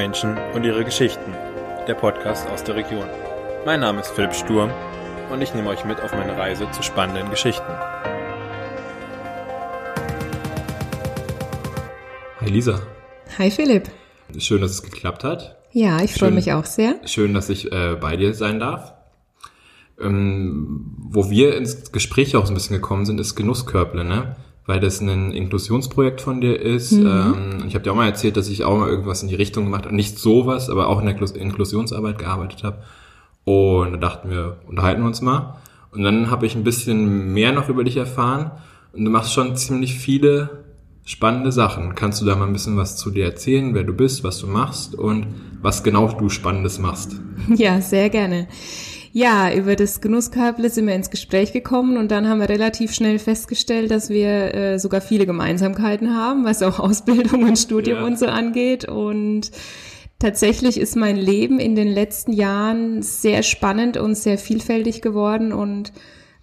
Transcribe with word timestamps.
Menschen 0.00 0.38
und 0.54 0.64
ihre 0.64 0.82
Geschichten, 0.82 1.30
der 1.86 1.92
Podcast 1.92 2.48
aus 2.48 2.64
der 2.64 2.74
Region. 2.74 3.04
Mein 3.66 3.80
Name 3.80 4.00
ist 4.00 4.08
Philipp 4.08 4.32
Sturm 4.32 4.70
und 5.30 5.42
ich 5.42 5.52
nehme 5.52 5.68
euch 5.68 5.84
mit 5.84 6.00
auf 6.00 6.10
meine 6.12 6.38
Reise 6.38 6.70
zu 6.70 6.82
spannenden 6.82 7.28
Geschichten. 7.28 7.70
Hi 12.40 12.48
Lisa. 12.48 12.80
Hi 13.36 13.50
Philipp. 13.50 13.90
Schön, 14.38 14.62
dass 14.62 14.70
es 14.70 14.82
geklappt 14.82 15.22
hat. 15.22 15.58
Ja, 15.72 16.00
ich 16.02 16.14
freue 16.14 16.30
mich 16.30 16.50
auch 16.54 16.64
sehr. 16.64 16.94
Schön, 17.04 17.34
dass 17.34 17.50
ich 17.50 17.70
äh, 17.70 17.94
bei 18.00 18.16
dir 18.16 18.32
sein 18.32 18.58
darf. 18.58 18.94
Ähm, 20.00 20.96
wo 21.10 21.28
wir 21.28 21.58
ins 21.58 21.92
Gespräch 21.92 22.36
auch 22.36 22.46
so 22.46 22.52
ein 22.52 22.54
bisschen 22.54 22.76
gekommen 22.76 23.04
sind, 23.04 23.20
ist 23.20 23.36
Genusskörble, 23.36 24.04
ne? 24.04 24.36
Weil 24.70 24.78
das 24.78 25.00
ein 25.00 25.32
Inklusionsprojekt 25.32 26.20
von 26.20 26.40
dir 26.40 26.54
ist. 26.54 26.92
Mhm. 26.92 27.06
Ähm, 27.06 27.64
ich 27.66 27.74
habe 27.74 27.82
dir 27.82 27.90
auch 27.90 27.96
mal 27.96 28.06
erzählt, 28.06 28.36
dass 28.36 28.48
ich 28.48 28.62
auch 28.62 28.78
mal 28.78 28.88
irgendwas 28.88 29.20
in 29.20 29.28
die 29.28 29.34
Richtung 29.34 29.64
gemacht 29.64 29.84
habe. 29.84 29.96
Nicht 29.96 30.16
sowas, 30.16 30.70
aber 30.70 30.86
auch 30.86 31.00
in 31.00 31.06
der 31.06 31.16
Inklusionsarbeit 31.34 32.18
gearbeitet 32.18 32.62
habe. 32.62 32.78
Und 33.42 33.94
da 33.94 33.96
dachten 33.96 34.30
wir, 34.30 34.58
unterhalten 34.68 35.00
wir 35.00 35.08
uns 35.08 35.22
mal. 35.22 35.56
Und 35.90 36.04
dann 36.04 36.30
habe 36.30 36.46
ich 36.46 36.54
ein 36.54 36.62
bisschen 36.62 37.34
mehr 37.34 37.50
noch 37.50 37.68
über 37.68 37.82
dich 37.82 37.96
erfahren. 37.96 38.52
Und 38.92 39.04
du 39.04 39.10
machst 39.10 39.34
schon 39.34 39.56
ziemlich 39.56 39.94
viele 39.94 40.62
spannende 41.04 41.50
Sachen. 41.50 41.96
Kannst 41.96 42.22
du 42.22 42.24
da 42.24 42.36
mal 42.36 42.46
ein 42.46 42.52
bisschen 42.52 42.76
was 42.76 42.96
zu 42.96 43.10
dir 43.10 43.24
erzählen, 43.24 43.74
wer 43.74 43.82
du 43.82 43.92
bist, 43.92 44.22
was 44.22 44.38
du 44.38 44.46
machst 44.46 44.94
und 44.94 45.26
was 45.60 45.82
genau 45.82 46.06
du 46.06 46.28
Spannendes 46.28 46.78
machst? 46.78 47.16
Ja, 47.56 47.80
sehr 47.80 48.08
gerne. 48.08 48.46
Ja, 49.12 49.52
über 49.52 49.74
das 49.74 50.00
Genusskörble 50.00 50.70
sind 50.70 50.86
wir 50.86 50.94
ins 50.94 51.10
Gespräch 51.10 51.52
gekommen 51.52 51.96
und 51.96 52.12
dann 52.12 52.28
haben 52.28 52.40
wir 52.40 52.48
relativ 52.48 52.94
schnell 52.94 53.18
festgestellt, 53.18 53.90
dass 53.90 54.08
wir 54.08 54.54
äh, 54.54 54.78
sogar 54.78 55.00
viele 55.00 55.26
Gemeinsamkeiten 55.26 56.14
haben, 56.14 56.44
was 56.44 56.62
auch 56.62 56.78
Ausbildung 56.78 57.42
und 57.42 57.58
Studium 57.58 57.98
ja. 57.98 58.04
und 58.04 58.18
so 58.18 58.26
angeht. 58.26 58.84
Und 58.84 59.50
tatsächlich 60.20 60.78
ist 60.78 60.94
mein 60.94 61.16
Leben 61.16 61.58
in 61.58 61.74
den 61.74 61.88
letzten 61.88 62.32
Jahren 62.32 63.02
sehr 63.02 63.42
spannend 63.42 63.96
und 63.96 64.14
sehr 64.14 64.38
vielfältig 64.38 65.02
geworden 65.02 65.52
und 65.52 65.92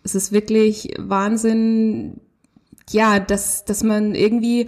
es 0.03 0.15
ist 0.15 0.31
wirklich 0.31 0.93
Wahnsinn, 0.97 2.21
ja, 2.89 3.19
dass, 3.19 3.65
dass 3.65 3.83
man 3.83 4.15
irgendwie 4.15 4.67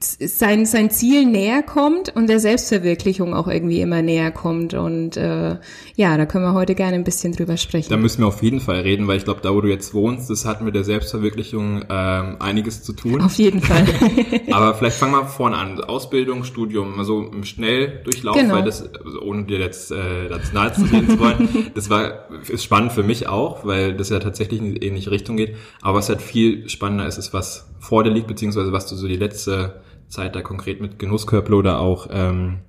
sein, 0.00 0.66
sein 0.66 0.90
Ziel 0.90 1.24
näher 1.24 1.62
kommt 1.62 2.14
und 2.14 2.28
der 2.28 2.40
Selbstverwirklichung 2.40 3.34
auch 3.34 3.48
irgendwie 3.48 3.80
immer 3.80 4.02
näher 4.02 4.30
kommt. 4.30 4.74
Und 4.74 5.16
äh, 5.16 5.56
ja, 5.96 6.16
da 6.16 6.26
können 6.26 6.44
wir 6.44 6.54
heute 6.54 6.74
gerne 6.74 6.94
ein 6.94 7.04
bisschen 7.04 7.32
drüber 7.32 7.56
sprechen. 7.56 7.90
Da 7.90 7.96
müssen 7.96 8.20
wir 8.20 8.26
auf 8.26 8.42
jeden 8.42 8.60
Fall 8.60 8.80
reden, 8.80 9.06
weil 9.06 9.16
ich 9.16 9.24
glaube, 9.24 9.40
da 9.42 9.54
wo 9.54 9.60
du 9.60 9.68
jetzt 9.68 9.94
wohnst, 9.94 10.30
das 10.30 10.44
hat 10.44 10.62
mit 10.62 10.74
der 10.74 10.84
Selbstverwirklichung 10.84 11.84
ähm, 11.88 12.36
einiges 12.40 12.82
zu 12.82 12.92
tun. 12.92 13.20
Auf 13.20 13.34
jeden 13.34 13.60
Fall. 13.60 13.86
Aber 14.50 14.74
vielleicht 14.78 14.96
fangen 14.96 15.12
wir 15.12 15.26
vorne 15.26 15.56
an. 15.56 15.80
Ausbildung, 15.80 16.44
Studium, 16.44 16.98
also 16.98 17.30
im 17.32 17.44
Schnelldurchlauf, 17.44 18.36
genau. 18.36 18.54
weil 18.54 18.64
das, 18.64 18.82
also 19.04 19.20
ohne 19.22 19.44
dir 19.44 19.58
jetzt 19.58 19.90
äh, 19.90 20.28
das 20.28 20.52
nahe 20.52 20.72
zu 20.72 20.82
reden 20.82 21.10
zu 21.10 21.18
wollen, 21.18 21.48
das 21.74 21.90
war 21.90 22.28
ist 22.48 22.64
spannend 22.64 22.92
für 22.92 23.02
mich 23.02 23.28
auch, 23.28 23.64
weil 23.64 23.94
das 23.94 24.10
ja 24.10 24.18
tatsächlich 24.18 24.60
in 24.60 24.74
die 24.74 24.82
ähnliche 24.82 25.10
Richtung 25.10 25.36
geht. 25.36 25.56
Aber 25.82 25.98
was 25.98 26.08
halt 26.08 26.20
viel 26.20 26.68
spannender 26.68 27.06
ist, 27.06 27.18
ist, 27.18 27.32
was 27.32 27.66
vor 27.84 28.02
dir 28.02 28.10
liegt, 28.10 28.26
beziehungsweise 28.26 28.72
was 28.72 28.86
du 28.86 28.96
so 28.96 29.06
die 29.06 29.16
letzte 29.16 29.82
Zeit 30.08 30.34
da 30.34 30.40
konkret 30.40 30.80
mit 30.80 30.98
Genusskörper 30.98 31.54
oder 31.54 31.80
auch 31.80 32.08
ähm, 32.10 32.60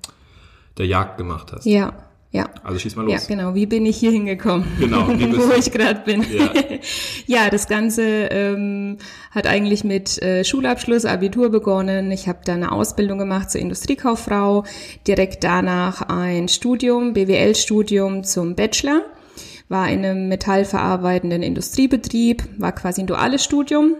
der 0.78 0.88
Jagd 0.88 1.18
gemacht 1.18 1.54
hast. 1.54 1.66
Ja, 1.66 1.94
ja. 2.32 2.50
Also 2.64 2.80
schieß 2.80 2.98
mal 2.98 3.04
los. 3.04 3.14
Ja, 3.14 3.20
genau. 3.34 3.56
Wie 3.56 3.66
bin 3.66 3.86
ich 3.86 3.96
hier 3.96 4.12
hingekommen? 4.12 4.68
Genau. 4.78 5.08
Wo 5.08 5.54
ich 5.58 5.72
gerade 5.72 6.02
bin. 6.02 6.22
Ja. 6.22 6.52
ja, 7.28 7.50
das 7.50 7.70
Ganze 7.70 8.02
ähm, 8.02 8.98
hat 9.32 9.48
eigentlich 9.48 9.86
mit 9.86 10.22
äh, 10.22 10.44
Schulabschluss, 10.44 11.06
Abitur 11.06 11.50
begonnen. 11.50 12.12
Ich 12.12 12.28
habe 12.28 12.40
da 12.44 12.54
eine 12.54 12.74
Ausbildung 12.74 13.20
gemacht 13.20 13.52
zur 13.52 13.62
Industriekauffrau. 13.62 14.66
Direkt 15.08 15.46
danach 15.46 16.02
ein 16.02 16.50
Studium, 16.50 17.14
BWL-Studium 17.14 18.26
zum 18.26 18.56
Bachelor. 18.56 19.04
War 19.70 19.90
in 19.90 20.04
einem 20.04 20.28
metallverarbeitenden 20.28 21.42
Industriebetrieb, 21.42 22.44
war 22.58 22.74
quasi 22.74 23.02
ein 23.02 23.08
duales 23.08 23.46
Studium 23.46 23.96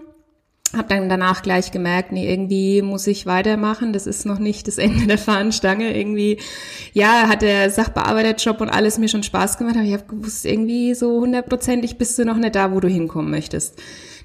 habe 0.76 0.88
dann 0.88 1.08
danach 1.08 1.42
gleich 1.42 1.72
gemerkt, 1.72 2.12
nee, 2.12 2.30
irgendwie 2.30 2.82
muss 2.82 3.06
ich 3.06 3.26
weitermachen. 3.26 3.92
Das 3.92 4.06
ist 4.06 4.26
noch 4.26 4.38
nicht 4.38 4.68
das 4.68 4.78
Ende 4.78 5.06
der 5.06 5.18
Fahnenstange. 5.18 5.96
Irgendwie, 5.96 6.38
ja, 6.92 7.28
hat 7.28 7.42
der 7.42 7.70
Sachbearbeiterjob 7.70 8.60
und 8.60 8.70
alles 8.70 8.98
mir 8.98 9.08
schon 9.08 9.22
Spaß 9.22 9.58
gemacht. 9.58 9.76
Aber 9.76 9.84
ich 9.84 9.92
habe 9.92 10.04
gewusst, 10.04 10.44
irgendwie 10.44 10.94
so 10.94 11.20
hundertprozentig 11.20 11.98
bist 11.98 12.18
du 12.18 12.24
noch 12.24 12.36
nicht 12.36 12.54
da, 12.54 12.72
wo 12.72 12.80
du 12.80 12.88
hinkommen 12.88 13.30
möchtest. 13.30 13.80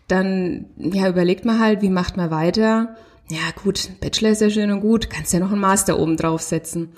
Dann, 0.07 0.65
ja, 0.77 1.07
überlegt 1.07 1.45
man 1.45 1.59
halt, 1.59 1.81
wie 1.81 1.89
macht 1.89 2.17
man 2.17 2.31
weiter? 2.31 2.95
Ja, 3.29 3.39
gut, 3.63 3.89
Bachelor 4.01 4.31
ist 4.31 4.41
ja 4.41 4.49
schön 4.49 4.71
und 4.71 4.81
gut, 4.81 5.09
kannst 5.09 5.31
ja 5.31 5.39
noch 5.39 5.51
einen 5.51 5.61
Master 5.61 5.97
oben 5.99 6.17
draufsetzen 6.17 6.89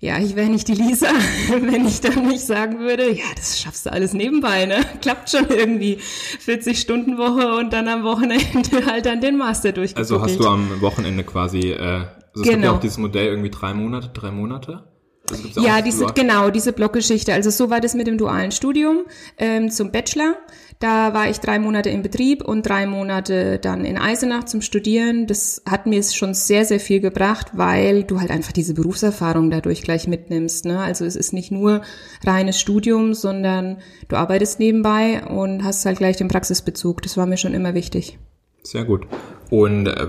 ja, 0.00 0.18
ich 0.18 0.36
wäre 0.36 0.48
nicht 0.48 0.68
die 0.68 0.74
Lisa, 0.74 1.08
wenn 1.50 1.86
ich 1.86 2.00
dann 2.00 2.28
nicht 2.28 2.42
sagen 2.42 2.78
würde, 2.78 3.10
ja, 3.10 3.24
das 3.34 3.60
schaffst 3.60 3.86
du 3.86 3.92
alles 3.92 4.12
nebenbei, 4.12 4.64
ne? 4.64 4.84
Klappt 5.00 5.30
schon 5.30 5.48
irgendwie. 5.48 5.98
40 5.98 6.78
Stunden 6.78 7.18
Woche 7.18 7.56
und 7.56 7.72
dann 7.72 7.88
am 7.88 8.04
Wochenende 8.04 8.86
halt 8.86 9.06
dann 9.06 9.20
den 9.20 9.36
Master 9.36 9.72
durchgeführt. 9.72 9.98
Also 9.98 10.22
hast 10.22 10.38
du 10.38 10.46
am 10.46 10.80
Wochenende 10.80 11.24
quasi, 11.24 11.72
äh, 11.72 11.82
also 11.82 12.06
es 12.34 12.42
genau. 12.42 12.52
gibt 12.52 12.64
ja 12.64 12.72
auch 12.72 12.80
dieses 12.80 12.98
Modell 12.98 13.26
irgendwie 13.26 13.50
drei 13.50 13.74
Monate, 13.74 14.10
drei 14.14 14.30
Monate? 14.30 14.84
Also 15.30 15.60
ja, 15.60 15.82
diese, 15.82 16.06
genau, 16.06 16.50
diese 16.50 16.72
Blockgeschichte. 16.72 17.32
Also 17.32 17.50
so 17.50 17.68
war 17.68 17.80
das 17.80 17.94
mit 17.94 18.06
dem 18.06 18.18
dualen 18.18 18.52
Studium 18.52 19.04
ähm, 19.36 19.70
zum 19.70 19.90
Bachelor. 19.90 20.36
Da 20.80 21.12
war 21.12 21.28
ich 21.28 21.40
drei 21.40 21.58
Monate 21.58 21.90
im 21.90 22.02
Betrieb 22.02 22.44
und 22.44 22.62
drei 22.62 22.86
Monate 22.86 23.58
dann 23.58 23.84
in 23.84 23.98
Eisenach 23.98 24.44
zum 24.44 24.62
Studieren. 24.62 25.26
Das 25.26 25.62
hat 25.68 25.86
mir 25.86 26.00
schon 26.04 26.34
sehr, 26.34 26.64
sehr 26.64 26.78
viel 26.78 27.00
gebracht, 27.00 27.48
weil 27.54 28.04
du 28.04 28.20
halt 28.20 28.30
einfach 28.30 28.52
diese 28.52 28.74
Berufserfahrung 28.74 29.50
dadurch 29.50 29.82
gleich 29.82 30.06
mitnimmst. 30.06 30.66
Ne? 30.66 30.78
Also 30.78 31.04
es 31.04 31.16
ist 31.16 31.32
nicht 31.32 31.50
nur 31.50 31.82
reines 32.24 32.60
Studium, 32.60 33.12
sondern 33.14 33.78
du 34.06 34.14
arbeitest 34.14 34.60
nebenbei 34.60 35.24
und 35.24 35.64
hast 35.64 35.84
halt 35.84 35.98
gleich 35.98 36.16
den 36.16 36.28
Praxisbezug. 36.28 37.02
Das 37.02 37.16
war 37.16 37.26
mir 37.26 37.38
schon 37.38 37.54
immer 37.54 37.74
wichtig. 37.74 38.18
Sehr 38.62 38.84
gut. 38.84 39.06
Und 39.50 39.88
äh, 39.88 40.06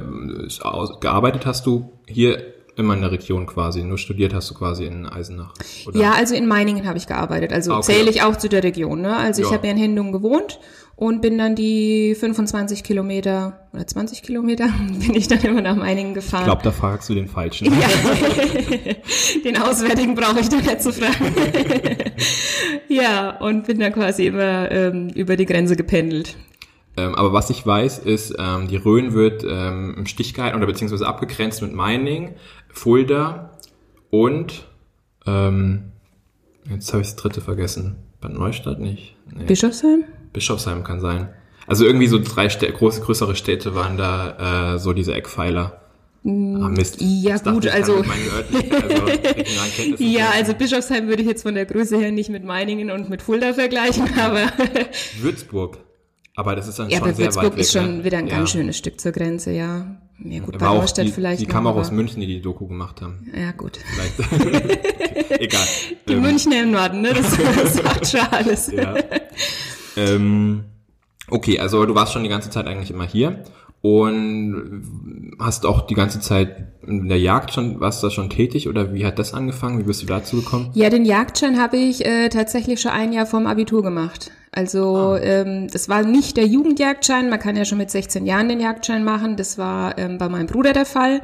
gearbeitet 1.00 1.48
hast 1.48 1.66
du 1.66 1.94
hier 2.08 2.59
Immer 2.80 2.94
in 2.94 3.02
der 3.02 3.12
Region 3.12 3.46
quasi. 3.46 3.84
Nur 3.84 3.98
studiert 3.98 4.34
hast 4.34 4.50
du 4.50 4.54
quasi 4.54 4.86
in 4.86 5.06
Eisenach. 5.06 5.54
Oder? 5.86 6.00
Ja, 6.00 6.14
also 6.14 6.34
in 6.34 6.48
Meiningen 6.48 6.88
habe 6.88 6.98
ich 6.98 7.08
gearbeitet. 7.08 7.52
Also 7.52 7.74
ah, 7.74 7.80
okay. 7.80 7.92
zähle 7.92 8.10
ich 8.10 8.24
auch 8.24 8.38
zu 8.38 8.48
der 8.48 8.64
Region. 8.64 9.02
Ne? 9.02 9.18
Also 9.18 9.42
ja. 9.42 9.50
ich 9.50 9.54
habe 9.54 9.68
ja 9.68 9.74
in 9.74 9.80
Hendung 9.80 10.14
gewohnt 10.14 10.62
und 10.96 11.22
bin 11.22 11.38
dann 11.38 11.56
die 11.56 12.16
25 12.16 12.84
Kilometer 12.84 13.68
oder 13.74 13.86
20 13.86 14.22
Kilometer 14.22 14.70
bin 15.06 15.14
ich 15.14 15.28
dann 15.28 15.40
immer 15.42 15.62
nach 15.62 15.76
Meiningen 15.76 16.14
gefahren. 16.14 16.44
Ich 16.44 16.46
glaube, 16.46 16.64
da 16.64 16.72
fragst 16.72 17.10
du 17.10 17.16
den 17.16 17.28
Falschen. 17.28 17.66
Ja. 17.66 17.88
den 19.44 19.58
Auswärtigen 19.58 20.16
brauche 20.16 20.40
ich 20.40 20.48
dann 20.48 20.62
nicht 20.62 20.82
zu 20.82 20.94
fragen. 20.94 21.34
ja, 22.88 23.38
und 23.42 23.68
bin 23.68 23.80
dann 23.80 23.92
quasi 23.92 24.28
immer 24.28 24.72
ähm, 24.72 25.10
über 25.10 25.36
die 25.36 25.46
Grenze 25.46 25.76
gependelt. 25.76 26.38
Ähm, 27.00 27.16
aber 27.16 27.32
was 27.32 27.50
ich 27.50 27.66
weiß, 27.66 28.00
ist, 28.00 28.36
ähm, 28.38 28.68
die 28.68 28.76
Rhön 28.76 29.14
wird 29.14 29.46
ähm, 29.48 29.96
im 29.98 30.06
Stich 30.06 30.34
gehalten 30.34 30.58
oder 30.58 30.66
beziehungsweise 30.66 31.08
abgegrenzt 31.08 31.62
mit 31.62 31.74
Meining, 31.74 32.36
Fulda 32.72 33.58
und 34.10 34.68
ähm, 35.26 35.92
jetzt 36.70 36.92
habe 36.94 37.02
ich 37.02 37.10
das 37.10 37.16
dritte 37.16 37.42
vergessen. 37.42 37.98
Bad 38.22 38.34
Neustadt 38.34 38.80
nicht. 38.80 39.16
Nee. 39.34 39.46
Bischofsheim? 39.46 40.04
Bischofsheim 40.34 40.84
kann 40.84 41.00
sein. 41.00 41.30
Also 41.68 41.86
irgendwie 41.86 42.08
so 42.08 42.20
drei 42.20 42.50
Städte, 42.50 42.74
große, 42.74 43.02
größere 43.02 43.36
Städte 43.36 43.76
waren 43.76 43.98
da 43.98 44.74
äh, 44.74 44.80
so 44.80 44.94
diese 44.94 45.14
Eckpfeiler. 45.14 45.82
Mm, 46.24 46.64
ah, 46.64 46.70
Mist. 46.70 46.98
Ja, 47.00 47.38
das 47.38 47.44
gut, 47.44 47.68
also. 47.68 47.98
also 47.98 48.04
ja, 50.04 50.32
also 50.32 50.54
Bischofsheim 50.54 51.08
würde 51.08 51.22
ich 51.22 51.28
jetzt 51.28 51.44
von 51.44 51.56
der 51.56 51.66
Größe 51.66 51.98
her 51.98 52.12
nicht 52.12 52.30
mit 52.30 52.44
Meiningen 52.44 52.92
und 52.92 53.10
mit 53.10 53.22
Fulda 53.22 53.54
vergleichen, 53.54 54.10
aber. 54.20 54.52
Würzburg. 55.22 55.78
Aber 56.36 56.56
das 56.56 56.68
ist 56.68 56.80
dann 56.80 56.90
ja, 56.90 57.00
schon 57.00 57.14
sehr 57.14 57.28
Würzburg 57.28 57.46
weit 57.46 57.54
weg. 57.54 57.60
ist 57.60 57.74
schon 57.74 57.98
ne? 57.98 58.04
wieder 58.04 58.18
ein 58.18 58.28
ja. 58.28 58.38
ganz 58.38 58.52
schönes 58.52 58.78
Stück 58.78 59.00
zur 59.00 59.12
Grenze, 59.12 59.52
ja. 59.52 59.98
Ja 60.24 60.40
gut, 60.42 60.58
bei 60.58 60.66
Neustadt 60.66 61.06
die, 61.06 61.12
vielleicht. 61.12 61.42
Die 61.42 61.46
kam 61.46 61.66
auch 61.68 61.76
aus 61.76 61.92
München, 61.92 62.20
die 62.20 62.28
die 62.28 62.42
Doku 62.42 62.68
gemacht 62.68 63.02
haben. 63.02 63.26
Ja 63.34 63.52
gut. 63.52 63.78
Vielleicht. 63.78 65.32
Egal. 65.42 65.66
Die 66.08 66.14
ähm. 66.14 66.22
Münchner 66.22 66.64
im 66.64 66.72
Norden, 66.72 67.02
ne? 67.02 67.14
Das, 67.14 67.38
das 67.38 67.74
sagt 67.84 68.08
schon 68.08 68.20
alles. 68.32 68.72
Ja. 68.72 68.96
Ähm, 69.96 70.66
okay, 71.30 71.60
also 71.60 71.86
du 71.86 71.96
warst 71.96 72.14
schon 72.14 72.24
die 72.24 72.30
ganze 72.30 72.50
Zeit 72.50 72.68
eigentlich 72.68 72.92
immer 72.92 73.06
hier 73.06 73.44
und 73.82 75.36
hast 75.40 75.66
auch 75.66 75.88
die 75.88 75.96
ganze 75.96 76.20
Zeit 76.20 76.68
in 76.90 77.08
der 77.08 77.20
Jagd 77.20 77.54
schon, 77.54 77.80
warst 77.80 78.02
du 78.02 78.08
da 78.08 78.12
schon 78.12 78.30
tätig 78.30 78.68
oder 78.68 78.94
wie 78.94 79.06
hat 79.06 79.20
das 79.20 79.34
angefangen? 79.34 79.80
Wie 79.80 79.84
bist 79.84 80.02
du 80.02 80.08
dazu 80.08 80.38
gekommen? 80.38 80.72
Ja, 80.74 80.90
den 80.90 81.06
Jagdschein 81.06 81.60
habe 81.62 81.78
ich 81.78 82.06
äh, 82.06 82.30
tatsächlich 82.30 82.82
schon 82.82 82.92
ein 82.92 83.14
Jahr 83.14 83.26
vorm 83.26 83.46
Abitur 83.48 83.84
gemacht. 83.84 84.32
Also 84.52 85.14
ah. 85.14 85.20
ähm, 85.20 85.68
das 85.72 85.90
war 85.90 86.04
nicht 86.04 86.36
der 86.38 86.48
Jugendjagdschein, 86.48 87.30
man 87.30 87.40
kann 87.40 87.56
ja 87.56 87.66
schon 87.66 87.78
mit 87.78 87.92
16 87.92 88.26
Jahren 88.26 88.50
den 88.50 88.60
Jagdschein 88.60 89.04
machen, 89.04 89.36
das 89.38 89.58
war 89.58 89.98
ähm, 89.98 90.18
bei 90.18 90.28
meinem 90.28 90.48
Bruder 90.48 90.74
der 90.74 90.86
Fall. 90.86 91.22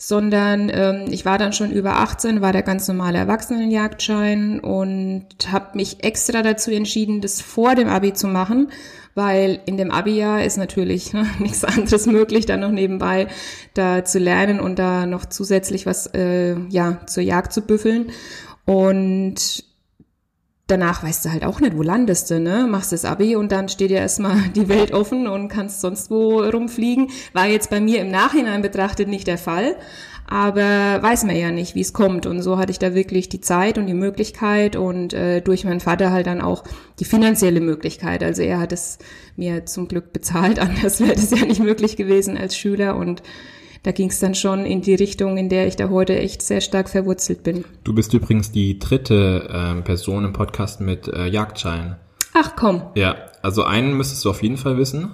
Sondern 0.00 0.70
ähm, 0.72 1.06
ich 1.10 1.24
war 1.24 1.38
dann 1.38 1.52
schon 1.52 1.72
über 1.72 1.96
18, 1.96 2.40
war 2.40 2.52
der 2.52 2.62
ganz 2.62 2.86
normale 2.86 3.18
Erwachsenenjagdschein 3.18 4.60
und 4.60 5.26
habe 5.50 5.76
mich 5.76 6.04
extra 6.04 6.42
dazu 6.42 6.70
entschieden, 6.70 7.20
das 7.20 7.40
vor 7.40 7.74
dem 7.74 7.88
Abi 7.88 8.12
zu 8.12 8.28
machen, 8.28 8.70
weil 9.16 9.58
in 9.66 9.76
dem 9.76 9.90
Abi-Jahr 9.90 10.44
ist 10.44 10.56
natürlich 10.56 11.12
ne, 11.12 11.26
nichts 11.40 11.64
anderes 11.64 12.06
möglich, 12.06 12.46
dann 12.46 12.60
noch 12.60 12.70
nebenbei 12.70 13.26
da 13.74 14.04
zu 14.04 14.20
lernen 14.20 14.60
und 14.60 14.78
da 14.78 15.04
noch 15.04 15.24
zusätzlich 15.26 15.84
was 15.84 16.06
äh, 16.14 16.56
ja 16.70 17.00
zur 17.06 17.24
Jagd 17.24 17.52
zu 17.52 17.62
büffeln. 17.62 18.12
Und 18.66 19.64
danach 20.68 21.02
weißt 21.02 21.24
du 21.24 21.32
halt 21.32 21.44
auch 21.44 21.60
nicht, 21.60 21.76
wo 21.76 21.82
landest 21.82 22.30
du, 22.30 22.38
ne? 22.38 22.68
Machst 22.68 22.92
das 22.92 23.04
Abi 23.04 23.34
und 23.34 23.50
dann 23.50 23.68
steht 23.68 23.90
ja 23.90 23.98
erstmal 23.98 24.36
die 24.54 24.68
Welt 24.68 24.92
offen 24.92 25.26
und 25.26 25.48
kannst 25.48 25.80
sonst 25.80 26.10
wo 26.10 26.40
rumfliegen. 26.40 27.10
War 27.32 27.48
jetzt 27.48 27.70
bei 27.70 27.80
mir 27.80 28.00
im 28.00 28.10
Nachhinein 28.10 28.62
betrachtet 28.62 29.08
nicht 29.08 29.26
der 29.26 29.38
Fall. 29.38 29.74
Aber 30.30 30.60
weiß 31.02 31.24
man 31.24 31.36
ja 31.36 31.50
nicht, 31.50 31.74
wie 31.74 31.80
es 31.80 31.94
kommt. 31.94 32.26
Und 32.26 32.42
so 32.42 32.58
hatte 32.58 32.70
ich 32.70 32.78
da 32.78 32.94
wirklich 32.94 33.30
die 33.30 33.40
Zeit 33.40 33.78
und 33.78 33.86
die 33.86 33.94
Möglichkeit 33.94 34.76
und 34.76 35.14
äh, 35.14 35.40
durch 35.40 35.64
meinen 35.64 35.80
Vater 35.80 36.12
halt 36.12 36.26
dann 36.26 36.42
auch 36.42 36.64
die 37.00 37.06
finanzielle 37.06 37.62
Möglichkeit. 37.62 38.22
Also 38.22 38.42
er 38.42 38.60
hat 38.60 38.72
es 38.72 38.98
mir 39.36 39.64
zum 39.64 39.88
Glück 39.88 40.12
bezahlt, 40.12 40.58
anders 40.60 41.00
wäre 41.00 41.14
das 41.14 41.30
ja 41.30 41.46
nicht 41.46 41.62
möglich 41.62 41.96
gewesen 41.96 42.36
als 42.36 42.58
Schüler. 42.58 42.96
Und 42.96 43.22
da 43.82 43.92
ging 43.92 44.08
es 44.08 44.18
dann 44.20 44.34
schon 44.34 44.64
in 44.64 44.82
die 44.82 44.94
Richtung, 44.94 45.36
in 45.36 45.48
der 45.48 45.66
ich 45.66 45.76
da 45.76 45.88
heute 45.88 46.18
echt 46.18 46.42
sehr 46.42 46.60
stark 46.60 46.88
verwurzelt 46.88 47.42
bin. 47.42 47.64
Du 47.84 47.94
bist 47.94 48.12
übrigens 48.14 48.50
die 48.50 48.78
dritte 48.78 49.48
ähm, 49.52 49.84
Person 49.84 50.24
im 50.24 50.32
Podcast 50.32 50.80
mit 50.80 51.08
äh, 51.08 51.26
Jagdschein. 51.26 51.96
Ach 52.34 52.54
komm. 52.56 52.82
Ja, 52.94 53.16
also 53.42 53.64
einen 53.64 53.96
müsstest 53.96 54.24
du 54.24 54.30
auf 54.30 54.42
jeden 54.42 54.56
Fall 54.56 54.78
wissen. 54.78 55.12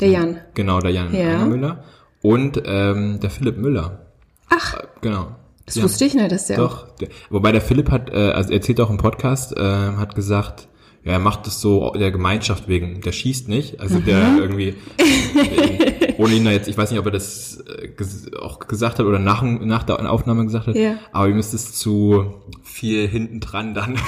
Der 0.00 0.08
Jan. 0.08 0.38
Genau, 0.54 0.80
der 0.80 0.90
Jan 0.90 1.14
ja. 1.14 1.44
Müller. 1.44 1.84
Und 2.22 2.62
ähm, 2.64 3.20
der 3.20 3.30
Philipp 3.30 3.56
Müller. 3.56 4.06
Ach. 4.48 4.74
Äh, 4.74 4.86
genau. 5.00 5.36
Das 5.64 5.74
ja. 5.74 5.82
wusste 5.82 6.04
ich 6.04 6.14
nicht, 6.14 6.30
dass 6.30 6.46
der 6.46 6.58
Doch. 6.58 6.94
Der, 6.96 7.08
wobei 7.30 7.52
der 7.52 7.60
Philipp 7.60 7.90
hat, 7.90 8.10
äh, 8.10 8.30
also 8.30 8.52
erzählt 8.52 8.80
auch 8.80 8.90
im 8.90 8.98
Podcast, 8.98 9.56
äh, 9.56 9.60
hat 9.60 10.14
gesagt, 10.14 10.68
ja, 11.04 11.12
er 11.12 11.18
macht 11.18 11.46
das 11.46 11.60
so 11.60 11.92
der 11.92 12.10
Gemeinschaft 12.10 12.68
wegen. 12.68 13.00
Der 13.00 13.12
schießt 13.12 13.48
nicht. 13.48 13.80
Also 13.80 14.00
der 14.00 14.24
mhm. 14.28 14.38
irgendwie, 14.38 14.74
ohne 16.18 16.34
ihn 16.34 16.44
da 16.44 16.50
jetzt, 16.50 16.68
ich 16.68 16.76
weiß 16.76 16.90
nicht, 16.90 17.00
ob 17.00 17.06
er 17.06 17.12
das 17.12 17.64
äh, 17.66 18.36
auch 18.38 18.58
gesagt 18.60 18.98
hat 18.98 19.06
oder 19.06 19.18
nach, 19.18 19.42
nach 19.42 19.82
der 19.82 20.10
Aufnahme 20.10 20.44
gesagt 20.44 20.66
hat, 20.66 20.76
ja. 20.76 20.96
aber 21.12 21.28
ihm 21.28 21.38
ist 21.38 21.54
es 21.54 21.72
zu 21.72 22.34
viel 22.62 23.08
hinten 23.08 23.40
dran 23.40 23.74
dann. 23.74 23.96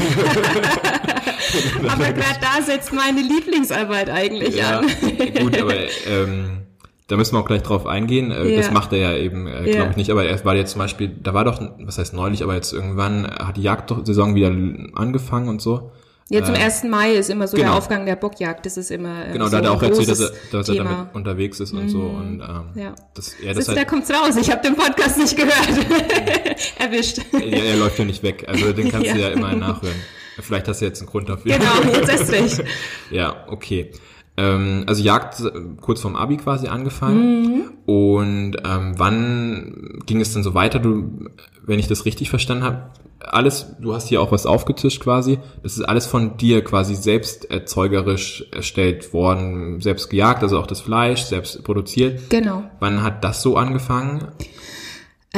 aber 1.89 2.13
gerade 2.13 2.41
da 2.41 2.63
setzt 2.63 2.93
meine 2.93 3.21
Lieblingsarbeit 3.21 4.11
eigentlich 4.11 4.57
ja, 4.57 4.81
an. 4.81 4.87
gut, 5.41 5.61
aber 5.61 5.75
ähm, 6.07 6.63
da 7.09 7.17
müssen 7.17 7.35
wir 7.35 7.41
auch 7.41 7.47
gleich 7.47 7.63
drauf 7.63 7.87
eingehen. 7.87 8.31
Äh, 8.31 8.51
ja. 8.51 8.59
Das 8.59 8.71
macht 8.71 8.93
er 8.93 8.99
ja 8.99 9.17
eben, 9.17 9.47
äh, 9.47 9.65
glaube 9.65 9.71
ja. 9.71 9.91
ich, 9.91 9.97
nicht. 9.97 10.11
Aber 10.11 10.25
er 10.25 10.45
war 10.45 10.55
jetzt 10.55 10.73
zum 10.73 10.81
Beispiel, 10.81 11.09
da 11.09 11.35
war 11.35 11.45
doch, 11.45 11.61
was 11.81 11.99
heißt 11.99 12.15
neulich, 12.15 12.43
aber 12.43 12.55
jetzt 12.55 12.73
irgendwann 12.73 13.27
hat 13.27 13.57
die 13.57 13.63
Jagdsaison 13.63 14.35
wieder 14.35 14.49
angefangen 14.95 15.49
und 15.49 15.63
so. 15.63 15.91
Ja, 16.31 16.45
zum 16.45 16.55
äh, 16.55 16.59
1. 16.59 16.85
Mai 16.85 17.15
ist 17.15 17.31
immer 17.31 17.49
so 17.49 17.57
genau. 17.57 17.71
der 17.71 17.79
Aufgang 17.79 18.05
der 18.05 18.17
Bockjagd. 18.17 18.67
Das 18.67 18.77
ist 18.77 18.91
immer. 18.91 19.27
Ähm, 19.27 19.33
genau, 19.33 19.47
so 19.47 19.51
da 19.53 19.57
hat 19.59 19.65
er 19.65 19.73
auch 19.73 19.83
erzählt, 19.83 20.11
dass 20.11 20.21
er, 20.21 20.31
dass 20.53 20.69
er 20.69 20.75
damit 20.75 21.15
unterwegs 21.15 21.59
ist 21.59 21.73
und 21.73 21.85
mhm. 21.85 21.89
so. 21.89 22.01
Und, 22.01 22.41
ähm, 22.41 22.83
ja. 22.83 22.95
Das, 23.15 23.35
ja, 23.41 23.49
das 23.49 23.59
ist, 23.59 23.69
halt, 23.69 23.79
da 23.79 23.85
kommt's 23.85 24.11
raus. 24.11 24.37
Ich 24.37 24.51
habe 24.51 24.63
den 24.63 24.77
Podcast 24.77 25.17
nicht 25.17 25.37
gehört. 25.37 25.55
Erwischt. 26.79 27.19
Ja, 27.33 27.41
er 27.41 27.77
läuft 27.77 27.99
ja 27.99 28.05
nicht 28.05 28.23
weg. 28.23 28.45
Also 28.47 28.73
den 28.73 28.91
kannst 28.91 29.07
ja. 29.07 29.15
du 29.15 29.21
ja 29.21 29.29
immer 29.29 29.55
nachhören. 29.55 29.97
Vielleicht 30.41 30.69
hast 30.69 30.83
du 30.83 30.85
jetzt 30.85 31.01
einen 31.01 31.09
Grund 31.09 31.29
dafür. 31.29 31.59
Genau, 31.59 31.97
jetzt 31.97 32.09
erst 32.11 32.31
recht. 32.31 32.65
ja, 33.11 33.45
okay. 33.49 33.91
Ähm, 34.38 34.85
also 34.87 35.02
Jagd 35.02 35.40
äh, 35.40 35.50
kurz 35.81 36.00
vorm 36.00 36.14
Abi 36.14 36.37
quasi 36.37 36.69
angefangen. 36.69 37.43
Mhm. 37.43 37.62
Und 37.87 38.56
ähm, 38.64 38.94
wann 38.96 39.99
ging 40.06 40.20
es 40.20 40.32
denn 40.32 40.44
so 40.44 40.55
weiter? 40.55 40.79
Du, 40.79 41.26
wenn 41.67 41.81
ich 41.81 41.88
das 41.88 42.05
richtig 42.05 42.31
verstanden 42.31 42.62
habe, 42.62 42.90
alles, 43.19 43.75
du 43.81 43.94
hast 43.94 44.08
hier 44.08 44.23
auch 44.23 44.31
was 44.31 44.46
aufgetischt 44.46 45.02
quasi, 45.02 45.40
das 45.64 45.76
ist 45.76 45.82
alles 45.82 46.06
von 46.06 46.37
dir 46.37 46.62
quasi 46.62 46.94
selbst 46.94 47.50
erzeugerisch 47.50 48.46
erstellt 48.52 49.12
worden, 49.12 49.81
selbst 49.81 50.08
gejagt, 50.08 50.44
also 50.44 50.61
auch 50.61 50.69
das 50.69 50.81
Fleisch, 50.81 51.23
selbst 51.23 51.64
produziert. 51.64 52.31
Genau. 52.31 52.62
Wann 52.79 53.02
hat 53.02 53.25
das 53.25 53.43
so 53.43 53.56
angefangen? 53.56 54.29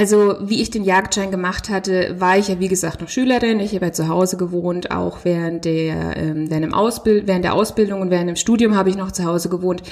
Also 0.00 0.37
wie 0.41 0.62
ich 0.62 0.70
den 0.70 0.82
Jagdschein 0.82 1.31
gemacht 1.31 1.69
hatte, 1.69 2.17
war 2.19 2.38
ich 2.38 2.49
ja 2.49 2.58
wie 2.58 2.69
gesagt 2.69 3.02
noch 3.02 3.11
Schülerin. 3.11 3.61
Ich 3.61 3.75
habe 3.75 3.85
ja 3.85 3.93
zu 3.93 4.08
Hause 4.08 4.38
gewohnt, 4.38 4.91
auch 4.91 5.19
während 5.25 5.67
der, 5.67 6.17
ähm, 6.17 6.49
während, 6.49 6.64
dem 6.64 6.73
Ausbild 6.73 7.26
während 7.26 7.44
der 7.44 7.52
Ausbildung 7.52 8.00
und 8.00 8.08
während 8.08 8.31
dem 8.31 8.37
Studium 8.37 8.76
habe 8.76 8.88
ich 8.88 8.97
noch 8.97 9.12
zu 9.12 9.26
Hause 9.26 9.50
gewohnt. 9.50 9.82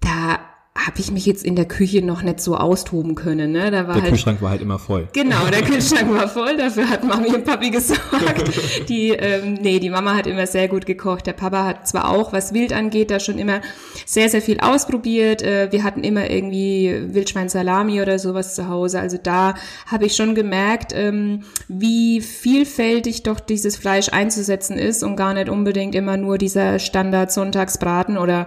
Da 0.00 0.40
habe 0.86 0.98
ich 0.98 1.10
mich 1.10 1.26
jetzt 1.26 1.44
in 1.44 1.56
der 1.56 1.64
Küche 1.64 2.04
noch 2.04 2.22
nicht 2.22 2.40
so 2.40 2.56
austoben 2.56 3.14
können. 3.14 3.52
Ne? 3.52 3.70
Da 3.70 3.86
war 3.86 3.94
der 3.94 4.02
halt, 4.02 4.12
Kühlschrank 4.12 4.42
war 4.42 4.50
halt 4.50 4.62
immer 4.62 4.78
voll. 4.78 5.08
Genau, 5.12 5.46
der 5.46 5.62
Kühlschrank 5.66 6.12
war 6.12 6.28
voll. 6.28 6.56
Dafür 6.56 6.88
hat 6.88 7.04
Mami 7.04 7.28
und 7.28 7.44
Papi 7.44 7.70
gesorgt. 7.70 8.02
Die, 8.88 9.10
ähm, 9.10 9.54
nee, 9.54 9.78
die 9.78 9.90
Mama 9.90 10.14
hat 10.14 10.26
immer 10.26 10.46
sehr 10.46 10.68
gut 10.68 10.86
gekocht. 10.86 11.26
Der 11.26 11.34
Papa 11.34 11.64
hat 11.64 11.88
zwar 11.88 12.10
auch, 12.10 12.32
was 12.32 12.52
Wild 12.52 12.72
angeht, 12.72 13.10
da 13.10 13.20
schon 13.20 13.38
immer 13.38 13.60
sehr, 14.06 14.28
sehr 14.28 14.42
viel 14.42 14.60
ausprobiert. 14.60 15.42
Äh, 15.42 15.70
wir 15.70 15.84
hatten 15.84 16.02
immer 16.02 16.30
irgendwie 16.30 16.92
Wildschwein-Salami 17.08 18.00
oder 18.00 18.18
sowas 18.18 18.54
zu 18.54 18.68
Hause. 18.68 19.00
Also 19.00 19.18
da 19.22 19.54
habe 19.86 20.06
ich 20.06 20.16
schon 20.16 20.34
gemerkt, 20.34 20.92
ähm, 20.94 21.42
wie 21.68 22.20
vielfältig 22.20 23.22
doch 23.22 23.40
dieses 23.40 23.76
Fleisch 23.76 24.08
einzusetzen 24.10 24.78
ist 24.78 25.02
und 25.02 25.16
gar 25.16 25.34
nicht 25.34 25.48
unbedingt 25.48 25.94
immer 25.94 26.16
nur 26.16 26.38
dieser 26.38 26.78
Standard-Sonntagsbraten 26.78 28.18
oder 28.18 28.46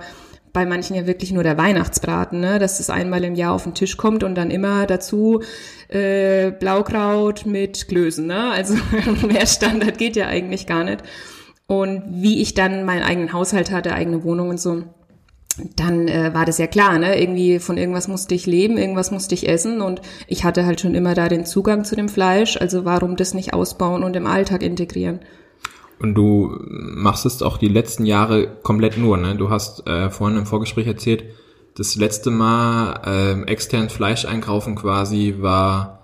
bei 0.56 0.66
manchen 0.66 0.96
ja 0.96 1.06
wirklich 1.06 1.34
nur 1.34 1.44
der 1.44 1.58
Weihnachtsbraten, 1.58 2.40
ne? 2.40 2.58
dass 2.60 2.80
es 2.80 2.90
einmal 2.90 3.24
im 3.26 3.36
Jahr 3.36 3.54
auf 3.54 3.64
den 3.66 3.76
Tisch 3.76 3.98
kommt 3.98 4.24
und 4.24 4.36
dann 4.36 4.50
immer 4.50 4.88
dazu 4.88 5.42
äh, 5.90 6.50
Blaukraut 6.50 7.46
mit 7.46 7.90
Klößen. 7.90 8.26
Ne? 8.26 8.52
Also 8.52 8.76
mehr 9.28 9.46
Standard 9.46 9.98
geht 9.98 10.16
ja 10.16 10.28
eigentlich 10.28 10.66
gar 10.66 10.86
nicht. 10.86 11.04
Und 11.68 12.04
wie 12.08 12.42
ich 12.42 12.54
dann 12.54 12.86
meinen 12.86 13.04
eigenen 13.04 13.34
Haushalt 13.34 13.70
hatte, 13.70 13.94
eigene 13.94 14.24
Wohnung 14.24 14.50
und 14.50 14.60
so, 14.60 14.84
dann 15.76 16.08
äh, 16.08 16.34
war 16.34 16.46
das 16.46 16.58
ja 16.58 16.68
klar, 16.68 17.00
ne? 17.00 17.20
Irgendwie 17.20 17.60
von 17.60 17.78
irgendwas 17.78 18.08
musste 18.08 18.36
ich 18.36 18.46
leben, 18.46 18.78
irgendwas 18.78 19.12
musste 19.12 19.36
ich 19.36 19.48
essen 19.48 19.82
und 19.82 20.02
ich 20.28 20.44
hatte 20.44 20.66
halt 20.66 20.82
schon 20.82 20.96
immer 20.96 21.16
da 21.16 21.30
den 21.30 21.46
Zugang 21.46 21.86
zu 21.86 21.96
dem 21.96 22.10
Fleisch, 22.10 22.58
also 22.58 22.84
warum 22.84 23.16
das 23.16 23.34
nicht 23.34 23.54
ausbauen 23.54 24.04
und 24.04 24.16
im 24.18 24.28
Alltag 24.28 24.62
integrieren? 24.62 25.22
Und 26.00 26.16
du 26.16 26.58
machst 26.60 27.26
es 27.26 27.42
auch 27.42 27.58
die 27.58 27.70
letzten 27.70 28.06
Jahre 28.06 28.48
komplett 28.64 28.98
nur, 28.98 29.18
ne? 29.18 29.36
Du 29.36 29.50
hast 29.50 29.88
äh, 29.88 30.10
vorhin 30.10 30.38
im 30.38 30.46
Vorgespräch 30.46 30.88
erzählt, 30.88 31.24
das 31.76 31.96
letzte 31.96 32.32
Mal 32.32 33.02
äh, 33.06 33.50
extern 33.50 33.90
Fleisch 33.90 34.26
einkaufen 34.26 34.76
quasi 34.76 35.36
war 35.40 35.96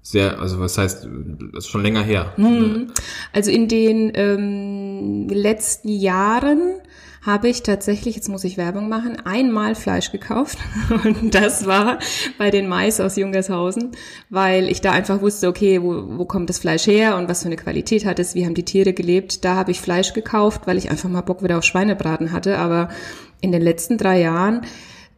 sehr, 0.00 0.38
also 0.40 0.58
was 0.58 0.78
heißt, 0.78 1.06
das 1.52 1.64
ist 1.64 1.70
schon 1.70 1.82
länger 1.82 2.02
her. 2.02 2.32
Mhm. 2.36 2.92
Also 3.32 3.50
in 3.50 3.68
den 3.68 4.10
ähm, 4.14 5.28
letzten 5.28 5.88
Jahren 5.88 6.80
habe 7.22 7.48
ich 7.48 7.62
tatsächlich, 7.62 8.14
jetzt 8.14 8.28
muss 8.28 8.44
ich 8.44 8.56
Werbung 8.56 8.88
machen, 8.88 9.16
einmal 9.24 9.74
Fleisch 9.74 10.12
gekauft. 10.12 10.58
Und 11.04 11.34
das 11.34 11.66
war 11.66 11.98
bei 12.38 12.50
den 12.50 12.68
Mais 12.68 13.00
aus 13.00 13.16
Jungershausen, 13.16 13.92
weil 14.30 14.68
ich 14.68 14.80
da 14.80 14.92
einfach 14.92 15.20
wusste, 15.20 15.48
okay, 15.48 15.82
wo, 15.82 16.18
wo 16.18 16.24
kommt 16.24 16.48
das 16.48 16.58
Fleisch 16.58 16.86
her 16.86 17.16
und 17.16 17.28
was 17.28 17.42
für 17.42 17.48
eine 17.48 17.56
Qualität 17.56 18.04
hat 18.04 18.18
es, 18.18 18.34
wie 18.34 18.44
haben 18.44 18.54
die 18.54 18.64
Tiere 18.64 18.92
gelebt. 18.92 19.44
Da 19.44 19.54
habe 19.56 19.70
ich 19.70 19.80
Fleisch 19.80 20.12
gekauft, 20.12 20.62
weil 20.66 20.78
ich 20.78 20.90
einfach 20.90 21.08
mal 21.08 21.22
Bock 21.22 21.42
wieder 21.42 21.58
auf 21.58 21.64
Schweinebraten 21.64 22.32
hatte. 22.32 22.58
Aber 22.58 22.88
in 23.40 23.52
den 23.52 23.62
letzten 23.62 23.98
drei 23.98 24.20
Jahren 24.20 24.62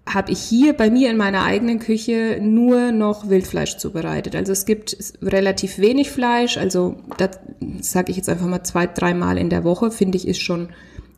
habe 0.09 0.33
ich 0.33 0.41
hier 0.41 0.73
bei 0.73 0.91
mir 0.91 1.11
in 1.11 1.17
meiner 1.17 1.45
eigenen 1.45 1.79
Küche 1.79 2.39
nur 2.41 2.93
noch 2.93 3.29
Wildfleisch 3.29 3.77
zubereitet. 3.77 4.35
Also 4.35 4.53
es 4.53 4.65
gibt 4.65 4.97
relativ 5.23 5.79
wenig 5.79 6.11
Fleisch, 6.11 6.57
also 6.57 6.97
das 7.17 7.39
sage 7.81 8.11
ich 8.11 8.17
jetzt 8.17 8.29
einfach 8.29 8.47
mal 8.47 8.65
zwei, 8.65 8.87
dreimal 8.87 9.39
in 9.39 9.51
der 9.51 9.63
Woche, 9.65 9.91
finde 9.91 10.17
ich, 10.17 10.27
ist 10.27 10.41
schon 10.41 10.71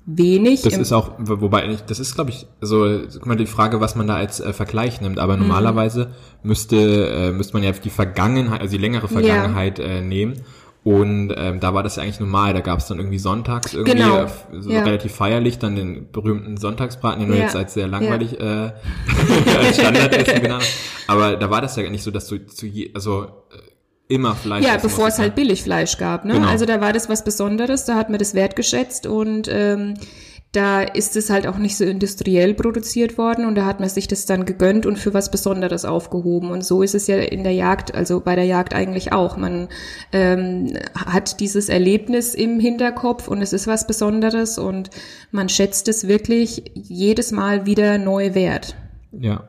wenig. 0.07 0.63
Das 0.63 0.77
ist 0.77 0.93
auch, 0.93 1.13
wobei, 1.19 1.77
das 1.87 1.99
ist, 1.99 2.15
glaube 2.15 2.31
ich, 2.31 2.47
so, 2.61 3.01
guck 3.13 3.27
mal, 3.27 3.37
die 3.37 3.47
Frage, 3.47 3.81
was 3.81 3.95
man 3.95 4.07
da 4.07 4.17
als 4.17 4.41
äh, 4.41 4.53
Vergleich 4.53 5.01
nimmt. 5.01 5.19
Aber 5.19 5.37
mhm. 5.37 5.43
normalerweise 5.43 6.13
müsste, 6.43 7.09
äh, 7.09 7.33
müsste 7.33 7.55
man 7.55 7.63
ja 7.63 7.73
die 7.73 7.91
Vergangenheit, 7.91 8.61
also 8.61 8.73
die 8.73 8.83
längere 8.83 9.09
Vergangenheit 9.09 9.79
ja. 9.79 9.85
äh, 9.85 10.01
nehmen. 10.03 10.43
Und 10.85 11.33
ähm, 11.37 11.61
da 11.61 11.75
war 11.75 11.85
das 11.85 11.95
ja 11.95 12.03
eigentlich 12.03 12.19
normal. 12.19 12.55
Da 12.55 12.61
gab 12.61 12.81
es 12.81 12.89
dann 12.89 12.99
irgendwie 12.99 13.19
sonntags 13.19 13.73
irgendwie 13.73 13.99
genau. 13.99 14.27
so 14.53 14.69
ja. 14.69 14.83
relativ 14.83 15.15
feierlich 15.15 15.61
dann 15.61 15.77
den 15.77 16.11
berühmten 16.11 16.57
Sonntagsbraten, 16.57 17.21
den 17.21 17.29
du 17.29 17.37
ja. 17.37 17.45
jetzt 17.45 17.55
als 17.55 17.75
sehr 17.75 17.87
langweilig 17.87 18.33
ja. 18.33 18.67
äh, 18.67 18.73
als 19.59 19.77
Standardessen 19.79 20.43
genannt 20.43 20.63
hast. 20.65 20.77
Aber 21.07 21.37
da 21.37 21.51
war 21.51 21.61
das 21.61 21.77
ja 21.77 21.89
nicht 21.89 22.03
so, 22.03 22.11
dass 22.11 22.27
du 22.27 22.45
zu 22.47 22.67
je, 22.67 22.91
also 22.95 23.27
äh, 23.53 23.72
immer 24.13 24.35
Fleisch 24.35 24.65
Ja, 24.65 24.77
bevor 24.77 25.09
es 25.09 25.19
halt 25.19 25.35
Billigfleisch 25.35 25.99
gab. 25.99 26.25
Ne? 26.25 26.35
Genau. 26.35 26.49
Also 26.49 26.67
da 26.67 26.81
war 26.81 26.93
das 26.93 27.09
was 27.09 27.25
Besonderes, 27.25 27.85
da 27.85 27.97
hat 27.97 28.11
man 28.11 28.19
das 28.19 28.35
wertgeschätzt 28.35 29.07
und 29.07 29.49
ähm, 29.51 29.95
da 30.53 30.83
ist 30.83 31.17
es 31.17 31.31
halt 31.31 31.47
auch 31.47 31.57
nicht 31.57 31.79
so 31.79 31.85
industriell 31.85 32.53
produziert 32.53 33.17
worden 33.17 33.47
und 33.47 33.55
da 33.55 33.65
hat 33.65 33.81
man 33.81 33.89
sich 33.89 34.07
das 34.07 34.27
dann 34.27 34.45
gegönnt 34.45 34.85
und 34.85 34.99
für 34.99 35.15
was 35.15 35.31
Besonderes 35.31 35.87
aufgehoben. 35.87 36.51
Und 36.51 36.63
so 36.63 36.83
ist 36.83 36.95
es 36.95 37.07
ja 37.07 37.17
in 37.17 37.43
der 37.43 37.55
Jagd, 37.55 37.95
also 37.95 38.21
bei 38.21 38.37
der 38.37 38.45
Jagd 38.45 38.75
eigentlich 38.75 39.15
auch. 39.15 39.39
Man 39.39 39.69
ähm, 40.13 40.75
hat 40.95 41.41
dieses 41.41 41.71
Erlebnis 41.71 42.35
im 42.35 42.61
Hinterkopf 42.61 43.29
und 43.29 43.41
es 43.41 43.55
ist 43.55 43.67
was 43.67 43.87
Besonderes 43.87 44.59
und 44.59 44.91
man 45.31 45.49
schätzt 45.49 45.89
es 45.89 46.07
wirklich 46.07 46.71
jedes 46.75 47.33
Mal 47.33 47.65
wieder 47.65 47.97
neu 47.97 48.35
wert. 48.35 48.77
Ja. 49.11 49.49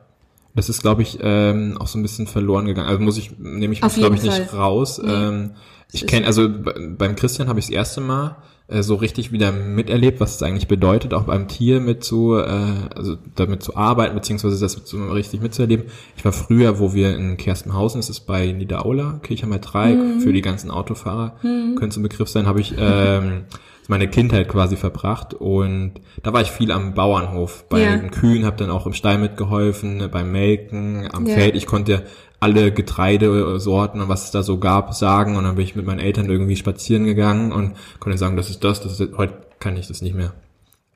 Das 0.54 0.68
ist, 0.68 0.82
glaube 0.82 1.02
ich, 1.02 1.18
ähm, 1.20 1.76
auch 1.80 1.88
so 1.88 1.98
ein 1.98 2.02
bisschen 2.02 2.26
verloren 2.26 2.66
gegangen. 2.66 2.88
Also 2.88 3.02
muss 3.02 3.18
ich, 3.18 3.38
nehme 3.38 3.74
ich, 3.74 3.80
glaube 3.80 4.14
ich, 4.14 4.22
nicht 4.22 4.52
raus. 4.52 5.00
Nee. 5.02 5.12
Ähm, 5.12 5.50
ich 5.92 6.06
kenne, 6.06 6.26
also 6.26 6.48
beim 6.48 7.16
Christian 7.16 7.48
habe 7.48 7.58
ich 7.58 7.66
das 7.66 7.74
erste 7.74 8.00
Mal 8.00 8.36
äh, 8.66 8.82
so 8.82 8.94
richtig 8.94 9.30
wieder 9.30 9.52
miterlebt, 9.52 10.20
was 10.20 10.36
es 10.36 10.42
eigentlich 10.42 10.68
bedeutet, 10.68 11.12
auch 11.12 11.24
beim 11.24 11.48
Tier 11.48 11.80
mit 11.80 12.02
zu, 12.02 12.34
äh, 12.34 12.88
also 12.94 13.16
damit 13.34 13.62
zu 13.62 13.76
arbeiten, 13.76 14.14
beziehungsweise 14.14 14.58
das 14.58 14.72
so 14.72 15.04
richtig 15.12 15.40
mitzuerleben. 15.42 15.86
Ich 16.16 16.24
war 16.24 16.32
früher, 16.32 16.78
wo 16.78 16.94
wir 16.94 17.14
in 17.14 17.36
Kerstenhausen, 17.36 18.00
das 18.00 18.08
ist 18.08 18.20
bei 18.20 18.52
Niederaula, 18.52 19.20
Kirchheimer 19.22 19.58
Dreieck, 19.58 19.98
mhm. 19.98 20.20
für 20.20 20.32
die 20.32 20.40
ganzen 20.40 20.70
Autofahrer, 20.70 21.36
mhm. 21.42 21.74
könnte 21.76 22.00
ein 22.00 22.02
Begriff 22.02 22.28
sein, 22.28 22.46
habe 22.46 22.60
ich 22.60 22.74
ähm, 22.78 23.42
meine 23.88 24.08
Kindheit 24.08 24.48
quasi 24.48 24.76
verbracht 24.76 25.34
und 25.34 25.94
da 26.22 26.32
war 26.32 26.40
ich 26.40 26.50
viel 26.50 26.72
am 26.72 26.94
Bauernhof 26.94 27.68
bei 27.68 27.82
ja. 27.82 27.96
den 27.96 28.10
Kühen, 28.10 28.44
habe 28.44 28.56
dann 28.56 28.70
auch 28.70 28.86
im 28.86 28.94
Stall 28.94 29.18
mitgeholfen, 29.18 30.08
beim 30.10 30.32
Melken, 30.32 31.08
am 31.12 31.26
ja. 31.26 31.34
Feld. 31.34 31.54
Ich 31.54 31.66
konnte 31.66 32.04
alle 32.40 32.72
Getreidesorten 32.72 34.00
und 34.00 34.08
was 34.08 34.24
es 34.24 34.30
da 34.30 34.42
so 34.42 34.58
gab 34.58 34.94
sagen 34.94 35.36
und 35.36 35.44
dann 35.44 35.56
bin 35.56 35.64
ich 35.64 35.76
mit 35.76 35.86
meinen 35.86 36.00
Eltern 36.00 36.30
irgendwie 36.30 36.56
spazieren 36.56 37.04
gegangen 37.04 37.52
und 37.52 37.74
konnte 38.00 38.18
sagen, 38.18 38.36
das 38.36 38.50
ist 38.50 38.64
das, 38.64 38.80
das 38.80 39.00
ist, 39.00 39.16
heute 39.16 39.34
kann 39.60 39.76
ich 39.76 39.88
das 39.88 40.02
nicht 40.02 40.14
mehr. 40.14 40.32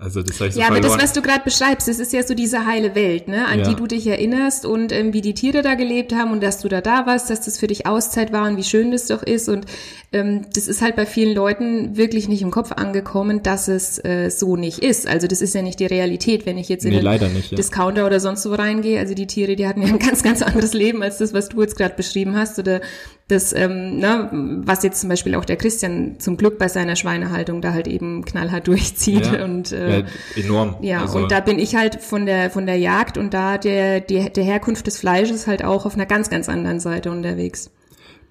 Also 0.01 0.23
das 0.23 0.41
ich 0.41 0.55
so 0.55 0.61
Ja, 0.61 0.69
aber 0.69 0.81
das, 0.81 0.97
was 0.97 1.13
du 1.13 1.23
gerade 1.23 1.43
beschreibst, 1.43 1.89
das 1.89 1.99
ist 1.99 2.13
ja 2.13 2.23
so 2.23 2.35
diese 2.35 2.67
heile 2.67 2.95
Welt, 2.95 3.27
ne, 3.27 3.47
an 3.47 3.59
ja. 3.59 3.69
die 3.69 3.75
du 3.75 3.89
dich 3.89 4.07
erinnerst 4.07 4.65
und 4.65 4.93
ähm, 4.93 5.13
wie 5.13 5.23
die 5.23 5.35
Tiere 5.35 5.63
da 5.63 5.75
gelebt 5.75 6.15
haben 6.15 6.31
und 6.31 6.41
dass 6.41 6.61
du 6.61 6.69
da 6.69 6.81
da 6.81 7.05
warst, 7.07 7.31
dass 7.31 7.41
das 7.41 7.59
für 7.59 7.67
dich 7.67 7.87
Auszeit 7.87 8.33
war 8.33 8.47
und 8.47 8.57
wie 8.57 8.63
schön 8.63 8.93
das 8.93 9.09
doch 9.09 9.25
ist 9.25 9.49
und 9.49 9.67
ähm, 10.13 10.47
das 10.55 10.69
ist 10.69 10.83
halt 10.83 10.95
bei 10.95 11.05
vielen 11.05 11.35
Leuten 11.35 11.97
wirklich 11.97 12.29
nicht 12.29 12.43
im 12.43 12.53
Kopf 12.53 12.71
angekommen, 12.71 13.43
dass 13.43 13.67
es 13.67 14.03
äh, 14.05 14.31
so 14.31 14.57
nicht 14.57 14.79
ist. 14.79 15.09
Also 15.09 15.27
das 15.27 15.43
ist 15.43 15.55
ja 15.55 15.63
nicht 15.63 15.81
die 15.81 15.87
Realität, 15.87 16.47
wenn 16.47 16.59
ich 16.59 16.69
jetzt 16.69 16.85
in 16.85 16.93
nee, 16.93 17.01
den 17.01 17.35
nicht, 17.35 17.51
ja. 17.51 17.57
Discounter 17.57 18.07
oder 18.07 18.21
sonst 18.21 18.49
wo 18.49 18.55
reingehe. 18.55 19.01
Also 19.01 19.15
die 19.15 19.27
Tiere, 19.27 19.57
die 19.57 19.67
hatten 19.67 19.83
ja 19.83 19.89
ein 19.89 19.99
ganz, 19.99 20.23
ganz 20.23 20.43
anderes 20.43 20.75
Leben 20.75 21.03
als 21.03 21.19
das, 21.19 21.35
was 21.35 21.49
du 21.49 21.61
jetzt 21.61 21.77
gerade 21.77 21.95
beschrieben 21.95 22.37
hast 22.37 22.59
oder 22.59 22.81
das, 23.29 23.53
ähm, 23.53 23.99
ne, 23.99 24.31
was 24.65 24.83
jetzt 24.83 25.01
zum 25.01 25.11
Beispiel 25.11 25.35
auch 25.35 25.45
der 25.45 25.57
Christian 25.57 26.19
zum 26.19 26.39
Glück 26.39 26.59
bei 26.59 26.69
seiner 26.69 26.97
Schweinehaltung 26.97 27.61
da 27.61 27.75
halt 27.75 27.87
eben 27.87 28.25
knallhart 28.25 28.67
durchzieht 28.67 29.27
ja, 29.27 29.45
und 29.45 29.71
äh, 29.73 30.01
ja, 30.01 30.07
enorm. 30.35 30.77
Ja, 30.81 31.03
also. 31.03 31.19
und 31.19 31.31
da 31.31 31.41
bin 31.41 31.59
ich 31.59 31.77
halt 31.77 32.03
von 32.03 32.25
der 32.25 32.51
von 32.51 32.65
der 32.65 32.79
Jagd 32.79 33.19
und 33.19 33.35
da 33.35 33.59
der 33.59 34.01
die, 34.01 34.31
der 34.33 34.45
Herkunft 34.45 34.87
des 34.87 34.99
Fleisches 34.99 35.47
halt 35.47 35.63
auch 35.63 35.85
auf 35.85 35.95
einer 35.95 36.07
ganz 36.07 36.31
ganz 36.31 36.49
anderen 36.49 36.81
Seite 36.81 37.11
unterwegs. 37.11 37.71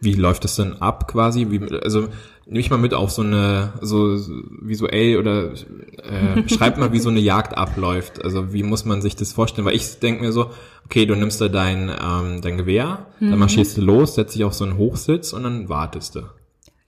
Wie 0.01 0.13
läuft 0.13 0.43
das 0.43 0.55
denn 0.55 0.73
ab 0.81 1.07
quasi? 1.07 1.47
Wie, 1.49 1.61
also 1.83 2.09
nehme 2.47 2.59
ich 2.59 2.69
mal 2.69 2.77
mit 2.77 2.93
auf 2.93 3.11
so 3.11 3.21
eine 3.21 3.73
so 3.81 4.17
visuell 4.61 5.17
oder 5.17 5.51
äh, 5.51 6.47
schreib 6.47 6.77
mal, 6.77 6.93
wie 6.93 6.99
so 6.99 7.09
eine 7.09 7.19
Jagd 7.19 7.57
abläuft. 7.57 8.23
Also 8.23 8.53
wie 8.53 8.63
muss 8.63 8.85
man 8.85 9.01
sich 9.01 9.15
das 9.15 9.33
vorstellen? 9.33 9.65
Weil 9.65 9.75
ich 9.75 9.99
denke 9.99 10.23
mir 10.23 10.31
so, 10.31 10.51
okay, 10.85 11.05
du 11.05 11.15
nimmst 11.15 11.41
da 11.41 11.49
dein 11.49 11.89
ähm, 11.89 12.41
dein 12.41 12.57
Gewehr, 12.57 13.07
mhm. 13.19 13.31
dann 13.31 13.39
marschierst 13.39 13.77
du 13.77 13.81
los, 13.81 14.15
setzt 14.15 14.35
dich 14.35 14.43
auf 14.43 14.53
so 14.53 14.63
einen 14.63 14.77
Hochsitz 14.77 15.33
und 15.33 15.43
dann 15.43 15.69
wartest 15.69 16.15
du. 16.15 16.21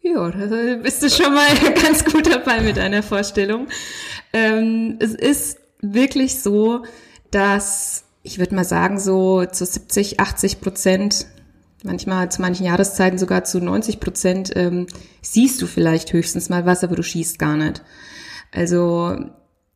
Ja, 0.02 0.30
da 0.32 0.76
bist 0.82 1.04
du 1.04 1.10
schon 1.10 1.34
mal 1.34 1.48
ganz 1.84 2.06
gut 2.06 2.28
dabei 2.32 2.62
mit 2.62 2.78
deiner 2.78 3.04
Vorstellung. 3.04 3.68
Ähm, 4.32 4.96
es 5.00 5.14
ist 5.14 5.60
wirklich 5.82 6.40
so, 6.40 6.84
dass 7.32 8.06
ich 8.24 8.40
würde 8.40 8.56
mal 8.56 8.66
sagen, 8.66 9.00
so 9.00 9.46
zu 9.46 9.66
70, 9.66 10.20
80 10.20 10.62
Prozent 10.62 11.26
manchmal 11.84 12.32
zu 12.32 12.42
manchen 12.42 12.66
Jahreszeiten 12.66 13.18
sogar 13.18 13.44
zu 13.44 13.60
90 13.60 14.00
Prozent 14.00 14.52
ähm, 14.56 14.88
siehst 15.22 15.62
du 15.62 15.68
vielleicht 15.68 16.14
höchstens 16.14 16.50
mal 16.50 16.66
was, 16.66 16.84
aber 16.84 16.96
du 16.96 17.04
schießt 17.04 17.40
gar 17.40 17.56
nicht. 17.56 17.82
Also 18.52 19.18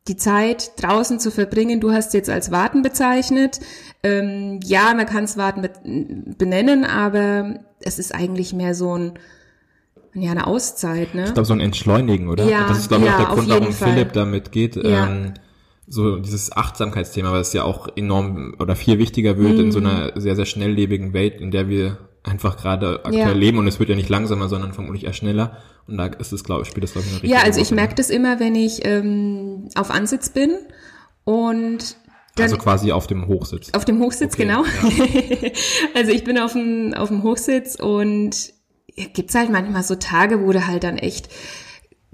die 0.06 0.16
Zeit 0.16 0.72
draußen 0.82 1.18
zu 1.18 1.30
verbringen, 1.30 1.80
du 1.80 1.92
hast 1.92 2.12
jetzt 2.12 2.28
als 2.28 2.50
Warten 2.50 2.82
bezeichnet. 2.82 3.60
Ähm, 4.02 4.60
ja, 4.62 4.92
man 4.94 5.06
kann 5.06 5.24
es 5.24 5.36
Warten 5.36 5.66
benennen, 6.36 6.84
aber 6.84 7.60
es 7.80 7.98
ist 7.98 8.14
eigentlich 8.14 8.52
mehr 8.52 8.74
so 8.74 8.96
ein 8.96 9.18
ja, 10.16 10.30
eine 10.30 10.46
Auszeit, 10.46 11.14
ne? 11.14 11.24
Ich 11.24 11.34
glaube, 11.34 11.46
so 11.46 11.54
ein 11.54 11.60
Entschleunigen, 11.60 12.28
oder? 12.28 12.48
Ja, 12.48 12.68
das 12.68 12.78
ist, 12.78 12.88
glaube 12.88 13.04
ich, 13.04 13.10
ja, 13.10 13.16
auch 13.16 13.26
der 13.26 13.34
Grund, 13.34 13.48
warum 13.48 13.72
Fall. 13.72 13.94
Philipp 13.94 14.12
damit 14.12 14.52
geht. 14.52 14.76
Ja. 14.76 15.08
Ähm, 15.08 15.34
so 15.86 16.16
dieses 16.16 16.52
Achtsamkeitsthema, 16.56 17.38
es 17.38 17.52
ja 17.52 17.64
auch 17.64 17.88
enorm 17.96 18.54
oder 18.58 18.76
viel 18.76 18.98
wichtiger 18.98 19.38
wird 19.38 19.54
mhm. 19.54 19.60
in 19.60 19.72
so 19.72 19.80
mhm. 19.80 19.86
einer 19.86 20.20
sehr, 20.20 20.36
sehr 20.36 20.46
schnelllebigen 20.46 21.12
Welt, 21.12 21.40
in 21.40 21.50
der 21.50 21.68
wir 21.68 21.98
einfach 22.22 22.56
gerade 22.56 23.04
aktuell 23.04 23.18
ja. 23.18 23.32
leben 23.32 23.58
und 23.58 23.66
es 23.66 23.78
wird 23.78 23.90
ja 23.90 23.96
nicht 23.96 24.08
langsamer, 24.08 24.48
sondern 24.48 24.72
vermutlich 24.72 25.04
eher 25.04 25.12
schneller. 25.12 25.58
Und 25.86 25.98
da 25.98 26.06
ist 26.06 26.32
es, 26.32 26.42
glaube 26.42 26.62
ich, 26.62 26.68
spielt 26.68 26.84
das, 26.84 26.92
glaube 26.92 27.06
ich, 27.06 27.12
eine 27.12 27.22
richtige 27.22 27.38
Ja, 27.38 27.44
also 27.44 27.60
ich 27.60 27.70
merke 27.70 27.94
das 27.94 28.08
immer, 28.08 28.40
wenn 28.40 28.54
ich 28.54 28.84
ähm, 28.86 29.68
auf 29.74 29.90
Ansitz 29.90 30.30
bin 30.30 30.52
und 31.24 31.96
dann, 32.36 32.44
also 32.44 32.56
quasi 32.56 32.90
auf 32.90 33.06
dem 33.06 33.28
Hochsitz. 33.28 33.72
Auf 33.74 33.84
dem 33.84 34.00
Hochsitz, 34.00 34.34
okay, 34.34 34.46
genau. 34.46 34.64
Ja. 34.64 35.50
also 35.94 36.10
ich 36.10 36.24
bin 36.24 36.38
auf 36.38 36.52
dem, 36.52 36.94
auf 36.94 37.08
dem 37.08 37.22
Hochsitz 37.22 37.76
und 37.76 38.52
gibt's 38.96 39.34
halt 39.34 39.50
manchmal 39.50 39.82
so 39.82 39.94
Tage, 39.94 40.40
wo 40.40 40.50
du 40.52 40.66
halt 40.66 40.82
dann 40.82 40.96
echt 40.96 41.28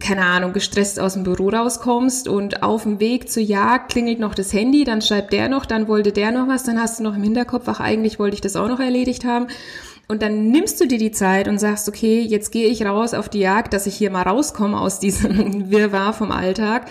keine 0.01 0.25
Ahnung, 0.25 0.53
gestresst 0.53 0.99
aus 0.99 1.15
dem 1.15 1.23
Büro 1.23 1.51
rauskommst 1.51 2.27
und 2.27 2.63
auf 2.63 2.83
dem 2.85 3.01
Weg 3.01 3.31
zur 3.31 3.43
Jagd 3.43 3.93
klingelt 3.93 4.19
noch 4.19 4.35
das 4.35 4.53
Handy, 4.53 4.85
dann 4.85 5.03
schreibt 5.03 5.33
der 5.33 5.49
noch, 5.49 5.67
dann 5.67 5.89
wollte 5.89 6.11
der 6.11 6.33
noch 6.33 6.49
was, 6.49 6.65
dann 6.65 6.81
hast 6.81 6.99
du 6.99 7.05
noch 7.05 7.15
im 7.15 7.23
Hinterkopf, 7.23 7.69
ach 7.69 7.81
eigentlich 7.81 8.19
wollte 8.19 8.35
ich 8.35 8.41
das 8.41 8.57
auch 8.57 8.69
noch 8.69 8.81
erledigt 8.81 9.25
haben. 9.25 9.47
Und 10.09 10.23
dann 10.23 10.51
nimmst 10.51 10.81
du 10.81 10.89
dir 10.89 10.99
die 10.99 11.13
Zeit 11.13 11.47
und 11.47 11.59
sagst, 11.59 11.89
okay, 11.89 12.21
jetzt 12.21 12.51
gehe 12.51 12.67
ich 12.67 12.85
raus 12.85 13.15
auf 13.15 13.29
die 13.29 13.39
Jagd, 13.39 13.73
dass 13.73 13.87
ich 13.87 13.95
hier 13.95 14.11
mal 14.11 14.23
rauskomme 14.23 14.81
aus 14.81 14.99
diesem 14.99 15.71
Wirrwarr 15.71 16.13
vom 16.13 16.33
Alltag. 16.33 16.87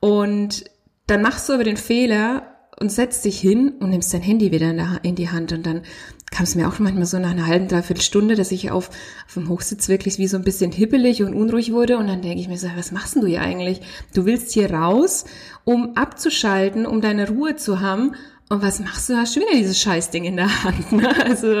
Und 0.00 0.64
dann 1.06 1.20
machst 1.20 1.48
du 1.48 1.52
aber 1.52 1.64
den 1.64 1.76
Fehler 1.76 2.55
und 2.78 2.92
setzt 2.92 3.24
dich 3.24 3.40
hin 3.40 3.74
und 3.80 3.90
nimmst 3.90 4.12
dein 4.12 4.22
Handy 4.22 4.52
wieder 4.52 4.98
in, 5.02 5.14
die 5.14 5.30
Hand 5.30 5.52
und 5.52 5.64
dann 5.64 5.82
kam 6.30 6.44
es 6.44 6.54
mir 6.54 6.68
auch 6.68 6.78
manchmal 6.78 7.06
so 7.06 7.18
nach 7.18 7.30
einer 7.30 7.46
halben, 7.46 7.68
dreiviertel 7.68 8.02
Stunde, 8.02 8.34
dass 8.34 8.52
ich 8.52 8.70
auf, 8.70 8.90
auf 9.26 9.34
dem 9.34 9.48
Hochsitz 9.48 9.88
wirklich 9.88 10.18
wie 10.18 10.26
so 10.26 10.36
ein 10.36 10.44
bisschen 10.44 10.72
hippelig 10.72 11.22
und 11.22 11.34
unruhig 11.34 11.72
wurde. 11.72 11.98
Und 11.98 12.08
dann 12.08 12.20
denke 12.20 12.40
ich 12.40 12.48
mir 12.48 12.58
so, 12.58 12.68
was 12.76 12.90
machst 12.90 13.14
denn 13.14 13.22
du 13.22 13.28
hier 13.28 13.42
eigentlich? 13.42 13.80
Du 14.12 14.26
willst 14.26 14.52
hier 14.52 14.70
raus, 14.72 15.24
um 15.64 15.96
abzuschalten, 15.96 16.84
um 16.84 17.00
deine 17.00 17.28
Ruhe 17.28 17.56
zu 17.56 17.80
haben. 17.80 18.16
Und 18.48 18.60
was 18.60 18.80
machst 18.80 19.08
du? 19.08 19.16
Hast 19.16 19.34
schon 19.34 19.44
wieder 19.44 19.56
dieses 19.56 19.80
Scheißding 19.80 20.24
in 20.24 20.36
der 20.36 20.64
Hand. 20.64 20.92
Ne? 20.92 21.08
Also 21.24 21.54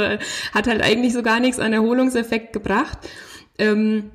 hat 0.52 0.66
halt 0.66 0.82
eigentlich 0.82 1.12
so 1.12 1.22
gar 1.22 1.40
nichts 1.40 1.60
an 1.60 1.72
Erholungseffekt 1.72 2.52
gebracht. 2.52 2.98
Ähm, 3.58 4.10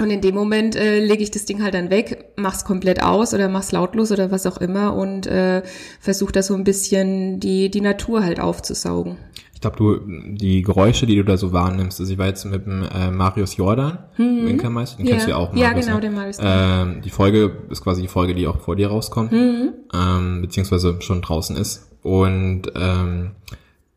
und 0.00 0.10
in 0.10 0.20
dem 0.20 0.34
Moment 0.34 0.76
äh, 0.76 1.04
lege 1.04 1.22
ich 1.22 1.30
das 1.30 1.44
Ding 1.44 1.62
halt 1.62 1.74
dann 1.74 1.90
weg, 1.90 2.32
mach's 2.36 2.64
komplett 2.64 3.02
aus 3.02 3.32
oder 3.32 3.48
mach's 3.48 3.72
lautlos 3.72 4.10
oder 4.10 4.30
was 4.30 4.46
auch 4.46 4.58
immer 4.58 4.94
und 4.94 5.26
äh, 5.26 5.62
versuche 6.00 6.32
da 6.32 6.42
so 6.42 6.54
ein 6.54 6.64
bisschen 6.64 7.40
die, 7.40 7.70
die 7.70 7.80
Natur 7.80 8.24
halt 8.24 8.40
aufzusaugen 8.40 9.16
glaube, 9.64 9.76
du, 9.76 10.34
die 10.34 10.62
Geräusche, 10.62 11.06
die 11.06 11.16
du 11.16 11.24
da 11.24 11.36
so 11.36 11.52
wahrnimmst, 11.52 12.00
also 12.00 12.12
ich 12.12 12.18
war 12.18 12.26
jetzt 12.26 12.44
mit 12.44 12.66
dem 12.66 12.82
äh, 12.82 13.10
Marius 13.10 13.56
Jordan, 13.56 13.98
mhm. 14.16 14.46
Winkermeister, 14.46 14.98
den 14.98 15.06
ja. 15.06 15.12
kennst 15.12 15.26
du 15.26 15.30
ja 15.30 15.36
auch, 15.36 15.52
Marius, 15.52 15.62
Ja, 15.62 15.72
genau, 15.72 15.94
ne? 15.94 16.00
den 16.00 16.14
Marius. 16.14 16.38
Ähm, 16.40 17.00
die 17.02 17.10
Folge 17.10 17.52
ist 17.70 17.82
quasi 17.82 18.02
die 18.02 18.08
Folge, 18.08 18.34
die 18.34 18.46
auch 18.46 18.60
vor 18.60 18.76
dir 18.76 18.88
rauskommt, 18.88 19.32
mhm. 19.32 19.72
ähm, 19.94 20.42
beziehungsweise 20.42 21.00
schon 21.00 21.22
draußen 21.22 21.56
ist. 21.56 21.90
Und 22.02 22.64
ähm, 22.76 23.30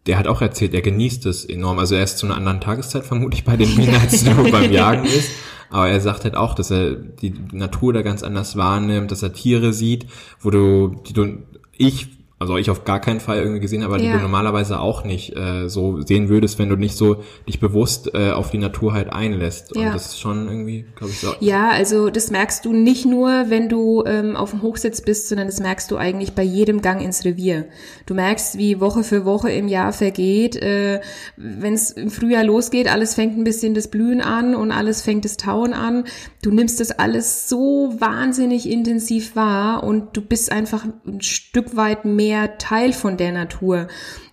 der 0.05 0.17
hat 0.17 0.27
auch 0.27 0.41
erzählt, 0.41 0.73
er 0.73 0.81
genießt 0.81 1.25
es 1.25 1.43
enorm. 1.43 1.79
Also 1.79 1.95
er 1.95 2.03
ist 2.03 2.17
zu 2.17 2.25
einer 2.25 2.37
anderen 2.37 2.61
Tageszeit 2.61 3.03
vermutlich 3.03 3.43
bei 3.43 3.57
den 3.57 3.67
Bienen, 3.75 3.95
als 3.95 4.23
du 4.23 4.49
beim 4.49 4.71
Jagen 4.71 5.03
ist. 5.03 5.31
Aber 5.69 5.89
er 5.89 5.99
sagt 6.01 6.23
halt 6.23 6.35
auch, 6.35 6.55
dass 6.55 6.71
er 6.71 6.95
die 6.95 7.33
Natur 7.51 7.93
da 7.93 8.01
ganz 8.01 8.23
anders 8.23 8.55
wahrnimmt, 8.55 9.11
dass 9.11 9.23
er 9.23 9.33
Tiere 9.33 9.73
sieht, 9.73 10.07
wo 10.39 10.49
du, 10.49 10.95
die 11.07 11.13
du, 11.13 11.43
ich 11.77 12.16
also 12.39 12.57
ich 12.57 12.69
auf 12.69 12.83
gar 12.83 12.99
keinen 12.99 13.19
Fall 13.19 13.39
irgendwie 13.39 13.59
gesehen 13.59 13.83
habe, 13.83 13.95
aber 13.95 14.03
ja. 14.03 14.11
die 14.11 14.17
du 14.17 14.21
normalerweise 14.21 14.79
auch 14.79 15.03
nicht 15.03 15.35
äh, 15.35 15.67
so 15.69 16.01
sehen 16.01 16.29
würdest, 16.29 16.59
wenn 16.59 16.69
du 16.69 16.75
nicht 16.75 16.95
so 16.95 17.23
dich 17.47 17.59
bewusst 17.59 18.13
äh, 18.13 18.29
auf 18.29 18.51
die 18.51 18.59
Natur 18.59 18.93
halt 18.93 19.11
einlässt. 19.11 19.75
Und 19.75 19.81
ja. 19.81 19.91
das 19.91 20.07
ist 20.07 20.19
schon 20.19 20.47
irgendwie, 20.47 20.85
glaube 20.95 21.13
ich, 21.13 21.19
so. 21.19 21.33
Ja, 21.39 21.71
also 21.71 22.11
das 22.11 22.29
merkst 22.29 22.63
du 22.63 22.73
nicht 22.73 23.07
nur, 23.07 23.45
wenn 23.49 23.69
du 23.69 24.03
ähm, 24.05 24.35
auf 24.35 24.51
dem 24.51 24.61
Hochsitz 24.61 25.01
bist, 25.01 25.29
sondern 25.29 25.47
das 25.47 25.59
merkst 25.59 25.89
du 25.89 25.97
eigentlich 25.97 26.33
bei 26.33 26.43
jedem 26.43 26.83
Gang 26.83 27.01
ins 27.01 27.25
Revier. 27.25 27.65
Du 28.05 28.13
merkst, 28.13 28.57
wie 28.59 28.79
Woche 28.79 29.03
für 29.03 29.25
Woche 29.25 29.49
im 29.49 29.67
Jahr 29.67 29.91
vergeht. 29.91 30.55
Äh, 30.57 31.01
wenn 31.37 31.73
es 31.73 31.89
im 31.89 32.11
Frühjahr 32.11 32.43
losgeht, 32.43 32.87
alles 32.87 33.15
fängt 33.15 33.35
ein 33.35 33.45
bisschen 33.45 33.73
das 33.73 33.87
Blühen 33.87 34.21
an 34.21 34.53
und 34.53 34.71
alles 34.71 35.01
fängt 35.01 35.25
das 35.25 35.37
Tauen 35.37 35.73
an. 35.73 36.03
Du 36.43 36.51
nimmst 36.51 36.79
das 36.79 36.91
alles 36.91 37.49
so 37.49 37.95
wahnsinnig 37.97 38.69
intensiv 38.69 39.35
wahr 39.35 39.83
und 39.83 40.15
du 40.15 40.21
bist 40.21 40.51
einfach 40.51 40.85
ein 41.07 41.21
Stück 41.21 41.75
weit 41.75 42.05
mehr 42.05 42.26
mehr 42.27 42.57
Teil 42.57 42.93
von 42.93 43.17
der 43.17 43.31
Natur. 43.31 43.87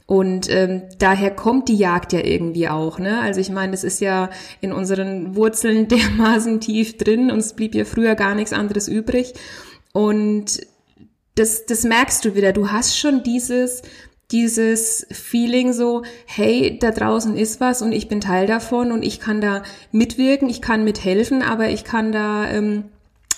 Und 0.06 0.50
ähm, 0.50 0.82
daher 0.98 1.30
kommt 1.30 1.68
die 1.68 1.76
Jagd 1.76 2.12
ja 2.12 2.20
irgendwie 2.20 2.68
auch. 2.68 2.98
Ne? 2.98 3.20
Also 3.20 3.40
ich 3.40 3.50
meine, 3.50 3.72
es 3.72 3.84
ist 3.84 4.00
ja 4.00 4.30
in 4.60 4.72
unseren 4.72 5.34
Wurzeln 5.34 5.88
dermaßen 5.94 6.60
tief 6.60 6.98
drin. 6.98 7.30
Uns 7.30 7.54
blieb 7.54 7.74
ja 7.74 7.84
früher 7.84 8.14
gar 8.14 8.34
nichts 8.34 8.52
anderes 8.52 8.88
übrig. 8.88 9.34
Und 9.92 10.60
das, 11.36 11.66
das 11.66 11.84
merkst 11.84 12.24
du 12.24 12.34
wieder. 12.34 12.52
Du 12.52 12.70
hast 12.70 12.98
schon 12.98 13.22
dieses, 13.22 13.82
dieses 14.30 15.06
Feeling 15.10 15.72
so, 15.72 16.02
hey, 16.26 16.78
da 16.78 16.90
draußen 16.90 17.36
ist 17.36 17.60
was 17.60 17.80
und 17.80 17.92
ich 17.92 18.08
bin 18.08 18.20
Teil 18.20 18.46
davon 18.46 18.92
und 18.92 19.04
ich 19.04 19.20
kann 19.20 19.40
da 19.40 19.62
mitwirken, 19.90 20.50
ich 20.50 20.60
kann 20.60 20.84
mithelfen, 20.84 21.42
aber 21.42 21.70
ich 21.70 21.84
kann 21.84 22.12
da 22.12 22.50
ähm, 22.50 22.84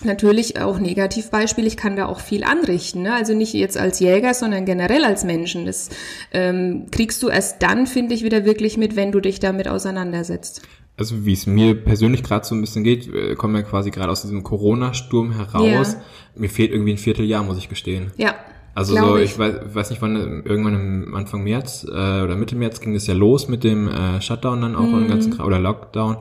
natürlich 0.05 0.61
auch 0.61 0.79
Negativbeispiel, 0.79 1.67
ich 1.67 1.77
kann 1.77 1.97
da 1.97 2.07
auch 2.07 2.21
viel 2.21 2.45
anrichten. 2.45 3.03
Ne? 3.03 3.15
Also 3.15 3.35
nicht 3.35 3.55
jetzt 3.55 3.79
als 3.79 4.01
Jäger, 4.01 4.35
sondern 4.35 4.65
generell 4.65 5.05
als 5.05 5.25
Menschen. 5.25 5.67
Das 5.67 5.91
ähm, 6.33 6.87
kriegst 6.91 7.23
du 7.23 7.29
erst 7.29 7.63
dann, 7.63 7.87
finde 7.87 8.15
ich, 8.15 8.23
wieder 8.23 8.45
wirklich 8.45 8.77
mit, 8.77 8.97
wenn 8.97 9.13
du 9.13 9.21
dich 9.21 9.41
damit 9.41 9.69
auseinandersetzt. 9.69 10.63
Also 10.97 11.27
wie 11.27 11.33
es 11.33 11.47
mir 11.47 11.75
persönlich 11.75 12.23
gerade 12.23 12.47
so 12.47 12.55
ein 12.55 12.61
bisschen 12.61 12.83
geht, 12.85 13.13
äh, 13.13 13.35
kommen 13.35 13.55
wir 13.55 13.63
quasi 13.63 13.91
gerade 13.91 14.11
aus 14.11 14.23
diesem 14.23 14.43
Corona-Sturm 14.43 15.33
heraus. 15.33 15.93
Ja. 15.93 16.03
Mir 16.35 16.49
fehlt 16.49 16.71
irgendwie 16.71 16.93
ein 16.93 16.99
Vierteljahr, 16.99 17.43
muss 17.43 17.59
ich 17.59 17.69
gestehen. 17.69 18.13
Ja. 18.17 18.35
Also 18.75 18.95
so, 18.95 19.17
ich, 19.17 19.33
ich 19.33 19.39
weiß, 19.39 19.75
weiß 19.75 19.91
nicht, 19.91 20.03
wann 20.03 20.43
irgendwann 20.45 20.75
im 20.75 21.15
Anfang 21.15 21.43
März 21.43 21.85
äh, 21.85 22.23
oder 22.23 22.37
Mitte 22.37 22.57
März 22.57 22.81
ging 22.81 22.95
es 22.95 23.07
ja 23.07 23.15
los 23.15 23.49
mit 23.49 23.65
dem 23.65 23.89
äh, 23.89 24.21
Shutdown 24.21 24.61
dann 24.61 24.77
auch 24.77 24.87
mhm. 24.87 24.95
und 24.95 25.09
ganzen 25.09 25.41
oder 25.41 25.59
Lockdown. 25.59 26.19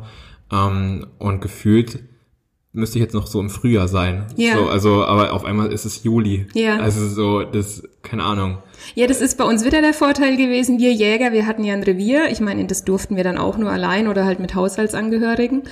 Ähm, 0.51 1.07
und 1.17 1.41
gefühlt 1.41 1.99
müsste 2.75 2.99
ich 2.99 3.03
jetzt 3.03 3.13
noch 3.13 3.25
so 3.27 3.39
im 3.39 3.49
Frühjahr 3.49 3.87
sein. 3.87 4.25
Ja. 4.35 4.57
So, 4.57 4.67
also, 4.67 5.05
aber 5.05 5.33
auf 5.33 5.45
einmal 5.45 5.71
ist 5.71 5.85
es 5.85 6.03
Juli. 6.03 6.45
Ja. 6.53 6.77
Also 6.77 7.07
so, 7.07 7.43
das, 7.43 7.83
keine 8.03 8.23
Ahnung. 8.23 8.57
Ja, 8.93 9.07
das 9.07 9.21
ist 9.21 9.37
bei 9.37 9.45
uns 9.45 9.65
wieder 9.65 9.81
der 9.81 9.93
Vorteil 9.93 10.35
gewesen. 10.35 10.77
Wir 10.77 10.93
Jäger, 10.93 11.31
wir 11.31 11.47
hatten 11.47 11.63
ja 11.63 11.73
ein 11.73 11.83
Revier. 11.83 12.29
Ich 12.29 12.41
meine, 12.41 12.65
das 12.65 12.83
durften 12.83 13.15
wir 13.15 13.23
dann 13.23 13.37
auch 13.37 13.57
nur 13.57 13.71
allein 13.71 14.07
oder 14.07 14.25
halt 14.25 14.39
mit 14.39 14.53
Haushaltsangehörigen. 14.55 15.63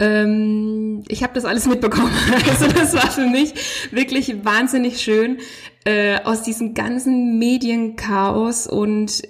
Ähm, 0.00 1.04
ich 1.08 1.22
habe 1.22 1.34
das 1.34 1.44
alles 1.44 1.66
mitbekommen. 1.66 2.10
Also 2.48 2.68
das 2.68 2.94
war 2.94 3.10
für 3.10 3.26
mich 3.26 3.54
wirklich 3.90 4.44
wahnsinnig 4.44 5.00
schön, 5.00 5.38
äh, 5.84 6.20
aus 6.24 6.42
diesem 6.42 6.74
ganzen 6.74 7.38
Medienchaos 7.38 8.66
und 8.66 9.22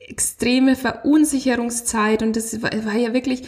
extreme 0.00 0.74
Verunsicherungszeit. 0.76 2.22
Und 2.22 2.36
das 2.36 2.62
war, 2.62 2.70
war 2.84 2.96
ja 2.96 3.12
wirklich 3.12 3.44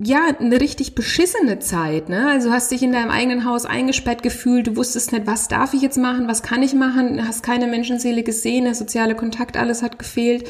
ja, 0.00 0.28
eine 0.38 0.60
richtig 0.60 0.94
beschissene 0.94 1.58
Zeit, 1.58 2.08
ne? 2.08 2.30
Also 2.30 2.52
hast 2.52 2.70
dich 2.70 2.82
in 2.82 2.92
deinem 2.92 3.10
eigenen 3.10 3.44
Haus 3.44 3.64
eingesperrt 3.64 4.22
gefühlt, 4.22 4.68
du 4.68 4.76
wusstest 4.76 5.12
nicht, 5.12 5.26
was 5.26 5.48
darf 5.48 5.74
ich 5.74 5.82
jetzt 5.82 5.98
machen, 5.98 6.28
was 6.28 6.42
kann 6.42 6.62
ich 6.62 6.72
machen, 6.72 7.26
hast 7.26 7.42
keine 7.42 7.66
Menschenseele 7.66 8.22
gesehen, 8.22 8.64
der 8.64 8.76
soziale 8.76 9.16
Kontakt, 9.16 9.56
alles 9.56 9.82
hat 9.82 9.98
gefehlt. 9.98 10.48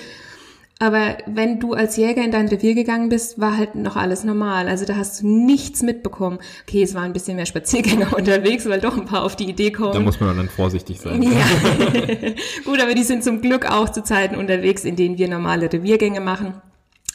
Aber 0.81 1.17
wenn 1.27 1.59
du 1.59 1.73
als 1.73 1.97
Jäger 1.97 2.23
in 2.23 2.31
dein 2.31 2.47
Revier 2.47 2.75
gegangen 2.75 3.09
bist, 3.09 3.41
war 3.41 3.57
halt 3.57 3.75
noch 3.75 3.97
alles 3.97 4.23
normal. 4.23 4.69
Also 4.69 4.85
da 4.85 4.95
hast 4.95 5.23
du 5.23 5.27
nichts 5.27 5.83
mitbekommen. 5.83 6.39
Okay, 6.69 6.83
es 6.83 6.95
waren 6.95 7.07
ein 7.07 7.13
bisschen 7.13 7.35
mehr 7.35 7.47
Spaziergänger 7.47 8.13
unterwegs, 8.17 8.69
weil 8.69 8.81
doch 8.81 8.97
ein 8.97 9.05
paar 9.05 9.25
auf 9.25 9.35
die 9.35 9.49
Idee 9.49 9.73
kommen. 9.73 9.95
Da 9.95 9.99
muss 9.99 10.21
man 10.21 10.37
dann 10.37 10.49
vorsichtig 10.49 11.01
sein. 11.01 11.21
Ja. 11.21 11.31
Gut, 12.65 12.81
aber 12.81 12.95
die 12.95 13.03
sind 13.03 13.25
zum 13.25 13.41
Glück 13.41 13.69
auch 13.69 13.89
zu 13.89 14.05
Zeiten 14.05 14.37
unterwegs, 14.37 14.85
in 14.85 14.95
denen 14.95 15.19
wir 15.19 15.27
normale 15.27 15.73
Reviergänge 15.73 16.21
machen. 16.21 16.55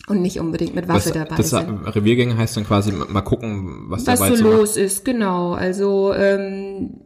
Und 0.08 0.22
nicht 0.22 0.40
unbedingt 0.40 0.76
mit 0.76 0.88
Waffe 0.90 1.10
was, 1.10 1.14
dabei 1.14 1.36
das 1.36 1.50
sind. 1.50 1.96
Reviergänge 1.96 2.36
heißt 2.36 2.58
dann 2.58 2.66
quasi 2.66 2.92
mal 2.92 3.22
gucken, 3.22 3.86
was, 3.88 4.06
was 4.06 4.20
dabei 4.20 4.36
so 4.36 4.44
los 4.44 4.76
ist. 4.76 5.06
Genau. 5.06 5.54
Also 5.54 6.14
ähm, 6.14 7.00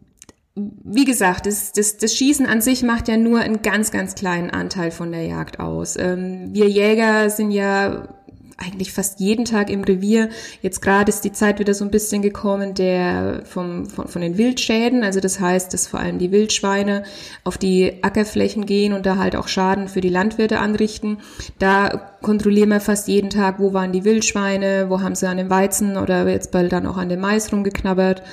wie 0.55 1.05
gesagt, 1.05 1.45
das, 1.45 1.71
das, 1.73 1.97
das 1.97 2.15
Schießen 2.15 2.47
an 2.47 2.61
sich 2.61 2.81
macht 2.81 3.07
ja 3.07 3.17
nur 3.17 3.39
einen 3.39 3.61
ganz, 3.61 3.91
ganz 3.91 4.15
kleinen 4.15 4.49
Anteil 4.49 4.89
von 4.89 5.11
der 5.11 5.25
Jagd 5.25 5.59
aus. 5.59 5.95
Ähm, 5.97 6.49
wir 6.53 6.67
Jäger 6.67 7.29
sind 7.29 7.51
ja 7.51 8.07
eigentlich 8.57 8.91
fast 8.91 9.19
jeden 9.19 9.45
Tag 9.45 9.69
im 9.69 9.83
Revier. 9.83 10.29
Jetzt 10.61 10.81
gerade 10.81 11.09
ist 11.09 11.21
die 11.21 11.31
Zeit 11.31 11.59
wieder 11.59 11.73
so 11.73 11.85
ein 11.85 11.91
bisschen 11.91 12.21
gekommen, 12.21 12.73
der 12.73 13.43
vom, 13.45 13.85
von, 13.85 14.07
von 14.07 14.21
den 14.21 14.37
Wildschäden. 14.37 15.03
Also 15.03 15.19
das 15.19 15.39
heißt, 15.39 15.73
dass 15.73 15.87
vor 15.87 15.99
allem 15.99 16.17
die 16.17 16.31
Wildschweine 16.31 17.03
auf 17.43 17.57
die 17.57 18.03
Ackerflächen 18.03 18.65
gehen 18.65 18.93
und 18.93 19.05
da 19.05 19.17
halt 19.17 19.35
auch 19.35 19.47
Schaden 19.47 19.87
für 19.87 20.01
die 20.01 20.09
Landwirte 20.09 20.59
anrichten. 20.59 21.17
Da 21.59 22.17
kontrollieren 22.21 22.69
wir 22.69 22.79
fast 22.79 23.07
jeden 23.07 23.29
Tag, 23.29 23.59
wo 23.59 23.73
waren 23.73 23.91
die 23.91 24.03
Wildschweine, 24.03 24.87
wo 24.89 25.01
haben 25.01 25.15
sie 25.15 25.27
an 25.27 25.37
dem 25.37 25.51
Weizen 25.51 25.95
oder 25.95 26.27
jetzt 26.27 26.51
bald 26.51 26.71
dann 26.71 26.87
auch 26.87 26.97
an 26.97 27.09
dem 27.09 27.19
Mais 27.19 27.51
rumgeknabbert 27.51 28.23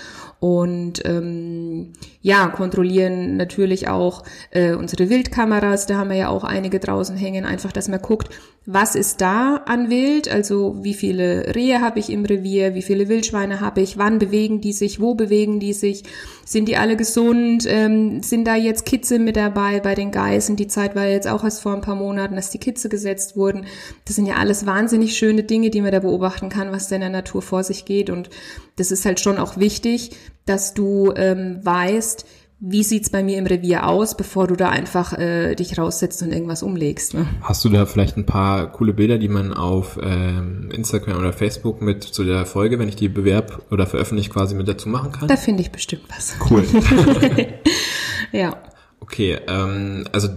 und 0.41 1.05
ähm, 1.07 1.93
ja, 2.25 2.49
kontrollieren 2.49 3.37
natürlich 3.37 3.89
auch 3.89 4.23
äh, 4.51 4.73
unsere 4.73 5.11
Wildkameras, 5.11 5.85
da 5.85 5.97
haben 5.97 6.09
wir 6.09 6.17
ja 6.17 6.29
auch 6.31 6.43
einige 6.43 6.81
draußen 6.81 7.19
hängen, 7.19 7.45
einfach, 7.45 7.71
dass 7.71 7.87
man 7.89 8.01
guckt, 8.01 8.31
was 8.65 8.95
ist 8.95 9.21
da 9.21 9.57
an 9.67 9.91
Wild, 9.91 10.33
also 10.33 10.75
wie 10.81 10.95
viele 10.95 11.55
Rehe 11.55 11.83
habe 11.83 11.99
ich 11.99 12.09
im 12.09 12.25
Revier, 12.25 12.75
wie 12.75 12.81
viele 12.81 13.11
Wildschweine 13.11 13.61
habe 13.61 13.83
ich, 13.83 13.99
wann 13.99 14.19
bewegen 14.19 14.63
die 14.63 14.73
sich, 14.73 15.01
wo 15.01 15.15
bewegen 15.15 15.61
die 15.61 15.75
sich, 15.75 16.05
sind 16.47 16.67
die 16.67 16.79
alle 16.79 16.97
gesund, 16.97 17.67
ähm, 17.69 18.23
sind 18.23 18.47
da 18.47 18.57
jetzt 18.57 18.87
Kitze 18.87 19.19
mit 19.19 19.37
dabei 19.37 19.81
bei 19.81 19.95
den 19.95 20.11
Geißen, 20.11 20.57
die 20.57 20.67
Zeit 20.67 20.97
war 20.97 21.07
jetzt 21.07 21.29
auch 21.29 21.45
erst 21.45 21.61
vor 21.61 21.75
ein 21.75 21.83
paar 21.83 21.95
Monaten, 21.95 22.37
dass 22.37 22.49
die 22.49 22.59
Kitze 22.59 22.89
gesetzt 22.89 23.37
wurden, 23.37 23.67
das 24.07 24.17
sind 24.17 24.25
ja 24.25 24.37
alles 24.37 24.65
wahnsinnig 24.65 25.15
schöne 25.15 25.43
Dinge, 25.43 25.69
die 25.69 25.83
man 25.83 25.93
da 25.93 26.01
beobachten 26.01 26.49
kann, 26.49 26.73
was 26.73 26.89
da 26.89 26.95
in 26.95 27.03
der 27.03 27.11
Natur 27.11 27.43
vor 27.43 27.65
sich 27.65 27.85
geht. 27.85 28.09
Und 28.09 28.31
das 28.77 28.91
ist 28.91 29.05
halt 29.05 29.21
schon 29.21 29.37
auch 29.37 29.59
wichtig, 29.59 30.13
dass 30.47 30.75
du 30.75 31.13
ähm, 31.17 31.61
weißt, 31.63 32.27
wie 32.67 32.83
sieht's 32.83 33.11
bei 33.11 33.23
mir 33.23 33.37
im 33.39 33.47
Revier 33.47 33.87
aus, 33.87 34.17
bevor 34.17 34.47
du 34.47 34.57
da 34.57 34.71
einfach 34.71 35.13
äh, 35.19 35.55
dich 35.55 35.77
raussetzt 35.77 36.23
und 36.23 36.33
irgendwas 36.33 36.63
umlegst. 36.63 37.13
Ne? 37.13 37.27
Hast 37.43 37.65
du 37.65 37.69
da 37.69 37.85
vielleicht 37.85 38.17
ein 38.17 38.25
paar 38.25 38.73
coole 38.73 38.95
Bilder, 38.95 39.19
die 39.19 39.29
man 39.29 39.53
auf 39.53 39.99
ähm, 40.03 40.71
Instagram 40.73 41.19
oder 41.19 41.33
Facebook 41.33 41.83
mit 41.83 42.05
zu 42.05 42.25
der 42.25 42.47
Folge, 42.47 42.79
wenn 42.79 42.89
ich 42.89 42.97
die 42.97 43.09
bewerb 43.09 43.67
oder 43.71 43.87
veröffentliche, 43.87 44.31
quasi 44.31 44.55
mit 44.55 44.67
dazu 44.67 44.89
machen 44.89 45.13
kann? 45.13 45.29
Da 45.29 45.37
finde 45.37 45.63
ich 45.63 45.73
bestimmt 45.73 46.05
was. 46.09 46.37
Cool. 46.49 46.65
ja. 48.33 48.57
Okay, 49.01 49.39
ähm, 49.47 50.07
also 50.13 50.29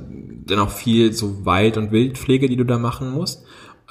dann 0.48 0.60
auch 0.60 0.72
viel 0.72 1.14
so 1.14 1.46
Wald- 1.46 1.78
und 1.78 1.92
Wildpflege, 1.92 2.50
die 2.50 2.58
du 2.58 2.66
da 2.66 2.78
machen 2.78 3.12
musst. 3.12 3.46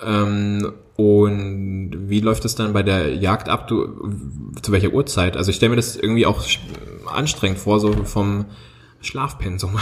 Ähm, 0.04 0.74
und 0.96 1.92
wie 2.08 2.20
läuft 2.20 2.44
das 2.44 2.54
dann 2.54 2.72
bei 2.72 2.82
der 2.82 3.14
Jagd 3.14 3.48
ab? 3.48 3.68
Du, 3.68 4.10
zu 4.62 4.72
welcher 4.72 4.92
Uhrzeit? 4.92 5.36
Also 5.36 5.50
ich 5.50 5.56
stelle 5.56 5.70
mir 5.70 5.76
das 5.76 5.96
irgendwie 5.96 6.26
auch 6.26 6.42
anstrengend 7.06 7.58
vor, 7.58 7.80
so 7.80 7.92
vom 8.04 8.46
Schlafpensum. 9.00 9.78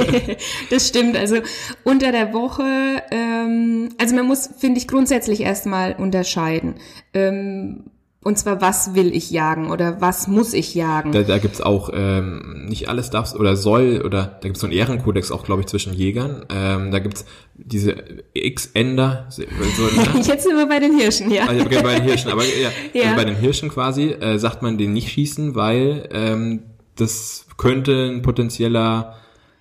das 0.70 0.88
stimmt. 0.88 1.16
Also 1.16 1.38
unter 1.82 2.12
der 2.12 2.32
Woche, 2.32 3.02
ähm, 3.10 3.90
also 3.98 4.14
man 4.14 4.26
muss, 4.26 4.48
finde 4.58 4.78
ich, 4.78 4.86
grundsätzlich 4.88 5.40
erstmal 5.40 5.94
unterscheiden. 5.94 6.76
Ähm, 7.12 7.90
und 8.24 8.38
zwar, 8.38 8.62
was 8.62 8.94
will 8.94 9.14
ich 9.14 9.30
jagen 9.30 9.70
oder 9.70 10.00
was 10.00 10.28
muss 10.28 10.54
ich 10.54 10.74
jagen? 10.74 11.12
Da, 11.12 11.22
da 11.22 11.36
gibt's 11.36 11.60
auch 11.60 11.90
ähm, 11.92 12.64
nicht 12.66 12.88
alles 12.88 13.10
darfst 13.10 13.36
oder 13.36 13.54
soll 13.54 14.02
oder 14.02 14.38
da 14.40 14.48
gibt's 14.48 14.60
so 14.60 14.66
einen 14.66 14.74
Ehrenkodex 14.74 15.30
auch, 15.30 15.44
glaube 15.44 15.60
ich, 15.60 15.66
zwischen 15.66 15.92
Jägern. 15.92 16.46
Ähm, 16.48 16.90
da 16.90 17.00
gibt's 17.00 17.26
diese 17.54 17.94
X-Ender. 18.32 19.26
So, 19.28 19.42
ne? 19.42 20.22
Jetzt 20.26 20.44
sind 20.44 20.56
wir 20.56 20.66
bei 20.66 20.80
den 20.80 20.98
Hirschen, 20.98 21.30
ja. 21.30 21.46
Also, 21.46 21.66
okay, 21.66 21.82
bei 21.82 21.96
den 21.96 22.04
Hirschen, 22.04 22.30
aber 22.30 22.44
ja, 22.44 22.70
ja. 22.94 23.02
Also 23.02 23.16
bei 23.16 23.24
den 23.26 23.36
Hirschen 23.36 23.68
quasi 23.68 24.12
äh, 24.12 24.38
sagt 24.38 24.62
man 24.62 24.78
den 24.78 24.94
nicht 24.94 25.10
schießen, 25.10 25.54
weil 25.54 26.08
ähm, 26.10 26.62
das 26.96 27.46
könnte 27.58 28.06
ein 28.06 28.22
potenzieller 28.22 29.16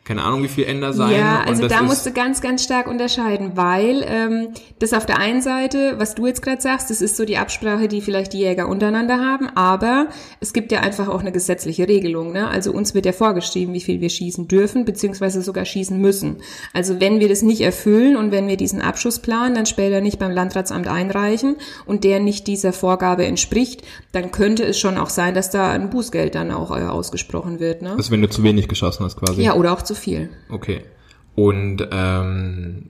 keine 0.05 0.23
Ahnung, 0.23 0.43
wie 0.43 0.49
viel 0.49 0.65
Änder 0.65 0.91
sein. 0.91 1.17
Ja, 1.17 1.43
also 1.45 1.65
da 1.69 1.81
musst 1.81 2.05
du 2.05 2.11
ganz, 2.11 2.41
ganz 2.41 2.63
stark 2.63 2.87
unterscheiden, 2.87 3.51
weil 3.55 4.03
ähm, 4.05 4.49
das 4.79 4.91
auf 4.91 5.05
der 5.05 5.17
einen 5.19 5.41
Seite, 5.41 5.95
was 5.97 6.13
du 6.13 6.27
jetzt 6.27 6.41
gerade 6.41 6.61
sagst, 6.61 6.89
das 6.89 7.01
ist 7.01 7.15
so 7.15 7.23
die 7.23 7.37
Absprache, 7.37 7.87
die 7.87 8.01
vielleicht 8.01 8.33
die 8.33 8.39
Jäger 8.39 8.67
untereinander 8.67 9.19
haben, 9.19 9.47
aber 9.55 10.07
es 10.41 10.51
gibt 10.51 10.73
ja 10.73 10.81
einfach 10.81 11.07
auch 11.07 11.21
eine 11.21 11.31
gesetzliche 11.31 11.87
Regelung. 11.87 12.33
Ne? 12.33 12.49
Also 12.49 12.73
uns 12.73 12.93
wird 12.93 13.05
ja 13.05 13.13
vorgeschrieben, 13.13 13.73
wie 13.73 13.79
viel 13.79 14.01
wir 14.01 14.09
schießen 14.09 14.49
dürfen, 14.49 14.83
beziehungsweise 14.83 15.41
sogar 15.41 15.63
schießen 15.63 15.97
müssen. 15.97 16.37
Also 16.73 16.99
wenn 16.99 17.21
wir 17.21 17.29
das 17.29 17.41
nicht 17.41 17.61
erfüllen 17.61 18.17
und 18.17 18.31
wenn 18.31 18.49
wir 18.49 18.57
diesen 18.57 18.81
Abschussplan 18.81 19.55
dann 19.55 19.65
später 19.65 20.01
nicht 20.01 20.19
beim 20.19 20.31
Landratsamt 20.31 20.89
einreichen 20.89 21.55
und 21.85 22.03
der 22.03 22.19
nicht 22.19 22.47
dieser 22.47 22.73
Vorgabe 22.73 23.25
entspricht, 23.25 23.83
dann 24.11 24.31
könnte 24.31 24.65
es 24.65 24.77
schon 24.77 24.97
auch 24.97 25.09
sein, 25.09 25.33
dass 25.33 25.49
da 25.49 25.71
ein 25.71 25.89
Bußgeld 25.89 26.35
dann 26.35 26.51
auch 26.51 26.71
äh, 26.71 26.83
ausgesprochen 26.83 27.61
wird. 27.61 27.81
Ne? 27.81 27.93
Also 27.95 28.11
wenn 28.11 28.21
du 28.21 28.29
zu 28.29 28.43
wenig 28.43 28.67
geschossen 28.67 29.05
hast 29.05 29.15
quasi. 29.15 29.41
Ja, 29.41 29.55
oder 29.55 29.71
auch 29.71 29.81
zu 29.81 29.92
zu 29.93 30.01
viel. 30.01 30.29
Okay. 30.49 30.81
Und 31.35 31.87
ähm, 31.91 32.85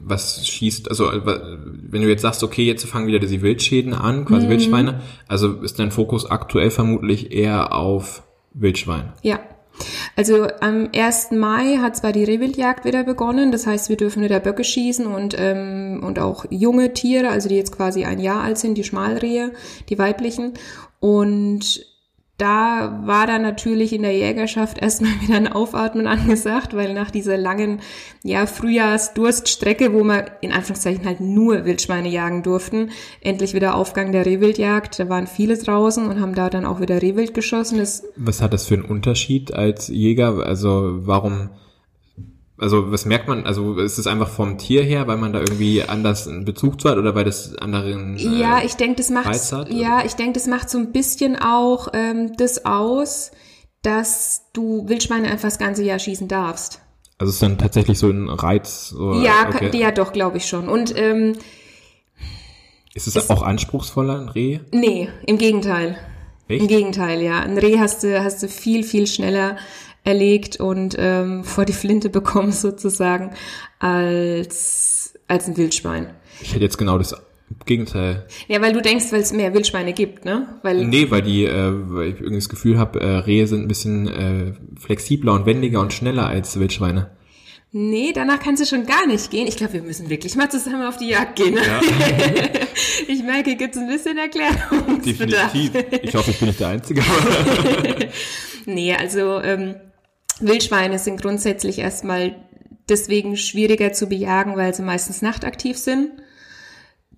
was 0.00 0.46
schießt, 0.46 0.88
also 0.88 1.10
wenn 1.12 2.00
du 2.00 2.08
jetzt 2.08 2.22
sagst, 2.22 2.42
okay, 2.42 2.64
jetzt 2.64 2.86
fangen 2.86 3.06
wieder 3.06 3.18
diese 3.18 3.42
Wildschäden 3.42 3.92
an, 3.92 4.24
quasi 4.24 4.46
mhm. 4.46 4.50
Wildschweine, 4.50 5.00
also 5.26 5.52
ist 5.60 5.78
dein 5.78 5.90
Fokus 5.90 6.30
aktuell 6.30 6.70
vermutlich 6.70 7.30
eher 7.30 7.74
auf 7.74 8.22
Wildschwein. 8.54 9.12
Ja. 9.22 9.40
Also 10.16 10.48
am 10.60 10.88
1. 10.96 11.30
Mai 11.32 11.76
hat 11.76 11.96
zwar 11.96 12.12
die 12.12 12.24
Rehwildjagd 12.24 12.84
wieder 12.84 13.04
begonnen, 13.04 13.52
das 13.52 13.66
heißt, 13.66 13.90
wir 13.90 13.96
dürfen 13.96 14.24
wieder 14.24 14.40
Böcke 14.40 14.64
schießen 14.64 15.06
und, 15.06 15.36
ähm, 15.38 16.02
und 16.02 16.18
auch 16.18 16.46
junge 16.50 16.94
Tiere, 16.94 17.28
also 17.28 17.48
die 17.48 17.54
jetzt 17.54 17.76
quasi 17.76 18.04
ein 18.04 18.18
Jahr 18.18 18.42
alt 18.42 18.58
sind, 18.58 18.76
die 18.76 18.82
Schmalrehe, 18.82 19.52
die 19.88 19.98
weiblichen. 19.98 20.54
Und 20.98 21.86
da 22.38 23.02
war 23.04 23.26
dann 23.26 23.42
natürlich 23.42 23.92
in 23.92 24.02
der 24.02 24.16
Jägerschaft 24.16 24.78
erstmal 24.78 25.10
wieder 25.20 25.34
ein 25.34 25.48
Aufatmen 25.48 26.06
angesagt, 26.06 26.74
weil 26.74 26.94
nach 26.94 27.10
dieser 27.10 27.36
langen, 27.36 27.80
ja, 28.22 28.46
Frühjahrsdurststrecke, 28.46 29.92
wo 29.92 30.04
wir 30.04 30.26
in 30.40 30.52
Anführungszeichen 30.52 31.04
halt 31.04 31.20
nur 31.20 31.64
Wildschweine 31.64 32.08
jagen 32.08 32.44
durften, 32.44 32.90
endlich 33.20 33.54
wieder 33.54 33.74
Aufgang 33.74 34.12
der 34.12 34.24
Rehwildjagd. 34.24 35.00
Da 35.00 35.08
waren 35.08 35.26
viele 35.26 35.58
draußen 35.58 36.06
und 36.06 36.20
haben 36.20 36.34
da 36.34 36.48
dann 36.48 36.64
auch 36.64 36.80
wieder 36.80 37.02
Rehwild 37.02 37.34
geschossen. 37.34 37.78
Das 37.78 38.04
Was 38.16 38.40
hat 38.40 38.52
das 38.52 38.66
für 38.66 38.74
einen 38.74 38.84
Unterschied 38.84 39.52
als 39.52 39.88
Jäger? 39.88 40.46
Also 40.46 41.00
warum 41.06 41.50
Also 42.58 42.90
was 42.90 43.04
merkt 43.04 43.28
man, 43.28 43.46
also 43.46 43.78
ist 43.78 43.98
es 43.98 44.08
einfach 44.08 44.28
vom 44.28 44.58
Tier 44.58 44.82
her, 44.82 45.06
weil 45.06 45.16
man 45.16 45.32
da 45.32 45.38
irgendwie 45.38 45.82
anders 45.84 46.26
einen 46.26 46.44
Bezug 46.44 46.80
zu 46.80 46.90
hat 46.90 46.98
oder 46.98 47.14
weil 47.14 47.24
das 47.24 47.56
anderen 47.56 48.16
äh, 48.16 48.40
Ja, 48.40 48.62
ich 48.64 48.74
denke, 48.74 48.96
das 48.96 49.10
macht 49.10 49.30
ja, 49.70 50.04
ich 50.04 50.14
denke, 50.14 50.32
das 50.32 50.48
macht 50.48 50.68
so 50.68 50.78
ein 50.78 50.90
bisschen 50.90 51.36
auch 51.36 51.88
ähm, 51.92 52.36
das 52.36 52.64
aus, 52.64 53.30
dass 53.82 54.50
du 54.52 54.88
Wildschweine 54.88 55.28
einfach 55.28 55.48
das 55.48 55.58
ganze 55.58 55.84
Jahr 55.84 56.00
schießen 56.00 56.26
darfst. 56.26 56.80
Also 57.18 57.30
es 57.30 57.36
ist 57.36 57.42
dann 57.42 57.58
tatsächlich 57.58 57.98
so 57.98 58.08
ein 58.10 58.28
Reiz? 58.28 58.92
Oder? 58.92 59.22
Ja, 59.22 59.48
okay. 59.48 59.70
ja, 59.76 59.92
doch, 59.92 60.12
glaube 60.12 60.38
ich 60.38 60.46
schon. 60.46 60.68
Und 60.68 60.96
ähm, 60.96 61.34
ist 62.94 63.06
es, 63.06 63.14
es 63.14 63.30
auch 63.30 63.42
anspruchsvoller, 63.42 64.18
ein 64.18 64.28
Reh? 64.28 64.60
Nee, 64.72 65.08
im 65.26 65.38
Gegenteil. 65.38 65.96
Echt? 66.48 66.62
Im 66.62 66.68
Gegenteil, 66.68 67.20
ja. 67.22 67.40
Ein 67.40 67.58
Reh 67.58 67.78
hast 67.78 68.02
du, 68.02 68.22
hast 68.22 68.42
du 68.42 68.48
viel, 68.48 68.82
viel 68.82 69.06
schneller 69.06 69.56
erlegt 70.08 70.58
und 70.58 70.96
ähm, 70.98 71.44
vor 71.44 71.66
die 71.66 71.72
Flinte 71.72 72.08
bekommen 72.08 72.52
sozusagen 72.66 73.30
als, 73.78 75.14
als 75.28 75.46
ein 75.46 75.56
Wildschwein. 75.56 76.10
Ich 76.40 76.54
hätte 76.54 76.64
jetzt 76.64 76.78
genau 76.78 76.98
das 76.98 77.14
Gegenteil. 77.66 78.26
Ja, 78.46 78.60
weil 78.60 78.72
du 78.72 78.80
denkst, 78.80 79.06
weil 79.10 79.20
es 79.20 79.32
mehr 79.32 79.52
Wildschweine 79.54 79.92
gibt, 79.92 80.24
ne? 80.24 80.46
Weil 80.62 80.84
nee, 80.86 81.10
weil 81.10 81.22
die, 81.22 81.44
äh, 81.44 81.72
weil 81.72 82.08
ich 82.08 82.16
irgendwie 82.16 82.36
das 82.36 82.48
Gefühl 82.48 82.78
habe, 82.78 83.00
äh, 83.00 83.06
Rehe 83.18 83.46
sind 83.46 83.62
ein 83.62 83.68
bisschen 83.68 84.08
äh, 84.08 84.52
flexibler 84.78 85.32
und 85.34 85.46
wendiger 85.46 85.80
und 85.80 85.92
schneller 85.92 86.26
als 86.26 86.58
Wildschweine. 86.58 87.10
Nee, 87.70 88.12
danach 88.14 88.40
kannst 88.40 88.62
du 88.62 88.66
schon 88.66 88.86
gar 88.86 89.06
nicht 89.06 89.30
gehen. 89.30 89.46
Ich 89.46 89.56
glaube, 89.56 89.74
wir 89.74 89.82
müssen 89.82 90.08
wirklich 90.08 90.34
mal 90.36 90.50
zusammen 90.50 90.86
auf 90.86 90.96
die 90.96 91.10
Jagd 91.10 91.36
gehen. 91.36 91.54
Ja. 91.54 91.80
ich 93.08 93.22
merke, 93.22 93.56
gibt 93.56 93.76
es 93.76 93.82
ein 93.82 93.88
bisschen 93.88 94.16
Erklärung. 94.16 95.02
Definitiv. 95.02 95.72
Ich 96.02 96.14
hoffe, 96.14 96.30
ich 96.30 96.38
bin 96.38 96.48
nicht 96.48 96.60
der 96.60 96.68
Einzige. 96.68 97.02
nee, 98.66 98.94
also 98.94 99.42
ähm, 99.42 99.74
Wildschweine 100.40 100.98
sind 100.98 101.20
grundsätzlich 101.20 101.78
erstmal 101.78 102.34
deswegen 102.88 103.36
schwieriger 103.36 103.92
zu 103.92 104.06
bejagen, 104.06 104.56
weil 104.56 104.74
sie 104.74 104.82
meistens 104.82 105.22
nachtaktiv 105.22 105.76
sind. 105.76 106.10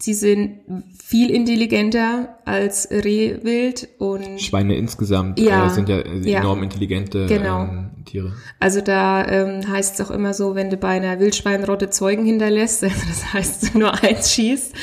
Sie 0.03 0.15
sind 0.15 0.61
viel 1.05 1.29
intelligenter 1.31 2.39
als 2.47 2.91
Rehwild 2.91 3.87
und 3.99 4.41
Schweine 4.41 4.75
insgesamt 4.77 5.39
ja, 5.39 5.67
äh, 5.67 5.71
sind 5.71 5.91
ja, 5.91 5.99
ja 6.23 6.41
enorm 6.41 6.63
intelligente 6.63 7.27
genau. 7.27 7.65
ähm, 7.65 7.91
Tiere. 8.07 8.33
Also 8.59 8.81
da 8.81 9.27
ähm, 9.29 9.69
heißt 9.69 10.01
es 10.01 10.07
auch 10.07 10.11
immer 10.11 10.33
so, 10.33 10.55
wenn 10.55 10.71
du 10.71 10.79
bei 10.79 10.89
einer 10.89 11.21
Wildschweinrotte 11.21 11.91
Zeugen 11.91 12.25
hinterlässt, 12.25 12.83
also 12.85 12.97
das 13.07 13.35
heißt 13.35 13.75
nur 13.75 14.03
eins 14.03 14.33
schießt, 14.33 14.75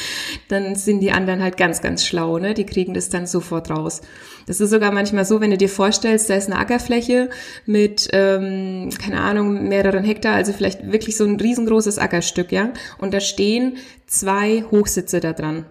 dann 0.49 0.75
sind 0.75 0.99
die 0.99 1.11
anderen 1.11 1.41
halt 1.41 1.57
ganz, 1.57 1.81
ganz 1.81 2.05
schlau, 2.05 2.37
ne? 2.37 2.53
Die 2.53 2.67
kriegen 2.67 2.93
das 2.93 3.09
dann 3.09 3.25
sofort 3.25 3.71
raus. 3.71 4.01
Das 4.47 4.59
ist 4.61 4.71
sogar 4.71 4.91
manchmal 4.91 5.25
so, 5.25 5.41
wenn 5.41 5.51
du 5.51 5.57
dir 5.57 5.69
vorstellst, 5.69 6.29
da 6.29 6.35
ist 6.35 6.49
eine 6.49 6.57
Ackerfläche 6.57 7.29
mit, 7.65 8.07
ähm, 8.13 8.89
keine 8.99 9.21
Ahnung, 9.21 9.67
mehreren 9.67 10.03
Hektar, 10.03 10.33
also 10.33 10.53
vielleicht 10.53 10.91
wirklich 10.91 11.17
so 11.17 11.25
ein 11.25 11.39
riesengroßes 11.39 11.99
Ackerstück, 11.99 12.51
ja. 12.51 12.71
Und 12.97 13.13
da 13.13 13.19
stehen 13.19 13.77
zwei 14.07 14.63
Hochsitze 14.71 15.19
da 15.19 15.33
dran 15.33 15.65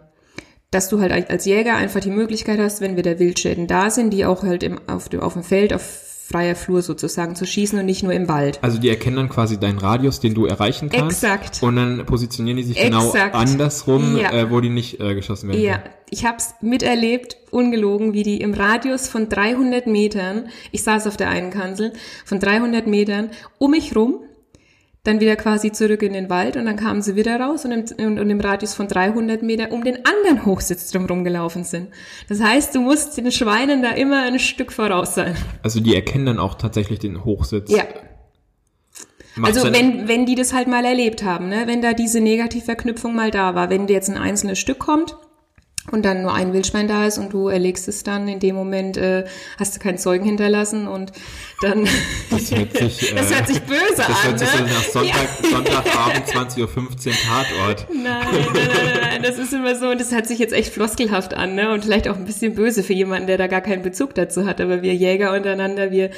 dass 0.72 0.88
du 0.88 1.00
halt 1.00 1.30
als 1.30 1.44
Jäger 1.46 1.76
einfach 1.76 2.00
die 2.00 2.10
Möglichkeit 2.10 2.58
hast, 2.58 2.80
wenn 2.80 2.96
wieder 2.96 3.18
Wildschäden 3.18 3.66
da 3.66 3.88
sind, 3.88 4.10
die 4.10 4.26
auch 4.26 4.42
halt 4.42 4.62
im, 4.62 4.78
auf, 4.88 5.08
dem, 5.08 5.20
auf 5.20 5.32
dem 5.32 5.42
Feld, 5.42 5.72
auf 5.72 5.82
freier 6.28 6.56
Flur 6.56 6.82
sozusagen 6.82 7.36
zu 7.36 7.46
schießen 7.46 7.78
und 7.78 7.86
nicht 7.86 8.02
nur 8.02 8.12
im 8.12 8.28
Wald. 8.28 8.58
Also 8.62 8.78
die 8.78 8.88
erkennen 8.88 9.16
dann 9.16 9.28
quasi 9.28 9.58
deinen 9.60 9.78
Radius, 9.78 10.18
den 10.18 10.34
du 10.34 10.44
erreichen 10.44 10.90
kannst. 10.90 11.22
Exakt. 11.22 11.62
Und 11.62 11.76
dann 11.76 12.04
positionieren 12.04 12.56
die 12.56 12.64
sich 12.64 12.76
genau 12.76 13.06
Exakt. 13.06 13.32
genau 13.32 13.44
andersrum, 13.44 14.16
ja. 14.16 14.32
äh, 14.32 14.50
wo 14.50 14.60
die 14.60 14.68
nicht 14.68 15.00
äh, 15.00 15.14
geschossen 15.14 15.48
werden. 15.48 15.62
Ja, 15.62 15.84
ich 16.10 16.24
habe 16.24 16.38
es 16.38 16.54
miterlebt, 16.60 17.36
ungelogen, 17.50 18.12
wie 18.12 18.22
die 18.22 18.40
im 18.40 18.54
Radius 18.54 19.08
von 19.08 19.28
300 19.28 19.86
Metern, 19.86 20.48
ich 20.72 20.82
saß 20.82 21.06
auf 21.06 21.16
der 21.16 21.28
einen 21.28 21.50
Kanzel, 21.50 21.92
von 22.24 22.40
300 22.40 22.86
Metern 22.86 23.30
um 23.58 23.72
mich 23.72 23.96
rum 23.96 24.20
dann 25.06 25.20
wieder 25.20 25.36
quasi 25.36 25.72
zurück 25.72 26.02
in 26.02 26.12
den 26.12 26.28
Wald 26.30 26.56
und 26.56 26.66
dann 26.66 26.76
kamen 26.76 27.02
sie 27.02 27.16
wieder 27.16 27.38
raus 27.38 27.64
und 27.64 27.72
im, 27.72 28.06
und, 28.06 28.18
und 28.18 28.30
im 28.30 28.40
Radius 28.40 28.74
von 28.74 28.88
300 28.88 29.42
Meter 29.42 29.72
um 29.72 29.84
den 29.84 29.98
anderen 30.04 30.44
Hochsitz 30.44 30.90
drumherum 30.90 31.24
gelaufen 31.24 31.64
sind. 31.64 31.88
Das 32.28 32.40
heißt, 32.40 32.74
du 32.74 32.80
musst 32.80 33.16
den 33.16 33.30
Schweinen 33.30 33.82
da 33.82 33.90
immer 33.90 34.24
ein 34.24 34.38
Stück 34.38 34.72
voraus 34.72 35.14
sein. 35.14 35.36
Also 35.62 35.80
die 35.80 35.94
erkennen 35.94 36.26
dann 36.26 36.38
auch 36.38 36.54
tatsächlich 36.54 36.98
den 36.98 37.24
Hochsitz. 37.24 37.70
Ja. 37.70 37.84
Macht's 39.36 39.58
also 39.58 39.72
wenn, 39.72 40.08
wenn 40.08 40.26
die 40.26 40.34
das 40.34 40.54
halt 40.54 40.66
mal 40.66 40.84
erlebt 40.84 41.22
haben, 41.22 41.48
ne? 41.50 41.64
wenn 41.66 41.82
da 41.82 41.92
diese 41.92 42.20
Negativverknüpfung 42.20 43.14
mal 43.14 43.30
da 43.30 43.54
war, 43.54 43.68
wenn 43.70 43.86
jetzt 43.86 44.08
ein 44.08 44.16
einzelnes 44.16 44.58
Stück 44.58 44.78
kommt, 44.78 45.16
und 45.92 46.04
dann 46.04 46.22
nur 46.22 46.34
ein 46.34 46.52
Wildschwein 46.52 46.88
da 46.88 47.06
ist 47.06 47.18
und 47.18 47.32
du 47.32 47.48
erlegst 47.48 47.88
es 47.88 48.02
dann, 48.02 48.28
in 48.28 48.40
dem 48.40 48.54
Moment 48.56 48.96
äh, 48.96 49.24
hast 49.58 49.76
du 49.76 49.80
keinen 49.80 49.98
Zeugen 49.98 50.24
hinterlassen 50.24 50.88
und 50.88 51.12
dann 51.62 51.84
das 52.30 52.50
hört 52.50 52.76
sich, 52.76 53.14
das 53.16 53.34
hört 53.34 53.48
sich 53.48 53.60
böse 53.62 53.80
das 53.96 54.08
an. 54.08 54.14
Das 54.14 54.24
hört 54.24 54.38
sich 54.38 54.60
ne? 54.60 54.66
nach 54.66 54.82
Sonntag, 54.82 55.28
ja. 55.42 55.50
Sonntagabend 55.50 56.26
20.15 56.26 56.60
Uhr 56.60 56.68
Tatort. 56.68 57.86
Nein, 57.90 58.04
nein, 58.04 58.46
nein, 58.52 58.68
nein, 58.74 58.98
nein, 59.00 59.22
das 59.22 59.38
ist 59.38 59.52
immer 59.52 59.74
so 59.76 59.88
und 59.88 60.00
das 60.00 60.12
hört 60.12 60.26
sich 60.26 60.38
jetzt 60.38 60.52
echt 60.52 60.72
floskelhaft 60.72 61.34
an 61.34 61.54
ne? 61.54 61.72
und 61.72 61.84
vielleicht 61.84 62.08
auch 62.08 62.16
ein 62.16 62.24
bisschen 62.24 62.54
böse 62.54 62.82
für 62.82 62.92
jemanden, 62.92 63.26
der 63.26 63.38
da 63.38 63.46
gar 63.46 63.60
keinen 63.60 63.82
Bezug 63.82 64.14
dazu 64.14 64.46
hat, 64.46 64.60
aber 64.60 64.82
wir 64.82 64.94
Jäger 64.94 65.34
untereinander, 65.34 65.90
wir 65.90 66.10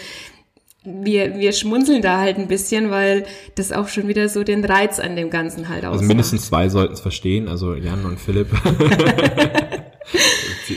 wir, 1.02 1.36
wir 1.36 1.52
schmunzeln 1.52 2.02
da 2.02 2.18
halt 2.18 2.38
ein 2.38 2.48
bisschen, 2.48 2.90
weil 2.90 3.26
das 3.54 3.72
auch 3.72 3.88
schon 3.88 4.08
wieder 4.08 4.28
so 4.28 4.44
den 4.44 4.64
Reiz 4.64 4.98
an 4.98 5.16
dem 5.16 5.30
Ganzen 5.30 5.68
halt 5.68 5.84
ausmacht. 5.84 6.00
Also 6.00 6.04
mindestens 6.04 6.46
zwei 6.46 6.68
sollten 6.68 6.94
es 6.94 7.00
verstehen, 7.00 7.48
also 7.48 7.74
Jan 7.74 8.04
und 8.04 8.18
Philipp. 8.18 8.48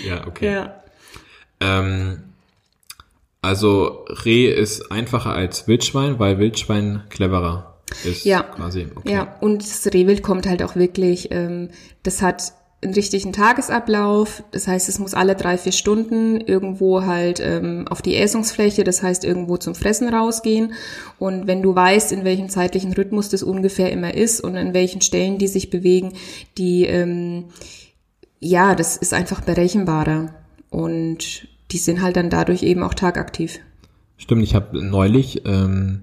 ja, 0.06 0.28
okay. 0.28 0.54
Ja. 0.54 0.84
Ähm, 1.60 2.24
also 3.42 4.06
Reh 4.26 4.48
ist 4.48 4.92
einfacher 4.92 5.34
als 5.34 5.68
Wildschwein, 5.68 6.20
weil 6.20 6.38
Wildschwein 6.40 7.04
cleverer 7.10 7.78
ist. 8.04 8.26
Ja, 8.26 8.44
quasi. 8.44 8.88
Okay. 8.94 9.12
Ja, 9.12 9.38
und 9.42 9.64
das 9.64 9.88
Rehwild 9.94 10.24
kommt 10.24 10.48
halt 10.48 10.64
auch 10.64 10.76
wirklich, 10.76 11.32
ähm, 11.32 11.70
das 12.04 12.22
hat 12.22 12.54
einen 12.84 12.94
richtigen 12.94 13.32
Tagesablauf. 13.32 14.44
Das 14.52 14.68
heißt, 14.68 14.90
es 14.90 14.98
muss 14.98 15.14
alle 15.14 15.36
drei, 15.36 15.58
vier 15.58 15.72
Stunden 15.72 16.42
irgendwo 16.42 17.04
halt 17.06 17.40
ähm, 17.40 17.86
auf 17.90 18.02
die 18.02 18.16
Äsungsfläche, 18.16 18.84
das 18.84 19.04
heißt 19.04 19.24
irgendwo 19.24 19.58
zum 19.58 19.76
Fressen 19.76 20.10
rausgehen. 20.10 20.74
Und 21.20 21.48
wenn 21.48 21.62
du 21.62 21.76
weißt, 21.76 22.12
in 22.12 22.24
welchem 22.24 22.50
zeitlichen 22.50 22.94
Rhythmus 22.94 23.30
das 23.30 23.44
ungefähr 23.44 23.92
immer 23.92 24.14
ist 24.14 24.42
und 24.42 24.58
an 24.58 24.74
welchen 24.74 25.02
Stellen 25.02 25.38
die 25.38 25.48
sich 25.48 25.70
bewegen, 25.70 26.14
die, 26.58 26.86
ähm, 26.86 27.46
ja, 28.40 28.74
das 28.74 28.98
ist 28.98 29.14
einfach 29.14 29.42
berechenbarer. 29.42 30.34
Und 30.72 31.48
die 31.72 31.78
sind 31.78 32.02
halt 32.02 32.16
dann 32.16 32.30
dadurch 32.30 32.64
eben 32.64 32.82
auch 32.82 32.96
tagaktiv. 32.96 33.60
Stimmt, 34.18 34.44
ich 34.44 34.56
habe 34.56 34.84
neulich 34.84 35.46
ähm, 35.46 36.02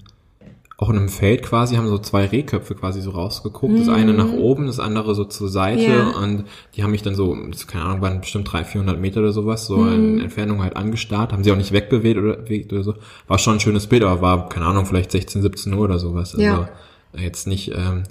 auch 0.81 0.91
in 0.91 0.97
einem 0.97 1.09
Feld 1.09 1.43
quasi 1.43 1.75
haben 1.75 1.89
so 1.89 1.99
zwei 1.99 2.25
Rehköpfe 2.25 2.77
quasi 2.77 3.01
so 3.01 3.11
rausgeguckt. 3.11 3.73
Mhm. 3.73 3.79
Das 3.79 3.89
eine 3.89 4.15
nach 4.15 4.29
mhm. 4.29 4.39
oben, 4.39 4.67
das 4.69 4.79
andere 4.79 5.17
so 5.17 5.25
zur 5.25 5.49
Seite. 5.49 5.83
Ja. 5.83 6.11
Und 6.11 6.45
die 6.77 6.85
haben 6.85 6.93
mich 6.93 7.03
dann 7.03 7.17
so, 7.17 7.37
keine 7.67 7.85
Ahnung, 7.85 8.01
waren 8.01 8.21
bestimmt 8.21 8.51
300, 8.53 8.71
400 8.71 9.01
Meter 9.01 9.19
oder 9.19 9.33
sowas, 9.33 9.67
so 9.67 9.79
mhm. 9.79 9.93
in 9.93 10.21
Entfernung 10.21 10.63
halt 10.63 10.77
angestarrt. 10.77 11.33
Haben 11.33 11.43
sie 11.43 11.51
auch 11.51 11.57
nicht 11.57 11.73
wegbewegt 11.73 12.17
oder, 12.21 12.39
oder 12.73 12.85
so. 12.85 12.95
War 13.27 13.39
schon 13.41 13.55
ein 13.55 13.61
schönes 13.61 13.89
Bild, 13.89 14.05
aber 14.05 14.23
war, 14.23 14.49
keine 14.49 14.67
Ahnung, 14.67 14.87
vielleicht 14.87 15.11
16, 15.11 15.43
17 15.43 15.73
Uhr 15.73 15.81
oder 15.81 15.99
sowas. 15.99 16.37
Also 16.37 16.43
ja. 16.43 16.69
jetzt 17.19 17.49
nicht 17.49 17.73
ähm, 17.75 18.05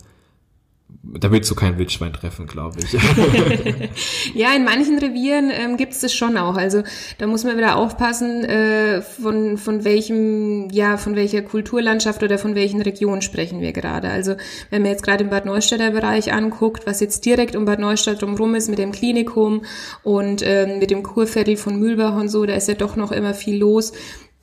da 1.04 1.32
willst 1.32 1.50
du 1.50 1.56
kein 1.56 1.78
Wildschwein 1.78 2.13
treffen, 2.13 2.47
glaube 2.47 2.80
ich. 2.80 2.93
ja, 4.36 4.54
in 4.56 4.63
manchen 4.63 4.97
Revieren 5.00 5.52
ähm, 5.52 5.78
gibt 5.78 5.93
es 5.93 6.02
das 6.02 6.13
schon 6.13 6.38
auch. 6.38 6.56
Also 6.56 6.84
da 7.17 7.28
muss 7.28 7.43
man 7.43 7.58
wieder 7.58 7.78
aufpassen, 7.78 8.43
äh, 8.43 9.02
von, 9.02 9.58
von 9.58 9.84
welchem, 9.84 10.69
ja, 10.69 10.97
von 10.97 11.15
welcher 11.15 11.41
Kulturlandschaft 11.41 12.23
oder 12.23 12.38
von 12.38 12.56
welchen 12.56 12.82
Regionen 12.82 13.21
sprechen 13.21 13.62
wir 13.62 13.73
gerade. 13.73 14.10
Also 14.10 14.36
wenn 14.69 14.82
man 14.82 14.91
jetzt 14.91 15.04
gerade 15.04 15.23
im 15.23 15.30
Bad 15.30 15.45
Neustädter 15.45 15.91
Bereich 15.91 16.34
anguckt, 16.34 16.86
was 16.86 17.00
jetzt 17.00 17.26
direkt 17.26 17.56
um 17.56 17.65
Bad 17.65 17.80
Neustadt 17.80 18.21
drumherum 18.21 18.56
ist 18.56 18.69
mit 18.69 18.80
dem 18.80 18.91
Klinikum 18.91 19.63
und 20.04 20.41
ähm, 20.45 20.80
mit 20.80 20.91
dem 20.91 21.04
Kurviertel 21.04 21.58
von 21.58 21.80
Mühlbach 21.80 22.15
und 22.15 22.30
so, 22.30 22.45
da 22.45 22.54
ist 22.54 22.67
ja 22.67 22.76
doch 22.76 22.95
noch 22.95 23.12
immer 23.12 23.34
viel 23.34 23.58
los. 23.58 23.93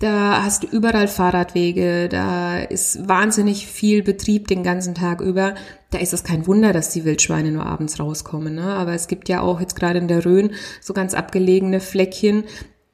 Da 0.00 0.42
hast 0.42 0.64
du 0.64 0.66
überall 0.66 1.06
Fahrradwege, 1.06 2.08
da 2.08 2.58
ist 2.58 3.08
wahnsinnig 3.08 3.68
viel 3.68 4.02
Betrieb 4.02 4.48
den 4.48 4.64
ganzen 4.64 4.94
Tag 4.94 5.20
über. 5.20 5.54
Da 5.90 5.98
ist 5.98 6.12
es 6.12 6.24
kein 6.24 6.46
Wunder, 6.48 6.72
dass 6.72 6.90
die 6.90 7.04
Wildschweine 7.04 7.52
nur 7.52 7.64
abends 7.64 8.00
rauskommen. 8.00 8.56
Ne? 8.56 8.64
Aber 8.64 8.92
es 8.92 9.06
gibt 9.06 9.28
ja 9.28 9.40
auch 9.40 9.60
jetzt 9.60 9.76
gerade 9.76 10.00
in 10.00 10.08
der 10.08 10.24
Rhön 10.24 10.50
so 10.80 10.94
ganz 10.94 11.14
abgelegene 11.14 11.78
Fleckchen. 11.78 12.44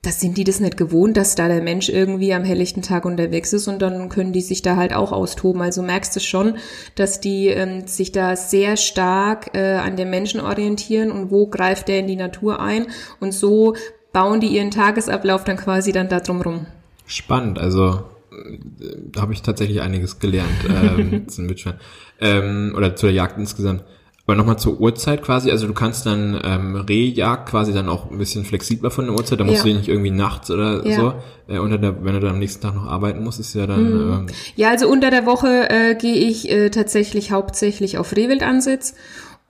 Da 0.03 0.11
sind 0.11 0.37
die 0.37 0.45
das 0.45 0.61
nicht 0.61 0.77
gewohnt, 0.77 1.17
dass 1.17 1.35
da 1.35 1.49
der 1.49 1.63
Mensch 1.63 1.89
irgendwie 1.89 2.33
am 2.33 2.45
helllichten 2.45 2.83
Tag 2.83 3.05
unterwegs 3.05 3.53
ist 3.53 3.69
und 3.69 3.83
dann 3.83 4.09
können 4.09 4.33
die 4.33 4.41
sich 4.41 4.63
da 4.63 4.77
halt 4.77 4.95
auch 4.95 5.13
austoben. 5.13 5.61
Also 5.63 5.83
merkst 5.83 6.15
du 6.17 6.21
schon, 6.21 6.57
dass 6.95 7.21
die 7.21 7.49
ähm, 7.49 7.87
sich 7.87 8.13
da 8.13 8.37
sehr 8.37 8.77
stark 8.77 9.55
äh, 9.55 9.75
an 9.75 9.97
den 9.97 10.11
Menschen 10.11 10.41
orientieren 10.41 11.11
und 11.11 11.31
wo 11.31 11.49
greift 11.49 11.89
der 11.89 11.99
in 11.99 12.07
die 12.07 12.17
Natur 12.17 12.61
ein 12.61 12.87
und 13.21 13.33
so 13.33 13.75
bauen 14.13 14.41
die 14.41 14.49
ihren 14.49 14.71
Tagesablauf 14.71 15.45
dann 15.45 15.57
quasi 15.57 15.93
dann 15.93 16.09
da 16.09 16.21
drum 16.21 16.41
rum. 16.41 16.67
Spannend, 17.11 17.59
also 17.59 18.05
da 19.12 19.23
habe 19.23 19.33
ich 19.33 19.42
tatsächlich 19.42 19.81
einiges 19.81 20.18
gelernt 20.18 20.51
ähm, 20.68 21.29
zum 21.29 21.49
Wildschwein 21.49 21.75
ähm, 22.20 22.73
oder 22.77 22.96
zur 22.96 23.11
Jagd 23.11 23.38
insgesamt. 23.38 23.83
Aber 24.27 24.37
nochmal 24.37 24.59
zur 24.59 24.79
Uhrzeit 24.79 25.23
quasi, 25.23 25.51
also 25.51 25.66
du 25.66 25.75
kannst 25.75 26.07
dann 26.07 26.40
ähm, 26.44 26.77
Rehjagd 26.77 27.49
quasi 27.49 27.73
dann 27.73 27.88
auch 27.88 28.12
ein 28.12 28.18
bisschen 28.18 28.44
flexibler 28.44 28.92
von 28.92 29.07
der 29.07 29.14
Uhrzeit, 29.14 29.40
da 29.40 29.44
musst 29.44 29.64
ja. 29.64 29.73
du 29.73 29.79
nicht 29.79 29.88
irgendwie 29.88 30.12
nachts 30.12 30.53
oder 30.53 30.87
ja. 30.87 30.96
so, 30.96 31.14
äh, 31.53 31.59
unter 31.59 31.79
der, 31.79 32.05
wenn 32.05 32.14
du 32.14 32.20
dann 32.20 32.35
am 32.35 32.38
nächsten 32.38 32.62
Tag 32.62 32.77
noch 32.77 32.87
arbeiten 32.87 33.25
musst, 33.25 33.40
ist 33.40 33.55
ja 33.55 33.66
dann... 33.66 33.83
Mhm. 33.83 34.12
Ähm, 34.12 34.27
ja, 34.55 34.70
also 34.70 34.88
unter 34.88 35.11
der 35.11 35.27
Woche 35.27 35.68
äh, 35.68 35.96
gehe 35.96 36.14
ich 36.14 36.49
äh, 36.49 36.70
tatsächlich 36.70 37.33
hauptsächlich 37.33 37.99
auf 37.99 38.14
Rehwildansitz 38.14 38.94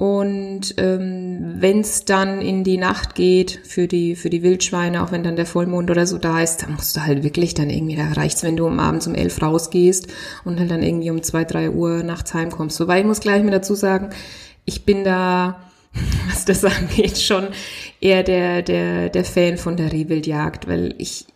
und 0.00 0.76
ähm, 0.78 1.56
wenn 1.58 1.80
es 1.80 2.06
dann 2.06 2.40
in 2.40 2.64
die 2.64 2.78
Nacht 2.78 3.14
geht 3.14 3.60
für 3.64 3.86
die 3.86 4.16
für 4.16 4.30
die 4.30 4.42
Wildschweine, 4.42 5.02
auch 5.02 5.12
wenn 5.12 5.22
dann 5.22 5.36
der 5.36 5.44
Vollmond 5.44 5.90
oder 5.90 6.06
so 6.06 6.16
da 6.16 6.40
ist, 6.40 6.62
dann 6.62 6.72
musst 6.72 6.96
du 6.96 7.02
halt 7.02 7.22
wirklich 7.22 7.52
dann 7.52 7.68
irgendwie, 7.68 7.96
da 7.96 8.10
reicht's, 8.12 8.42
wenn 8.42 8.56
du 8.56 8.66
um 8.66 8.80
abends 8.80 9.06
um 9.06 9.14
elf 9.14 9.42
rausgehst 9.42 10.06
und 10.46 10.58
halt 10.58 10.70
dann 10.70 10.82
irgendwie 10.82 11.10
um 11.10 11.22
zwei, 11.22 11.44
drei 11.44 11.68
Uhr 11.68 12.02
nachts 12.02 12.32
heimkommst. 12.32 12.80
Wobei 12.80 13.00
ich 13.00 13.04
muss 13.04 13.20
gleich 13.20 13.42
mir 13.42 13.50
dazu 13.50 13.74
sagen, 13.74 14.08
ich 14.64 14.86
bin 14.86 15.04
da, 15.04 15.60
was 16.30 16.46
das 16.46 16.64
angeht, 16.64 17.18
schon 17.18 17.48
eher 18.00 18.22
der, 18.22 18.62
der, 18.62 19.10
der 19.10 19.24
Fan 19.26 19.58
von 19.58 19.76
der 19.76 19.92
Rehwildjagd, 19.92 20.66
weil 20.66 20.94
ich 20.96 21.26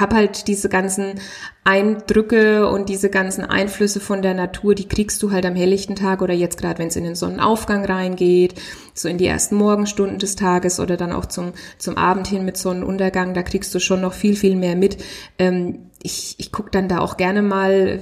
habe 0.00 0.16
halt 0.16 0.48
diese 0.48 0.68
ganzen 0.68 1.20
Eindrücke 1.64 2.68
und 2.68 2.88
diese 2.88 3.10
ganzen 3.10 3.44
Einflüsse 3.44 4.00
von 4.00 4.22
der 4.22 4.34
Natur, 4.34 4.74
die 4.74 4.88
kriegst 4.88 5.22
du 5.22 5.30
halt 5.30 5.46
am 5.46 5.54
helllichten 5.54 5.96
Tag 5.96 6.20
oder 6.22 6.34
jetzt 6.34 6.58
gerade, 6.58 6.78
wenn 6.78 6.88
es 6.88 6.96
in 6.96 7.04
den 7.04 7.14
Sonnenaufgang 7.14 7.84
reingeht, 7.84 8.54
so 8.92 9.08
in 9.08 9.18
die 9.18 9.26
ersten 9.26 9.56
Morgenstunden 9.56 10.18
des 10.18 10.36
Tages 10.36 10.80
oder 10.80 10.96
dann 10.96 11.12
auch 11.12 11.26
zum, 11.26 11.52
zum 11.78 11.96
Abend 11.96 12.26
hin 12.26 12.44
mit 12.44 12.56
Sonnenuntergang, 12.56 13.34
da 13.34 13.42
kriegst 13.42 13.74
du 13.74 13.78
schon 13.78 14.00
noch 14.00 14.12
viel, 14.12 14.36
viel 14.36 14.56
mehr 14.56 14.76
mit. 14.76 14.98
Ähm, 15.38 15.90
ich 16.02 16.34
ich 16.38 16.52
gucke 16.52 16.70
dann 16.70 16.86
da 16.86 16.98
auch 16.98 17.16
gerne 17.16 17.40
mal 17.40 18.00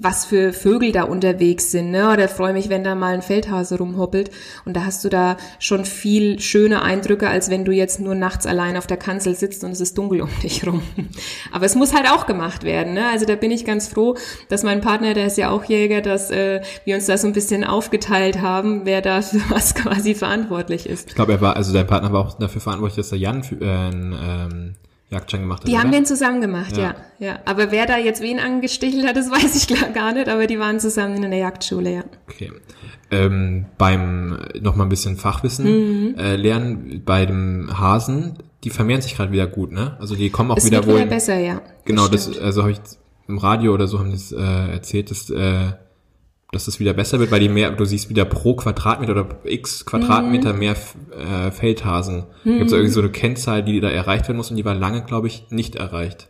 was 0.00 0.24
für 0.24 0.52
Vögel 0.52 0.92
da 0.92 1.04
unterwegs 1.04 1.70
sind, 1.70 1.90
ne? 1.90 2.12
Oder 2.12 2.28
freue 2.28 2.52
mich, 2.52 2.68
wenn 2.68 2.84
da 2.84 2.94
mal 2.94 3.14
ein 3.14 3.22
Feldhase 3.22 3.78
rumhoppelt. 3.78 4.30
Und 4.64 4.76
da 4.76 4.84
hast 4.84 5.04
du 5.04 5.08
da 5.08 5.36
schon 5.58 5.84
viel 5.84 6.38
schöne 6.40 6.82
Eindrücke, 6.82 7.28
als 7.28 7.50
wenn 7.50 7.64
du 7.64 7.72
jetzt 7.72 8.00
nur 8.00 8.14
nachts 8.14 8.46
allein 8.46 8.76
auf 8.76 8.86
der 8.86 8.96
Kanzel 8.96 9.34
sitzt 9.34 9.64
und 9.64 9.72
es 9.72 9.80
ist 9.80 9.98
dunkel 9.98 10.22
um 10.22 10.28
dich 10.42 10.66
rum. 10.66 10.82
Aber 11.52 11.66
es 11.66 11.74
muss 11.74 11.94
halt 11.94 12.08
auch 12.10 12.26
gemacht 12.26 12.62
werden, 12.62 12.94
ne? 12.94 13.08
Also 13.10 13.26
da 13.26 13.34
bin 13.34 13.50
ich 13.50 13.64
ganz 13.64 13.88
froh, 13.88 14.16
dass 14.48 14.62
mein 14.62 14.80
Partner, 14.80 15.14
der 15.14 15.26
ist 15.26 15.38
ja 15.38 15.50
auch 15.50 15.64
Jäger, 15.64 16.00
dass 16.00 16.30
äh, 16.30 16.60
wir 16.84 16.94
uns 16.94 17.06
da 17.06 17.18
so 17.18 17.26
ein 17.26 17.32
bisschen 17.32 17.64
aufgeteilt 17.64 18.40
haben, 18.40 18.82
wer 18.84 19.02
da 19.02 19.22
für 19.22 19.40
was 19.50 19.74
quasi 19.74 20.14
verantwortlich 20.14 20.88
ist. 20.88 21.08
Ich 21.08 21.14
glaube, 21.14 21.32
er 21.32 21.40
war, 21.40 21.56
also 21.56 21.72
dein 21.72 21.86
Partner 21.86 22.12
war 22.12 22.20
auch 22.20 22.38
dafür 22.38 22.60
verantwortlich, 22.60 22.96
dass 22.96 23.10
der 23.10 23.18
Jan 23.18 23.42
für, 23.42 23.56
äh, 23.60 23.88
ähm 23.88 24.74
Jagdschein 25.10 25.40
gemacht 25.40 25.62
hat. 25.62 25.68
Die 25.68 25.72
oder? 25.72 25.82
haben 25.82 25.92
den 25.92 26.06
zusammen 26.06 26.40
gemacht, 26.40 26.76
ja. 26.76 26.94
ja. 27.18 27.26
ja. 27.26 27.38
Aber 27.44 27.72
wer 27.72 27.86
da 27.86 27.98
jetzt 27.98 28.22
wen 28.22 28.38
angestichelt 28.38 29.06
hat, 29.06 29.16
das 29.16 29.30
weiß 29.30 29.56
ich 29.56 29.94
gar 29.94 30.12
nicht, 30.12 30.28
aber 30.28 30.46
die 30.46 30.58
waren 30.58 30.80
zusammen 30.80 31.22
in 31.22 31.30
der 31.30 31.40
Jagdschule, 31.40 31.92
ja. 31.92 32.04
Okay. 32.28 32.52
Ähm, 33.10 33.66
beim 33.76 34.38
noch 34.60 34.76
mal 34.76 34.84
ein 34.84 34.88
bisschen 34.88 35.16
Fachwissen 35.16 35.64
mhm. 35.64 36.14
äh, 36.16 36.36
lernen, 36.36 37.02
bei 37.04 37.26
dem 37.26 37.76
Hasen, 37.76 38.38
die 38.62 38.70
vermehren 38.70 39.02
sich 39.02 39.16
gerade 39.16 39.32
wieder 39.32 39.48
gut, 39.48 39.72
ne? 39.72 39.96
Also 39.98 40.14
die 40.14 40.30
kommen 40.30 40.52
auch 40.52 40.56
es 40.56 40.66
wieder 40.66 40.86
wohl. 40.86 40.96
Wieder 40.96 41.06
besser, 41.06 41.38
ja. 41.38 41.60
Genau, 41.84 42.06
das, 42.06 42.28
das 42.28 42.38
also 42.38 42.62
habe 42.62 42.72
ich 42.72 42.78
im 43.26 43.38
Radio 43.38 43.74
oder 43.74 43.88
so 43.88 43.98
haben 43.98 44.12
das 44.12 44.30
äh, 44.30 44.38
erzählt, 44.38 45.10
dass 45.10 45.28
äh, 45.30 45.72
dass 46.52 46.64
das 46.64 46.80
wieder 46.80 46.92
besser 46.92 47.18
wird, 47.20 47.30
weil 47.30 47.40
die 47.40 47.48
mehr, 47.48 47.70
du 47.70 47.84
siehst 47.84 48.08
wieder 48.08 48.24
pro 48.24 48.54
Quadratmeter 48.54 49.12
oder 49.12 49.26
x 49.44 49.86
Quadratmeter 49.86 50.52
mhm. 50.52 50.58
mehr 50.58 50.72
äh, 51.16 51.50
Feldhasen. 51.50 52.26
Mhm. 52.44 52.58
Gibt 52.58 52.66
es 52.66 52.72
irgendwie 52.72 52.92
so 52.92 53.00
eine 53.00 53.10
Kennzahl, 53.10 53.62
die 53.62 53.80
da 53.80 53.88
erreicht 53.88 54.26
werden 54.28 54.36
muss 54.36 54.50
und 54.50 54.56
die 54.56 54.64
war 54.64 54.74
lange, 54.74 55.04
glaube 55.04 55.28
ich, 55.28 55.50
nicht 55.50 55.76
erreicht. 55.76 56.28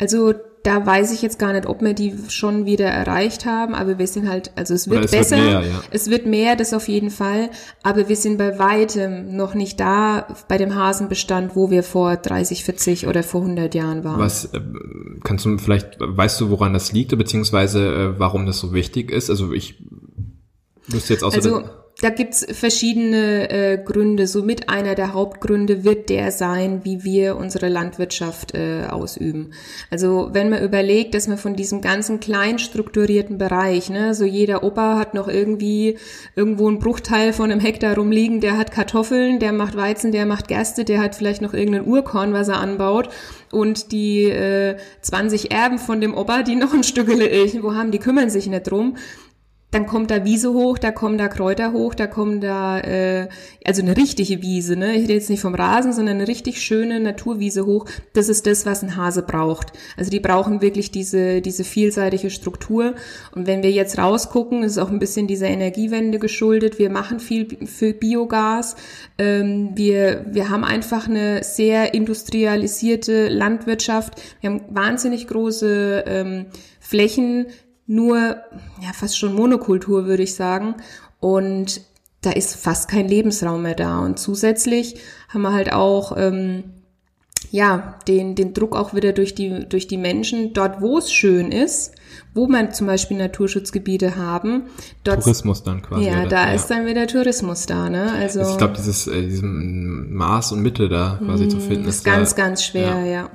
Also 0.00 0.32
da 0.62 0.84
weiß 0.84 1.12
ich 1.12 1.22
jetzt 1.22 1.38
gar 1.38 1.52
nicht, 1.52 1.66
ob 1.66 1.80
wir 1.82 1.94
die 1.94 2.14
schon 2.28 2.66
wieder 2.66 2.86
erreicht 2.86 3.46
haben, 3.46 3.74
aber 3.74 3.98
wir 3.98 4.06
sind 4.06 4.28
halt, 4.28 4.50
also 4.56 4.74
es 4.74 4.90
wird 4.90 5.04
es 5.06 5.10
besser, 5.10 5.36
wird 5.36 5.46
mehr, 5.46 5.60
ja. 5.62 5.82
es 5.90 6.10
wird 6.10 6.26
mehr, 6.26 6.56
das 6.56 6.74
auf 6.74 6.88
jeden 6.88 7.10
Fall, 7.10 7.50
aber 7.82 8.08
wir 8.08 8.16
sind 8.16 8.36
bei 8.36 8.58
weitem 8.58 9.36
noch 9.36 9.54
nicht 9.54 9.80
da 9.80 10.26
bei 10.48 10.58
dem 10.58 10.74
Hasenbestand, 10.74 11.56
wo 11.56 11.70
wir 11.70 11.82
vor 11.82 12.16
30, 12.16 12.64
40 12.64 13.06
oder 13.06 13.22
vor 13.22 13.42
100 13.42 13.74
Jahren 13.74 14.04
waren. 14.04 14.18
Was, 14.18 14.46
äh, 14.46 14.60
kannst 15.24 15.44
du 15.46 15.56
vielleicht, 15.58 15.96
weißt 15.98 16.40
du, 16.40 16.50
woran 16.50 16.74
das 16.74 16.92
liegt, 16.92 17.16
beziehungsweise 17.16 17.94
äh, 17.94 18.18
warum 18.18 18.44
das 18.44 18.58
so 18.58 18.74
wichtig 18.74 19.10
ist? 19.10 19.30
Also 19.30 19.52
ich 19.52 19.82
wüsste 20.88 21.14
jetzt 21.14 21.24
außer 21.24 21.36
also, 21.36 21.62
da 22.00 22.08
gibt's 22.08 22.46
verschiedene 22.50 23.50
äh, 23.50 23.78
Gründe. 23.78 24.26
Somit 24.26 24.68
einer 24.70 24.94
der 24.94 25.12
Hauptgründe 25.12 25.84
wird 25.84 26.08
der 26.08 26.32
sein, 26.32 26.80
wie 26.84 27.04
wir 27.04 27.36
unsere 27.36 27.68
Landwirtschaft 27.68 28.54
äh, 28.54 28.86
ausüben. 28.88 29.52
Also 29.90 30.30
wenn 30.32 30.48
man 30.48 30.62
überlegt, 30.62 31.14
dass 31.14 31.28
man 31.28 31.36
von 31.36 31.56
diesem 31.56 31.82
ganzen 31.82 32.18
klein 32.18 32.58
strukturierten 32.58 33.36
Bereich, 33.36 33.90
ne, 33.90 34.14
so 34.14 34.24
jeder 34.24 34.64
Opa 34.64 34.98
hat 34.98 35.12
noch 35.12 35.28
irgendwie 35.28 35.98
irgendwo 36.36 36.68
einen 36.68 36.78
Bruchteil 36.78 37.34
von 37.34 37.50
einem 37.50 37.60
Hektar 37.60 37.96
rumliegen, 37.96 38.40
der 38.40 38.56
hat 38.56 38.72
Kartoffeln, 38.72 39.38
der 39.38 39.52
macht 39.52 39.76
Weizen, 39.76 40.10
der 40.10 40.24
macht 40.24 40.48
Gerste, 40.48 40.84
der 40.84 41.02
hat 41.02 41.14
vielleicht 41.14 41.42
noch 41.42 41.52
irgendein 41.52 41.86
Urkorn, 41.86 42.32
was 42.32 42.48
er 42.48 42.60
anbaut 42.60 43.10
und 43.52 43.92
die 43.92 44.24
äh, 44.24 44.76
20 45.02 45.52
Erben 45.52 45.78
von 45.78 46.00
dem 46.00 46.14
Opa, 46.14 46.42
die 46.42 46.56
noch 46.56 46.72
ein 46.72 46.84
Stückele 46.84 47.28
irgendwo 47.28 47.74
haben, 47.74 47.90
die 47.90 47.98
kümmern 47.98 48.30
sich 48.30 48.46
nicht 48.46 48.70
drum 48.70 48.96
dann 49.70 49.86
kommt 49.86 50.10
da 50.10 50.24
Wiese 50.24 50.52
hoch, 50.52 50.78
da 50.78 50.90
kommen 50.90 51.16
da 51.16 51.28
Kräuter 51.28 51.72
hoch, 51.72 51.94
da 51.94 52.08
kommen 52.08 52.40
da, 52.40 52.80
äh, 52.80 53.28
also 53.64 53.82
eine 53.82 53.96
richtige 53.96 54.42
Wiese, 54.42 54.76
ne? 54.76 54.96
Ich 54.96 55.02
rede 55.02 55.14
jetzt 55.14 55.30
nicht 55.30 55.40
vom 55.40 55.54
Rasen, 55.54 55.92
sondern 55.92 56.16
eine 56.16 56.28
richtig 56.28 56.60
schöne 56.60 56.98
Naturwiese 56.98 57.66
hoch. 57.66 57.86
Das 58.12 58.28
ist 58.28 58.46
das, 58.46 58.66
was 58.66 58.82
ein 58.82 58.96
Hase 58.96 59.22
braucht. 59.22 59.72
Also 59.96 60.10
die 60.10 60.18
brauchen 60.18 60.60
wirklich 60.60 60.90
diese, 60.90 61.40
diese 61.40 61.62
vielseitige 61.62 62.30
Struktur. 62.30 62.94
Und 63.32 63.46
wenn 63.46 63.62
wir 63.62 63.70
jetzt 63.70 63.96
rausgucken, 63.96 64.64
ist 64.64 64.78
auch 64.78 64.90
ein 64.90 64.98
bisschen 64.98 65.28
dieser 65.28 65.46
Energiewende 65.46 66.18
geschuldet. 66.18 66.80
Wir 66.80 66.90
machen 66.90 67.20
viel 67.20 67.66
für 67.66 67.92
Biogas. 67.92 68.74
Ähm, 69.18 69.70
wir, 69.74 70.26
wir 70.28 70.50
haben 70.50 70.64
einfach 70.64 71.08
eine 71.08 71.44
sehr 71.44 71.94
industrialisierte 71.94 73.28
Landwirtschaft. 73.28 74.20
Wir 74.40 74.50
haben 74.50 74.62
wahnsinnig 74.70 75.28
große 75.28 76.04
ähm, 76.06 76.46
Flächen, 76.80 77.46
nur, 77.90 78.36
ja, 78.80 78.92
fast 78.94 79.18
schon 79.18 79.34
Monokultur, 79.34 80.06
würde 80.06 80.22
ich 80.22 80.36
sagen. 80.36 80.76
Und 81.18 81.80
da 82.20 82.30
ist 82.30 82.54
fast 82.54 82.88
kein 82.88 83.08
Lebensraum 83.08 83.62
mehr 83.62 83.74
da. 83.74 83.98
Und 83.98 84.16
zusätzlich 84.16 85.00
haben 85.28 85.42
wir 85.42 85.52
halt 85.52 85.72
auch, 85.72 86.16
ähm, 86.16 86.62
ja, 87.50 87.98
den, 88.06 88.36
den 88.36 88.54
Druck 88.54 88.76
auch 88.76 88.94
wieder 88.94 89.12
durch 89.12 89.34
die, 89.34 89.68
durch 89.68 89.88
die 89.88 89.96
Menschen, 89.96 90.52
dort 90.52 90.80
wo 90.80 90.98
es 90.98 91.12
schön 91.12 91.50
ist, 91.50 91.94
wo 92.32 92.46
man 92.46 92.72
zum 92.72 92.86
Beispiel 92.86 93.16
Naturschutzgebiete 93.16 94.14
haben. 94.14 94.66
Dort, 95.02 95.24
Tourismus 95.24 95.64
dann 95.64 95.82
quasi. 95.82 96.04
Ja, 96.04 96.26
da 96.26 96.46
ja. 96.46 96.52
ist 96.52 96.68
dann 96.68 96.86
wieder 96.86 97.08
Tourismus 97.08 97.66
da, 97.66 97.90
ne? 97.90 98.12
Also, 98.12 98.38
also 98.40 98.52
ich 98.52 98.58
glaube, 98.58 98.74
dieses, 98.76 99.08
äh, 99.08 99.22
diesem 99.22 100.14
Maß 100.14 100.52
und 100.52 100.60
Mitte 100.60 100.88
da 100.88 101.18
quasi 101.24 101.48
zu 101.48 101.58
finden, 101.58 101.88
ist, 101.88 101.96
ist 101.96 102.04
ganz, 102.04 102.36
da, 102.36 102.44
ganz 102.44 102.62
schwer, 102.62 103.00
ja. 103.00 103.04
ja 103.04 103.30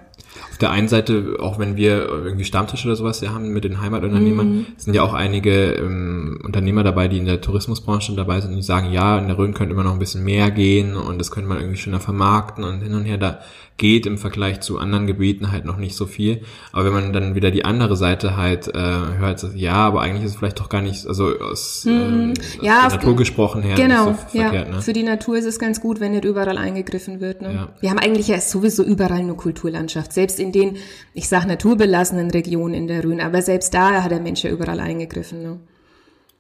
auf 0.56 0.60
der 0.60 0.72
einen 0.72 0.88
Seite, 0.88 1.36
auch 1.42 1.60
wenn 1.60 1.76
wir 1.76 2.08
irgendwie 2.08 2.46
Stammtische 2.46 2.88
oder 2.88 2.96
sowas 2.96 3.20
ja 3.20 3.34
haben 3.34 3.50
mit 3.50 3.66
den 3.66 3.82
Heimatunternehmern, 3.82 4.48
mhm. 4.48 4.66
sind 4.78 4.94
ja 4.94 5.04
auch 5.04 5.14
einige 5.14 5.74
ähm, 5.74 6.40
Unternehmer 6.46 6.82
dabei, 6.82 7.10
die 7.10 7.18
in 7.18 7.26
der 7.26 7.42
Tourismusbranche 7.42 8.16
dabei 8.16 8.40
sind 8.40 8.52
und 8.52 8.56
die 8.56 8.62
sagen, 8.62 8.94
ja, 8.94 9.20
in 9.20 9.28
der 9.28 9.38
Rhön 9.38 9.54
könnte 9.54 9.74
immer 9.74 9.84
noch 9.84 9.92
ein 9.92 10.00
bisschen 10.00 10.24
mehr 10.24 10.52
gehen 10.52 10.96
und 10.96 11.20
das 11.20 11.30
könnte 11.30 11.50
man 11.50 11.58
irgendwie 11.58 11.76
schöner 11.76 12.00
vermarkten 12.00 12.64
und 12.64 12.80
hin 12.80 12.94
und 12.94 13.04
her. 13.04 13.18
Da 13.18 13.42
geht 13.78 14.06
im 14.06 14.18
Vergleich 14.18 14.62
zu 14.62 14.78
anderen 14.78 15.06
Gebieten 15.06 15.52
halt 15.52 15.66
noch 15.66 15.76
nicht 15.76 15.96
so 15.96 16.06
viel. 16.06 16.42
Aber 16.72 16.86
wenn 16.86 16.94
man 16.94 17.14
dann 17.14 17.36
wieder 17.36 17.52
die 17.52 17.66
andere 17.66 17.98
Seite 17.98 18.38
halt 18.38 18.70
äh, 18.70 18.80
hört, 18.80 19.46
ja, 19.56 19.74
aber 19.74 20.02
eigentlich 20.02 20.24
ist 20.24 20.32
es 20.32 20.38
vielleicht 20.38 20.60
doch 20.60 20.70
gar 20.70 20.82
nicht, 20.82 21.06
also 21.06 21.38
aus, 21.40 21.84
mhm. 21.84 22.34
aus 22.38 22.58
ja, 22.62 22.88
der 22.88 22.98
Natur 22.98 23.16
gesprochen 23.18 23.62
her. 23.64 23.76
Genau, 23.76 24.16
so 24.32 24.38
ja. 24.38 24.52
Ne? 24.52 24.82
Für 24.82 24.94
die 24.94 25.04
Natur 25.04 25.38
ist 25.38 25.46
es 25.46 25.60
ganz 25.60 25.82
gut, 25.82 26.00
wenn 26.00 26.14
nicht 26.14 26.24
überall 26.24 26.58
eingegriffen 26.58 27.20
wird. 27.20 27.42
Ne? 27.42 27.54
Ja. 27.54 27.70
Wir 27.82 27.90
haben 27.90 28.00
eigentlich 28.00 28.30
ja 28.30 28.40
sowieso 28.40 28.84
überall 28.84 29.24
nur 29.24 29.36
Kulturlandschaft. 29.36 30.14
Selbst 30.14 30.40
in 30.40 30.54
den, 30.54 30.78
ich 31.14 31.28
sag 31.28 31.46
naturbelassenen 31.46 32.32
Regionen 32.32 32.74
in 32.74 32.88
der 32.88 33.04
Rhön, 33.04 33.20
aber 33.20 33.42
selbst 33.42 33.74
da 33.74 34.04
hat 34.04 34.12
der 34.12 34.22
Mensch 34.22 34.44
ja 34.44 34.52
überall 34.52 34.80
eingegriffen. 34.80 35.44
Ne? 35.44 35.60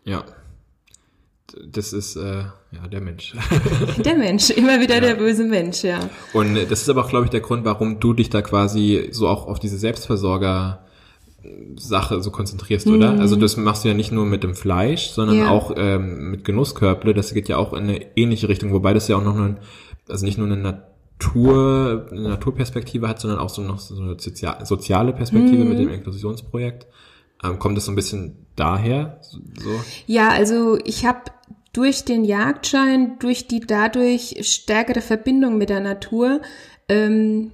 Ja. 0.05 0.23
Das 1.67 1.93
ist 1.93 2.15
äh, 2.15 2.43
ja 2.71 2.87
der 2.91 3.01
Mensch. 3.01 3.33
der 4.05 4.15
Mensch, 4.15 4.49
immer 4.49 4.81
wieder 4.81 4.95
ja. 4.95 5.01
der 5.01 5.15
böse 5.15 5.45
Mensch, 5.45 5.83
ja. 5.83 5.99
Und 6.33 6.55
das 6.55 6.81
ist 6.81 6.89
aber 6.89 7.05
auch, 7.05 7.09
glaube 7.09 7.25
ich, 7.25 7.31
der 7.31 7.41
Grund, 7.41 7.65
warum 7.65 7.99
du 7.99 8.13
dich 8.13 8.29
da 8.29 8.41
quasi 8.41 9.09
so 9.11 9.27
auch 9.27 9.47
auf 9.47 9.59
diese 9.59 9.77
Selbstversorger 9.77 10.85
Sache 11.75 12.21
so 12.21 12.31
konzentrierst, 12.31 12.87
mhm. 12.87 12.95
oder? 12.95 13.19
Also 13.19 13.35
das 13.35 13.57
machst 13.57 13.83
du 13.83 13.89
ja 13.89 13.93
nicht 13.93 14.11
nur 14.11 14.25
mit 14.25 14.43
dem 14.43 14.55
Fleisch, 14.55 15.09
sondern 15.09 15.37
ja. 15.37 15.49
auch 15.49 15.73
ähm, 15.75 16.31
mit 16.31 16.45
Genusskörble. 16.45 17.13
Das 17.13 17.33
geht 17.33 17.49
ja 17.49 17.57
auch 17.57 17.73
in 17.73 17.83
eine 17.83 18.17
ähnliche 18.17 18.49
Richtung, 18.49 18.71
wobei 18.71 18.93
das 18.93 19.07
ja 19.07 19.17
auch 19.17 19.23
noch 19.23 19.35
eine, 19.35 19.57
also 20.07 20.25
nicht 20.25 20.37
nur 20.37 20.47
eine 20.47 20.57
Natur, 20.57 22.07
eine 22.11 22.29
Naturperspektive 22.29 23.07
hat, 23.07 23.19
sondern 23.19 23.39
auch 23.39 23.49
so 23.49 23.61
noch 23.61 23.79
so 23.79 24.01
eine 24.01 24.17
soziale 24.19 25.13
Perspektive 25.13 25.63
mhm. 25.63 25.69
mit 25.69 25.79
dem 25.79 25.89
Inklusionsprojekt. 25.89 26.87
Ähm, 27.43 27.59
kommt 27.59 27.77
das 27.77 27.85
so 27.85 27.91
ein 27.91 27.95
bisschen 27.95 28.47
daher? 28.55 29.19
So? 29.21 29.69
Ja, 30.07 30.29
also 30.29 30.77
ich 30.83 31.05
habe 31.05 31.19
durch 31.75 32.05
den 32.05 32.23
Jagdschein, 32.23 33.19
durch 33.19 33.47
die 33.47 33.59
dadurch 33.59 34.37
stärkere 34.41 35.01
Verbindung 35.01 35.57
mit 35.57 35.69
der 35.69 35.81
Natur, 35.81 36.41
ähm, 36.87 37.51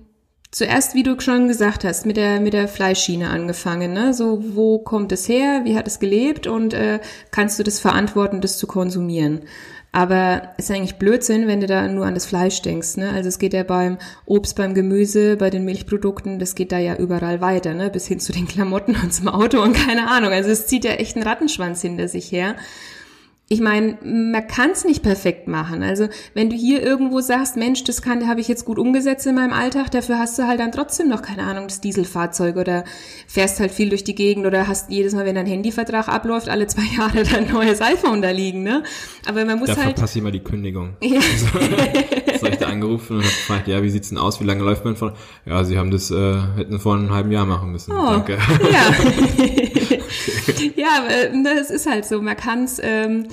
zuerst, 0.51 0.93
wie 0.93 1.03
du 1.03 1.19
schon 1.19 1.47
gesagt 1.47 1.83
hast, 1.83 2.05
mit 2.05 2.17
der 2.17 2.39
mit 2.39 2.53
der 2.53 2.67
Fleischschiene 2.67 3.29
angefangen. 3.29 3.93
Ne? 3.93 4.13
So, 4.13 4.43
wo 4.55 4.79
kommt 4.79 5.11
es 5.11 5.27
her? 5.27 5.61
Wie 5.63 5.75
hat 5.75 5.87
es 5.87 5.99
gelebt? 5.99 6.45
Und 6.45 6.73
äh, 6.73 6.99
kannst 7.31 7.57
du 7.57 7.63
das 7.63 7.79
verantworten, 7.79 8.41
das 8.41 8.57
zu 8.57 8.67
konsumieren? 8.67 9.41
Aber 9.93 10.53
ist 10.57 10.71
eigentlich 10.71 10.95
Blödsinn, 10.95 11.47
wenn 11.47 11.59
du 11.59 11.67
da 11.67 11.87
nur 11.87 12.05
an 12.05 12.13
das 12.13 12.25
Fleisch 12.25 12.61
denkst. 12.61 12.95
Ne? 12.97 13.09
Also 13.11 13.27
es 13.27 13.39
geht 13.39 13.53
ja 13.53 13.63
beim 13.63 13.97
Obst, 14.25 14.55
beim 14.55 14.73
Gemüse, 14.73 15.35
bei 15.35 15.49
den 15.49 15.65
Milchprodukten, 15.65 16.39
das 16.39 16.55
geht 16.55 16.71
da 16.71 16.77
ja 16.77 16.95
überall 16.95 17.41
weiter, 17.41 17.73
ne? 17.73 17.89
bis 17.89 18.07
hin 18.07 18.19
zu 18.19 18.31
den 18.31 18.47
Klamotten 18.47 18.95
und 18.95 19.13
zum 19.13 19.27
Auto 19.27 19.61
und 19.61 19.73
keine 19.73 20.09
Ahnung. 20.09 20.31
Also 20.31 20.49
es 20.49 20.67
zieht 20.67 20.85
ja 20.85 20.91
echt 20.91 21.17
einen 21.17 21.27
Rattenschwanz 21.27 21.81
hinter 21.81 22.07
sich 22.07 22.31
her 22.31 22.55
ich 23.51 23.59
meine, 23.59 23.97
man 24.01 24.47
kann 24.47 24.69
es 24.71 24.85
nicht 24.85 25.03
perfekt 25.03 25.49
machen. 25.49 25.83
Also 25.83 26.07
wenn 26.33 26.49
du 26.49 26.55
hier 26.55 26.81
irgendwo 26.81 27.19
sagst, 27.19 27.57
Mensch, 27.57 27.83
das 27.83 28.01
kann, 28.01 28.25
habe 28.29 28.39
ich 28.39 28.47
jetzt 28.47 28.63
gut 28.63 28.79
umgesetzt 28.79 29.27
in 29.27 29.35
meinem 29.35 29.51
Alltag, 29.51 29.91
dafür 29.91 30.19
hast 30.19 30.39
du 30.39 30.47
halt 30.47 30.61
dann 30.61 30.71
trotzdem 30.71 31.09
noch 31.09 31.21
keine 31.21 31.43
Ahnung 31.43 31.67
das 31.67 31.81
Dieselfahrzeug 31.81 32.55
oder 32.55 32.85
fährst 33.27 33.59
halt 33.59 33.71
viel 33.71 33.89
durch 33.89 34.05
die 34.05 34.15
Gegend 34.15 34.45
oder 34.45 34.69
hast 34.69 34.89
jedes 34.89 35.13
Mal, 35.13 35.25
wenn 35.25 35.35
dein 35.35 35.47
Handyvertrag 35.47 36.07
abläuft, 36.07 36.47
alle 36.47 36.65
zwei 36.67 36.83
Jahre 36.97 37.23
dein 37.23 37.51
neues 37.51 37.81
iPhone 37.81 38.21
da 38.21 38.31
liegen, 38.31 38.63
ne? 38.63 38.83
Aber 39.27 39.43
man 39.43 39.59
muss 39.59 39.67
da 39.67 39.75
halt. 39.75 39.85
Da 39.85 39.91
verpasst 39.95 40.15
immer 40.15 40.31
die 40.31 40.39
Kündigung. 40.39 40.95
Ja. 41.01 41.19
Also, 42.31 42.53
ich 42.53 42.57
da 42.57 42.67
angerufen 42.69 43.17
und 43.17 43.23
habe 43.23 43.33
gefragt, 43.33 43.67
ja, 43.67 43.83
wie 43.83 43.89
sit's 43.91 44.09
denn 44.09 44.17
aus? 44.17 44.41
Wie 44.41 44.45
lange 44.45 44.63
läuft 44.63 44.83
man 44.83 44.95
von? 44.95 45.11
Ja, 45.45 45.63
sie 45.63 45.77
haben 45.77 45.91
das 45.91 46.09
äh, 46.09 46.35
hätten 46.55 46.79
vor 46.79 46.95
einem 46.95 47.11
halben 47.13 47.31
Jahr 47.31 47.45
machen 47.45 47.71
müssen. 47.71 47.91
Oh, 47.91 48.13
Danke. 48.13 48.39
Ja. 48.71 49.80
ja, 50.75 51.05
das 51.43 51.69
ist 51.69 51.89
halt 51.89 52.05
so. 52.05 52.21
Man 52.21 52.37
kann's, 52.37 52.79
ähm, 52.83 53.27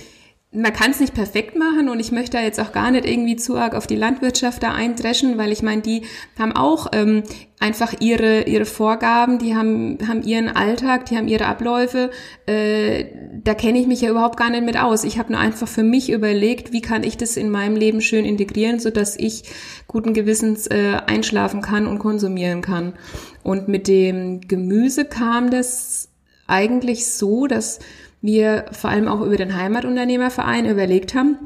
man 0.50 0.72
kann 0.72 0.92
es 0.92 1.00
nicht 1.00 1.12
perfekt 1.12 1.58
machen 1.58 1.90
und 1.90 2.00
ich 2.00 2.10
möchte 2.10 2.38
da 2.38 2.42
jetzt 2.42 2.58
auch 2.58 2.72
gar 2.72 2.90
nicht 2.90 3.04
irgendwie 3.04 3.36
zu 3.36 3.56
arg 3.56 3.74
auf 3.74 3.86
die 3.86 3.96
Landwirtschaft 3.96 4.62
da 4.62 4.72
eindreschen, 4.72 5.36
weil 5.36 5.52
ich 5.52 5.62
meine, 5.62 5.82
die 5.82 6.02
haben 6.38 6.52
auch 6.52 6.86
ähm, 6.92 7.22
einfach 7.60 7.92
ihre 8.00 8.44
ihre 8.44 8.64
Vorgaben, 8.64 9.38
die 9.38 9.54
haben 9.54 9.98
haben 10.08 10.22
ihren 10.22 10.48
Alltag, 10.48 11.04
die 11.06 11.18
haben 11.18 11.28
ihre 11.28 11.44
Abläufe. 11.44 12.10
Äh, 12.46 13.04
da 13.44 13.52
kenne 13.52 13.78
ich 13.78 13.86
mich 13.86 14.00
ja 14.00 14.08
überhaupt 14.08 14.38
gar 14.38 14.48
nicht 14.48 14.64
mit 14.64 14.78
aus. 14.78 15.04
Ich 15.04 15.18
habe 15.18 15.32
nur 15.32 15.40
einfach 15.40 15.68
für 15.68 15.82
mich 15.82 16.10
überlegt, 16.10 16.72
wie 16.72 16.80
kann 16.80 17.02
ich 17.02 17.18
das 17.18 17.36
in 17.36 17.50
meinem 17.50 17.76
Leben 17.76 18.00
schön 18.00 18.24
integrieren, 18.24 18.80
so 18.80 18.88
dass 18.88 19.16
ich 19.16 19.44
guten 19.86 20.14
Gewissens 20.14 20.66
äh, 20.66 20.96
einschlafen 21.06 21.60
kann 21.60 21.86
und 21.86 21.98
konsumieren 21.98 22.62
kann. 22.62 22.94
Und 23.42 23.68
mit 23.68 23.86
dem 23.86 24.40
Gemüse 24.40 25.04
kam 25.04 25.50
das 25.50 26.07
eigentlich 26.48 27.12
so, 27.12 27.46
dass 27.46 27.78
wir 28.20 28.66
vor 28.72 28.90
allem 28.90 29.06
auch 29.06 29.20
über 29.20 29.36
den 29.36 29.56
Heimatunternehmerverein 29.56 30.66
überlegt 30.66 31.14
haben, 31.14 31.38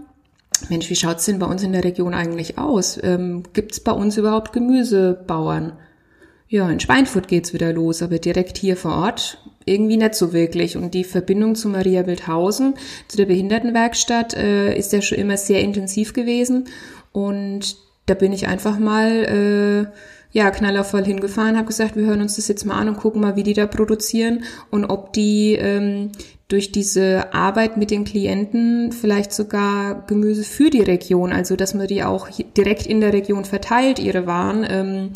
Mensch, 0.68 0.88
wie 0.90 0.96
schaut's 0.96 1.26
denn 1.26 1.38
bei 1.38 1.46
uns 1.46 1.62
in 1.62 1.72
der 1.72 1.84
Region 1.84 2.14
eigentlich 2.14 2.58
aus? 2.58 2.98
Ähm, 3.02 3.42
gibt's 3.52 3.80
bei 3.80 3.92
uns 3.92 4.16
überhaupt 4.16 4.52
Gemüsebauern? 4.52 5.72
Ja, 6.48 6.68
in 6.68 6.80
Schweinfurt 6.80 7.28
geht's 7.28 7.52
wieder 7.52 7.72
los, 7.72 8.02
aber 8.02 8.18
direkt 8.18 8.58
hier 8.58 8.76
vor 8.76 8.94
Ort 8.96 9.38
irgendwie 9.64 9.96
nicht 9.96 10.14
so 10.14 10.32
wirklich. 10.32 10.76
Und 10.76 10.94
die 10.94 11.04
Verbindung 11.04 11.54
zu 11.54 11.68
Maria 11.68 12.06
Wildhausen, 12.06 12.74
zu 13.08 13.16
der 13.16 13.26
Behindertenwerkstatt, 13.26 14.34
äh, 14.34 14.76
ist 14.76 14.92
ja 14.92 15.02
schon 15.02 15.18
immer 15.18 15.36
sehr 15.36 15.60
intensiv 15.60 16.12
gewesen. 16.12 16.68
Und 17.12 17.76
da 18.06 18.14
bin 18.14 18.32
ich 18.32 18.48
einfach 18.48 18.78
mal 18.78 19.90
äh, 19.92 19.96
ja, 20.32 20.50
knallervoll 20.50 21.04
hingefahren, 21.04 21.56
habe 21.56 21.66
gesagt, 21.66 21.94
wir 21.94 22.06
hören 22.06 22.22
uns 22.22 22.36
das 22.36 22.48
jetzt 22.48 22.64
mal 22.64 22.76
an 22.76 22.88
und 22.88 22.96
gucken 22.96 23.20
mal, 23.20 23.36
wie 23.36 23.42
die 23.42 23.52
da 23.52 23.66
produzieren 23.66 24.44
und 24.70 24.86
ob 24.86 25.12
die 25.12 25.54
ähm, 25.54 26.10
durch 26.48 26.72
diese 26.72 27.32
Arbeit 27.34 27.76
mit 27.76 27.90
den 27.90 28.04
Klienten 28.04 28.92
vielleicht 28.92 29.32
sogar 29.32 30.06
Gemüse 30.06 30.42
für 30.42 30.70
die 30.70 30.82
Region, 30.82 31.32
also 31.32 31.54
dass 31.54 31.74
man 31.74 31.86
die 31.86 32.02
auch 32.02 32.28
direkt 32.56 32.86
in 32.86 33.00
der 33.00 33.12
Region 33.12 33.44
verteilt, 33.44 33.98
ihre 33.98 34.26
Waren, 34.26 34.66
ähm, 34.68 35.10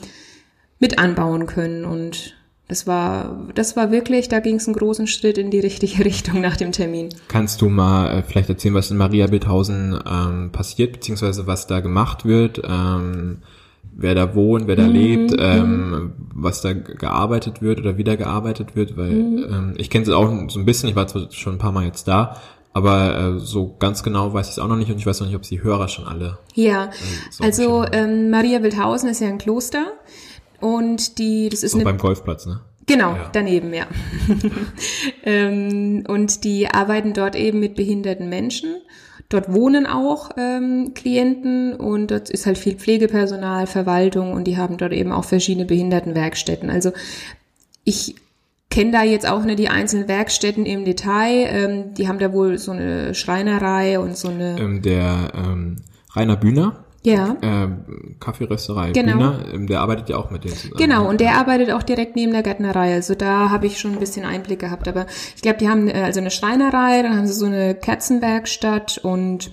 mit 0.79 0.98
anbauen 0.98 1.46
können. 1.46 1.87
Und 1.87 2.35
das 2.68 2.87
war, 2.87 3.48
das 3.55 3.74
war 3.74 3.90
wirklich, 3.90 4.29
da 4.29 4.40
ging 4.40 4.57
es 4.57 4.66
einen 4.66 4.76
großen 4.76 5.07
Schritt 5.07 5.38
in 5.38 5.50
die 5.50 5.61
richtige 5.61 6.05
Richtung 6.05 6.42
nach 6.42 6.59
dem 6.59 6.72
Termin. 6.72 7.09
Kannst 7.29 7.62
du 7.62 7.70
mal 7.70 8.18
äh, 8.18 8.22
vielleicht 8.22 8.50
erzählen, 8.50 8.74
was 8.74 8.90
in 8.90 8.98
Maria 8.98 9.29
Bildhausen 9.29 9.98
ähm, 10.07 10.50
passiert, 10.52 10.92
beziehungsweise 10.92 11.46
was 11.46 11.66
da 11.66 11.81
gemacht 11.81 12.26
wird? 12.26 12.61
Ähm 12.68 13.38
wer 13.96 14.14
da 14.14 14.35
wohnt, 14.35 14.66
wer 14.66 14.76
da 14.76 14.85
mhm. 14.85 14.92
lebt, 14.92 15.30
mhm. 15.32 15.38
ähm, 15.40 16.12
was 16.35 16.61
da 16.61 16.74
gearbeitet 16.74 17.62
wird 17.62 17.80
oder 17.80 17.96
wieder 17.96 18.16
gearbeitet 18.16 18.76
wird, 18.76 18.96
weil 18.96 19.11
mhm. 19.11 19.46
ähm, 19.50 19.74
ich 19.76 19.90
kenne 19.90 20.04
es 20.04 20.11
auch 20.11 20.30
so 20.48 20.61
ein 20.61 20.66
bisschen, 20.66 20.88
ich 20.88 20.96
war 20.96 21.06
zwar 21.06 21.30
schon 21.32 21.54
ein 21.54 21.59
paar 21.59 21.72
Mal 21.72 21.87
jetzt 21.87 22.06
da, 22.06 22.37
aber 22.72 23.18
äh, 23.18 23.38
so 23.38 23.74
ganz 23.78 24.02
genau 24.02 24.35
weiß 24.35 24.48
ich 24.48 24.52
es 24.52 24.59
auch 24.59 24.68
noch 24.68 24.76
nicht 24.76 24.90
und 24.90 24.98
ich 24.98 25.06
weiß 25.06 25.20
noch 25.20 25.26
nicht, 25.26 25.37
ob 25.37 25.42
die 25.42 25.62
Hörer 25.62 25.88
schon 25.88 26.06
alle. 26.06 26.38
Ja, 26.54 26.87
äh, 26.87 26.90
so 27.30 27.44
also 27.44 27.85
ähm, 27.90 28.30
Maria 28.30 28.62
Wildhausen 28.62 29.09
ist 29.09 29.20
ja 29.20 29.28
ein 29.28 29.38
Kloster 29.38 29.87
und 30.61 31.18
die, 31.18 31.48
das 31.48 31.62
ist 31.62 31.72
so 31.72 31.78
eine, 31.78 31.85
beim 31.85 31.98
Golfplatz, 31.98 32.46
ne? 32.46 32.61
Genau, 32.87 33.12
ja. 33.14 33.30
daneben, 33.32 33.74
ja. 33.74 33.87
ähm, 35.24 36.04
und 36.06 36.44
die 36.44 36.68
arbeiten 36.70 37.14
dort 37.14 37.35
eben 37.35 37.59
mit 37.59 37.74
behinderten 37.74 38.28
Menschen 38.28 38.76
Dort 39.28 39.52
wohnen 39.52 39.86
auch 39.86 40.30
ähm, 40.36 40.92
Klienten 40.94 41.74
und 41.74 42.10
dort 42.10 42.30
ist 42.30 42.46
halt 42.46 42.58
viel 42.58 42.74
Pflegepersonal, 42.74 43.66
Verwaltung 43.66 44.32
und 44.32 44.44
die 44.44 44.56
haben 44.56 44.76
dort 44.76 44.92
eben 44.92 45.12
auch 45.12 45.24
verschiedene 45.24 45.66
Behindertenwerkstätten. 45.66 46.70
Also 46.70 46.92
ich 47.84 48.14
kenne 48.70 48.92
da 48.92 49.02
jetzt 49.02 49.28
auch 49.28 49.44
nicht 49.44 49.58
die 49.58 49.68
einzelnen 49.68 50.06
Werkstätten 50.08 50.66
im 50.66 50.84
Detail. 50.84 51.46
Ähm, 51.48 51.94
die 51.94 52.08
haben 52.08 52.18
da 52.18 52.32
wohl 52.32 52.58
so 52.58 52.72
eine 52.72 53.14
Schreinerei 53.14 53.98
und 53.98 54.16
so 54.16 54.28
eine. 54.28 54.58
Ähm, 54.58 54.82
der 54.82 55.32
ähm, 55.34 55.78
Rainer 56.14 56.36
Bühner, 56.36 56.84
ja. 57.07 57.37
Äh, 57.40 57.69
Kaffeerösterei. 58.19 58.90
Genau. 58.90 59.12
Bühner, 59.12 59.45
ähm, 59.55 59.66
der 59.69 59.81
arbeitet 59.81 60.09
ja 60.09 60.16
auch 60.16 60.31
mit 60.31 60.42
denen 60.42 60.57
zusammen. 60.57 60.77
Genau, 60.77 61.09
und 61.09 61.21
der 61.21 61.37
arbeitet 61.37 61.71
auch 61.71 61.85
direkt 61.85 62.16
neben 62.16 62.33
der 62.33 62.42
Gärtnerei. 62.42 62.95
Also 62.95 63.14
da 63.14 63.51
habe 63.51 63.66
ich 63.66 63.79
schon 63.79 63.92
ein 63.92 64.01
bisschen 64.01 64.25
Einblick 64.25 64.59
gehabt. 64.59 64.88
Aber 64.88 65.07
ich 65.37 65.40
glaube, 65.40 65.59
die 65.59 65.69
haben 65.69 65.87
äh, 65.88 66.03
also 66.03 66.19
eine 66.19 66.33
Schreinerei, 66.33 67.03
dann 67.03 67.16
haben 67.16 67.27
sie 67.29 67.33
so 67.33 67.47
eine 67.47 67.77
Kerzenwerkstatt 67.77 68.99
und 68.99 69.53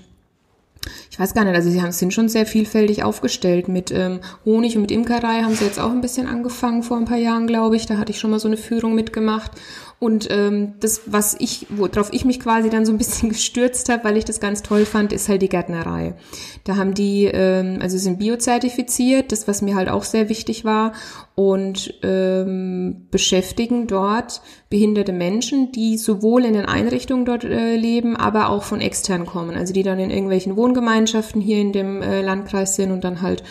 ich 1.11 1.19
weiß 1.19 1.35
gar 1.35 1.45
nicht, 1.45 1.53
also 1.53 1.69
sie 1.69 1.81
haben, 1.81 1.91
sind 1.91 2.11
schon 2.13 2.27
sehr 2.27 2.47
vielfältig 2.47 3.03
aufgestellt. 3.03 3.67
Mit 3.67 3.91
ähm, 3.91 4.19
Honig 4.45 4.75
und 4.75 4.81
mit 4.81 4.91
Imkerei 4.91 5.43
haben 5.43 5.53
sie 5.53 5.65
jetzt 5.65 5.79
auch 5.79 5.91
ein 5.91 6.01
bisschen 6.01 6.27
angefangen 6.27 6.81
vor 6.81 6.97
ein 6.97 7.05
paar 7.05 7.17
Jahren, 7.17 7.45
glaube 7.45 7.75
ich. 7.75 7.85
Da 7.85 7.97
hatte 7.97 8.11
ich 8.11 8.19
schon 8.19 8.31
mal 8.31 8.39
so 8.39 8.47
eine 8.47 8.57
Führung 8.57 8.95
mitgemacht. 8.95 9.51
Und 10.03 10.27
ähm, 10.31 10.73
das, 10.81 11.03
was 11.05 11.33
ich, 11.39 11.65
worauf 11.69 12.11
ich 12.11 12.25
mich 12.25 12.41
quasi 12.41 12.69
dann 12.69 12.85
so 12.85 12.91
ein 12.91 12.97
bisschen 12.97 13.29
gestürzt 13.29 13.87
habe, 13.87 14.03
weil 14.03 14.17
ich 14.17 14.25
das 14.25 14.41
ganz 14.41 14.61
toll 14.61 14.83
fand, 14.83 15.13
ist 15.13 15.29
halt 15.29 15.41
die 15.41 15.47
Gärtnerei. 15.47 16.15
Da 16.65 16.75
haben 16.75 16.93
die, 16.93 17.23
ähm, 17.23 17.79
also 17.81 17.97
sind 17.97 18.19
biozertifiziert, 18.19 19.31
das 19.31 19.47
was 19.47 19.61
mir 19.61 19.75
halt 19.75 19.87
auch 19.87 20.03
sehr 20.03 20.27
wichtig 20.27 20.65
war, 20.65 20.91
und 21.35 21.93
ähm, 22.03 23.07
beschäftigen 23.11 23.87
dort 23.87 24.41
behinderte 24.69 25.13
Menschen, 25.13 25.71
die 25.71 25.97
sowohl 25.97 26.43
in 26.43 26.53
den 26.53 26.65
Einrichtungen 26.65 27.23
dort 27.23 27.45
äh, 27.45 27.77
leben, 27.77 28.17
aber 28.17 28.49
auch 28.49 28.63
von 28.63 28.81
extern 28.81 29.25
kommen. 29.25 29.55
Also 29.55 29.73
die 29.73 29.83
dann 29.83 29.99
in 29.99 30.11
irgendwelchen 30.11 30.57
Wohngemeinschaften 30.57 31.39
hier 31.39 31.59
in 31.59 31.71
dem 31.71 32.01
äh, 32.01 32.21
Landkreis 32.21 32.75
sind 32.75 32.91
und 32.91 33.05
dann 33.05 33.21
halt 33.21 33.43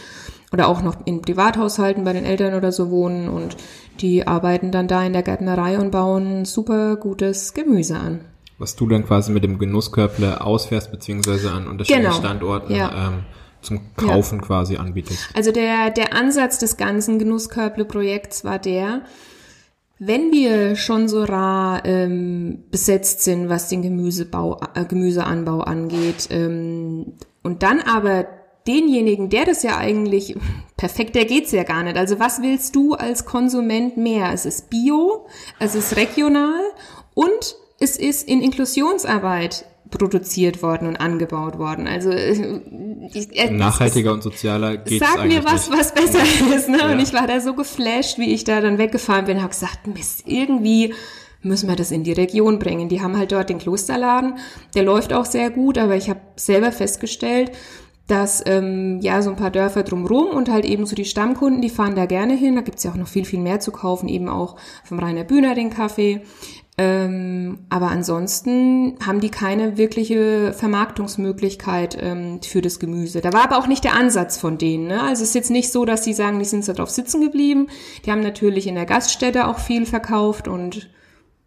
oder 0.52 0.68
auch 0.68 0.82
noch 0.82 0.96
in 1.06 1.22
Privathaushalten 1.22 2.04
bei 2.04 2.12
den 2.12 2.24
Eltern 2.24 2.54
oder 2.54 2.72
so 2.72 2.90
wohnen 2.90 3.28
und 3.28 3.56
die 4.00 4.26
arbeiten 4.26 4.70
dann 4.70 4.88
da 4.88 5.04
in 5.04 5.12
der 5.12 5.22
Gärtnerei 5.22 5.78
und 5.78 5.90
bauen 5.90 6.44
super 6.44 6.96
gutes 6.96 7.54
Gemüse 7.54 7.96
an. 7.96 8.20
Was 8.58 8.76
du 8.76 8.86
dann 8.86 9.04
quasi 9.04 9.32
mit 9.32 9.44
dem 9.44 9.58
Genusskörble 9.58 10.40
ausfährst, 10.40 10.90
beziehungsweise 10.90 11.50
an 11.50 11.66
unterschiedlichen 11.66 12.10
genau. 12.10 12.18
Standorten 12.18 12.74
ja. 12.74 13.08
ähm, 13.08 13.24
zum 13.60 13.80
Kaufen 13.96 14.40
ja. 14.40 14.46
quasi 14.46 14.76
anbietest. 14.76 15.28
Also 15.34 15.52
der, 15.52 15.90
der 15.90 16.14
Ansatz 16.14 16.58
des 16.58 16.76
ganzen 16.76 17.18
Genusskörble-Projekts 17.18 18.44
war 18.44 18.58
der, 18.58 19.02
wenn 19.98 20.32
wir 20.32 20.76
schon 20.76 21.08
so 21.08 21.24
rar 21.24 21.84
ähm, 21.84 22.64
besetzt 22.70 23.22
sind, 23.22 23.48
was 23.48 23.68
den 23.68 23.82
Gemüsebau, 23.82 24.60
äh, 24.74 24.84
Gemüseanbau 24.84 25.60
angeht, 25.60 26.28
ähm, 26.30 27.14
und 27.44 27.62
dann 27.62 27.80
aber 27.80 28.26
denjenigen, 28.66 29.28
der 29.28 29.44
das 29.44 29.62
ja 29.62 29.76
eigentlich 29.76 30.36
perfekt, 30.76 31.14
der 31.14 31.24
geht's 31.24 31.52
ja 31.52 31.64
gar 31.64 31.82
nicht. 31.82 31.96
Also 31.96 32.18
was 32.18 32.42
willst 32.42 32.74
du 32.74 32.94
als 32.94 33.24
Konsument 33.24 33.96
mehr? 33.96 34.32
Es 34.32 34.46
ist 34.46 34.70
bio, 34.70 35.26
es 35.58 35.74
ist 35.74 35.96
regional 35.96 36.60
und 37.14 37.56
es 37.80 37.96
ist 37.96 38.28
in 38.28 38.42
Inklusionsarbeit 38.42 39.64
produziert 39.90 40.62
worden 40.62 40.88
und 40.88 40.96
angebaut 40.96 41.58
worden. 41.58 41.86
Also 41.86 42.10
äh, 42.10 42.60
ich, 43.12 43.38
äh, 43.38 43.50
nachhaltiger 43.50 44.12
und 44.12 44.22
sozialer 44.22 44.78
geht's 44.78 45.06
Sag 45.06 45.26
mir 45.26 45.44
was, 45.44 45.68
nicht. 45.68 45.78
was 45.78 45.94
besser 45.94 46.22
ist. 46.56 46.68
Ne? 46.68 46.78
Ja. 46.78 46.92
Und 46.92 47.00
ich 47.00 47.12
war 47.12 47.26
da 47.26 47.40
so 47.40 47.54
geflasht, 47.54 48.18
wie 48.18 48.32
ich 48.32 48.44
da 48.44 48.60
dann 48.60 48.78
weggefahren 48.78 49.26
bin, 49.26 49.38
habe 49.38 49.50
gesagt, 49.50 49.86
Mist, 49.86 50.22
irgendwie 50.26 50.94
müssen 51.42 51.68
wir 51.68 51.76
das 51.76 51.90
in 51.90 52.04
die 52.04 52.12
Region 52.12 52.58
bringen. 52.58 52.88
Die 52.88 53.00
haben 53.00 53.16
halt 53.16 53.32
dort 53.32 53.50
den 53.50 53.58
Klosterladen, 53.58 54.34
der 54.74 54.84
läuft 54.84 55.12
auch 55.12 55.26
sehr 55.26 55.50
gut, 55.50 55.76
aber 55.78 55.96
ich 55.96 56.08
habe 56.08 56.20
selber 56.36 56.72
festgestellt, 56.72 57.52
dass 58.06 58.42
ähm, 58.46 59.00
ja 59.00 59.22
so 59.22 59.30
ein 59.30 59.36
paar 59.36 59.50
Dörfer 59.50 59.82
drumrum 59.82 60.28
und 60.28 60.50
halt 60.50 60.64
eben 60.64 60.86
so 60.86 60.96
die 60.96 61.04
Stammkunden, 61.04 61.62
die 61.62 61.70
fahren 61.70 61.94
da 61.94 62.06
gerne 62.06 62.34
hin. 62.34 62.56
Da 62.56 62.62
gibt's 62.62 62.82
ja 62.82 62.90
auch 62.90 62.96
noch 62.96 63.08
viel, 63.08 63.24
viel 63.24 63.40
mehr 63.40 63.60
zu 63.60 63.70
kaufen, 63.70 64.08
eben 64.08 64.28
auch 64.28 64.56
vom 64.84 64.98
Rainer 64.98 65.24
Bühner 65.24 65.54
den 65.54 65.70
Kaffee. 65.70 66.22
Ähm, 66.78 67.66
aber 67.68 67.88
ansonsten 67.88 68.96
haben 69.04 69.20
die 69.20 69.30
keine 69.30 69.76
wirkliche 69.76 70.54
Vermarktungsmöglichkeit 70.54 71.98
ähm, 72.00 72.40
für 72.42 72.62
das 72.62 72.80
Gemüse. 72.80 73.20
Da 73.20 73.32
war 73.34 73.44
aber 73.44 73.58
auch 73.58 73.66
nicht 73.66 73.84
der 73.84 73.94
Ansatz 73.94 74.38
von 74.38 74.56
denen. 74.56 74.86
Ne? 74.86 75.02
Also 75.02 75.22
es 75.22 75.28
ist 75.28 75.34
jetzt 75.34 75.50
nicht 75.50 75.70
so, 75.70 75.84
dass 75.84 76.00
die 76.02 76.14
sagen, 76.14 76.38
die 76.38 76.46
sind 76.46 76.66
da 76.66 76.72
drauf 76.72 76.88
sitzen 76.88 77.20
geblieben. 77.20 77.68
Die 78.04 78.10
haben 78.10 78.22
natürlich 78.22 78.66
in 78.66 78.74
der 78.74 78.86
Gaststätte 78.86 79.48
auch 79.48 79.58
viel 79.58 79.84
verkauft 79.84 80.48
und 80.48 80.88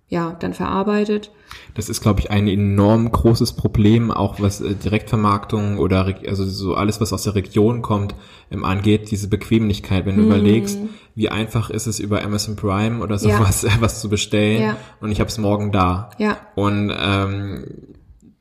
ja, 0.08 0.36
dann 0.40 0.54
verarbeitet. 0.54 1.32
Das 1.74 1.90
ist, 1.90 2.02
glaube 2.02 2.20
ich, 2.20 2.30
ein 2.30 2.48
enorm 2.48 3.12
großes 3.12 3.54
Problem, 3.54 4.12
auch 4.12 4.40
was 4.40 4.62
äh, 4.62 4.76
Direktvermarktung 4.76 5.80
oder 5.80 6.16
also 6.28 6.46
so 6.46 6.76
alles, 6.76 7.02
was 7.02 7.12
aus 7.12 7.24
der 7.24 7.36
Region 7.36 7.82
kommt, 7.82 8.14
ähm, 8.52 8.64
angeht, 8.64 9.10
diese 9.10 9.28
Bequemlichkeit. 9.28 10.06
Wenn 10.06 10.18
du 10.18 10.24
mm. 10.24 10.26
überlegst, 10.28 10.80
wie 11.16 11.30
einfach 11.30 11.70
ist 11.72 11.88
es 11.88 12.00
über 12.00 12.24
Amazon 12.24 12.56
Prime 12.56 13.02
oder 13.02 13.18
sowas 13.18 13.64
ja. 13.64 13.72
was 13.80 14.00
zu 14.00 14.10
bestellen 14.10 14.62
ja. 14.62 14.78
und 15.02 15.12
ich 15.12 15.20
habe 15.20 15.30
es 15.30 15.38
morgen 15.38 15.72
da. 15.72 16.12
Ja. 16.20 16.38
Und 16.54 16.94
ähm, 16.96 17.66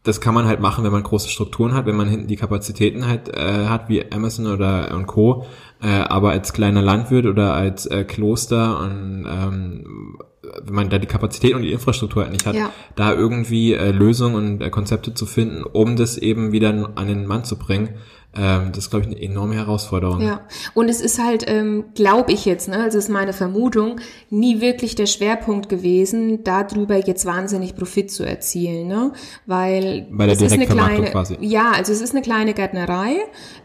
das 0.02 0.20
kann 0.20 0.34
man 0.34 0.46
halt 0.46 0.60
machen, 0.60 0.84
wenn 0.84 0.92
man 0.92 1.02
große 1.02 1.30
Strukturen 1.30 1.72
hat, 1.72 1.86
wenn 1.86 1.96
man 1.96 2.08
hinten 2.08 2.26
die 2.26 2.36
Kapazitäten 2.36 3.06
halt 3.06 3.34
äh, 3.34 3.66
hat, 3.66 3.88
wie 3.88 4.12
Amazon 4.12 4.46
oder 4.46 4.94
und 4.94 5.06
Co. 5.06 5.46
Äh, 5.82 5.88
aber 5.88 6.30
als 6.30 6.52
kleiner 6.52 6.82
Landwirt 6.82 7.24
oder 7.24 7.54
als 7.54 7.86
äh, 7.86 8.04
Kloster 8.04 8.80
und 8.80 9.26
ähm, 9.26 10.18
wenn 10.62 10.74
man 10.74 10.90
da 10.90 10.98
die 10.98 11.06
Kapazität 11.06 11.54
und 11.54 11.62
die 11.62 11.72
Infrastruktur 11.72 12.22
halt 12.22 12.32
nicht 12.32 12.46
hat, 12.46 12.54
ja. 12.54 12.70
da 12.96 13.12
irgendwie 13.12 13.72
äh, 13.72 13.90
Lösungen 13.90 14.34
und 14.34 14.62
äh, 14.62 14.70
Konzepte 14.70 15.14
zu 15.14 15.26
finden, 15.26 15.64
um 15.64 15.96
das 15.96 16.18
eben 16.18 16.52
wieder 16.52 16.90
an 16.94 17.06
den 17.06 17.26
Mann 17.26 17.44
zu 17.44 17.56
bringen, 17.56 17.90
ähm, 18.36 18.70
das 18.72 18.84
ist, 18.84 18.90
glaube 18.90 19.04
ich, 19.04 19.12
eine 19.12 19.20
enorme 19.20 19.54
Herausforderung. 19.54 20.20
Ja, 20.20 20.40
und 20.74 20.88
es 20.88 21.00
ist 21.00 21.22
halt, 21.22 21.44
ähm, 21.46 21.84
glaube 21.94 22.32
ich 22.32 22.44
jetzt, 22.44 22.68
ne, 22.68 22.82
also 22.82 22.98
ist 22.98 23.08
meine 23.08 23.32
Vermutung, 23.32 24.00
nie 24.28 24.60
wirklich 24.60 24.96
der 24.96 25.06
Schwerpunkt 25.06 25.68
gewesen, 25.68 26.42
darüber 26.42 26.96
jetzt 26.96 27.26
wahnsinnig 27.26 27.76
Profit 27.76 28.10
zu 28.10 28.24
erzielen, 28.24 28.88
ne? 28.88 29.12
Weil 29.46 30.08
Bei 30.10 30.26
der 30.26 30.34
es 30.34 30.42
ist 30.42 30.52
eine 30.52 30.66
kleine, 30.66 31.10
quasi. 31.10 31.36
ja, 31.40 31.72
also 31.76 31.92
es 31.92 32.00
ist 32.00 32.12
eine 32.12 32.22
kleine 32.22 32.54
Gärtnerei. 32.54 33.18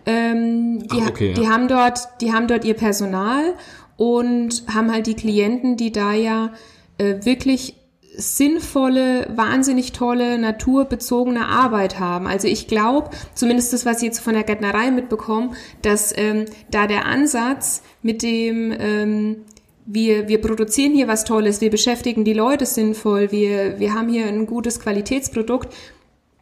Ähm, 0.05 0.83
die, 0.83 1.01
Ach, 1.01 1.09
okay, 1.09 1.33
die 1.33 1.43
ja. 1.43 1.49
haben 1.49 1.67
dort, 1.67 1.99
die 2.21 2.31
haben 2.31 2.47
dort 2.47 2.63
ihr 2.63 2.75
Personal 2.75 3.55
und 3.99 4.63
haben 4.73 4.91
halt 4.93 5.07
die 5.07 5.13
Klienten, 5.13 5.75
die 5.75 5.91
da 5.91 6.13
ja 6.13 6.53
äh, 6.97 7.15
wirklich 7.25 7.75
sinnvolle, 8.15 9.27
wahnsinnig 9.35 9.91
tolle, 9.91 10.37
naturbezogene 10.37 11.45
Arbeit 11.47 11.99
haben. 11.99 12.25
Also 12.25 12.47
ich 12.47 12.67
glaube, 12.67 13.09
zumindest 13.35 13.73
das, 13.73 13.85
was 13.85 13.97
ich 13.97 14.03
jetzt 14.03 14.19
von 14.19 14.35
der 14.35 14.43
Gärtnerei 14.43 14.89
mitbekomme, 14.89 15.51
dass 15.81 16.17
ähm, 16.17 16.45
da 16.71 16.87
der 16.87 17.07
Ansatz 17.07 17.83
mit 18.01 18.23
dem 18.23 18.73
ähm, 18.79 19.37
wir, 19.85 20.29
wir 20.29 20.39
produzieren 20.39 20.93
hier 20.93 21.09
was 21.09 21.25
Tolles, 21.25 21.59
wir 21.59 21.69
beschäftigen 21.69 22.23
die 22.23 22.33
Leute 22.33 22.65
sinnvoll, 22.65 23.33
wir, 23.33 23.79
wir 23.79 23.93
haben 23.93 24.07
hier 24.07 24.27
ein 24.27 24.45
gutes 24.45 24.79
Qualitätsprodukt, 24.79 25.73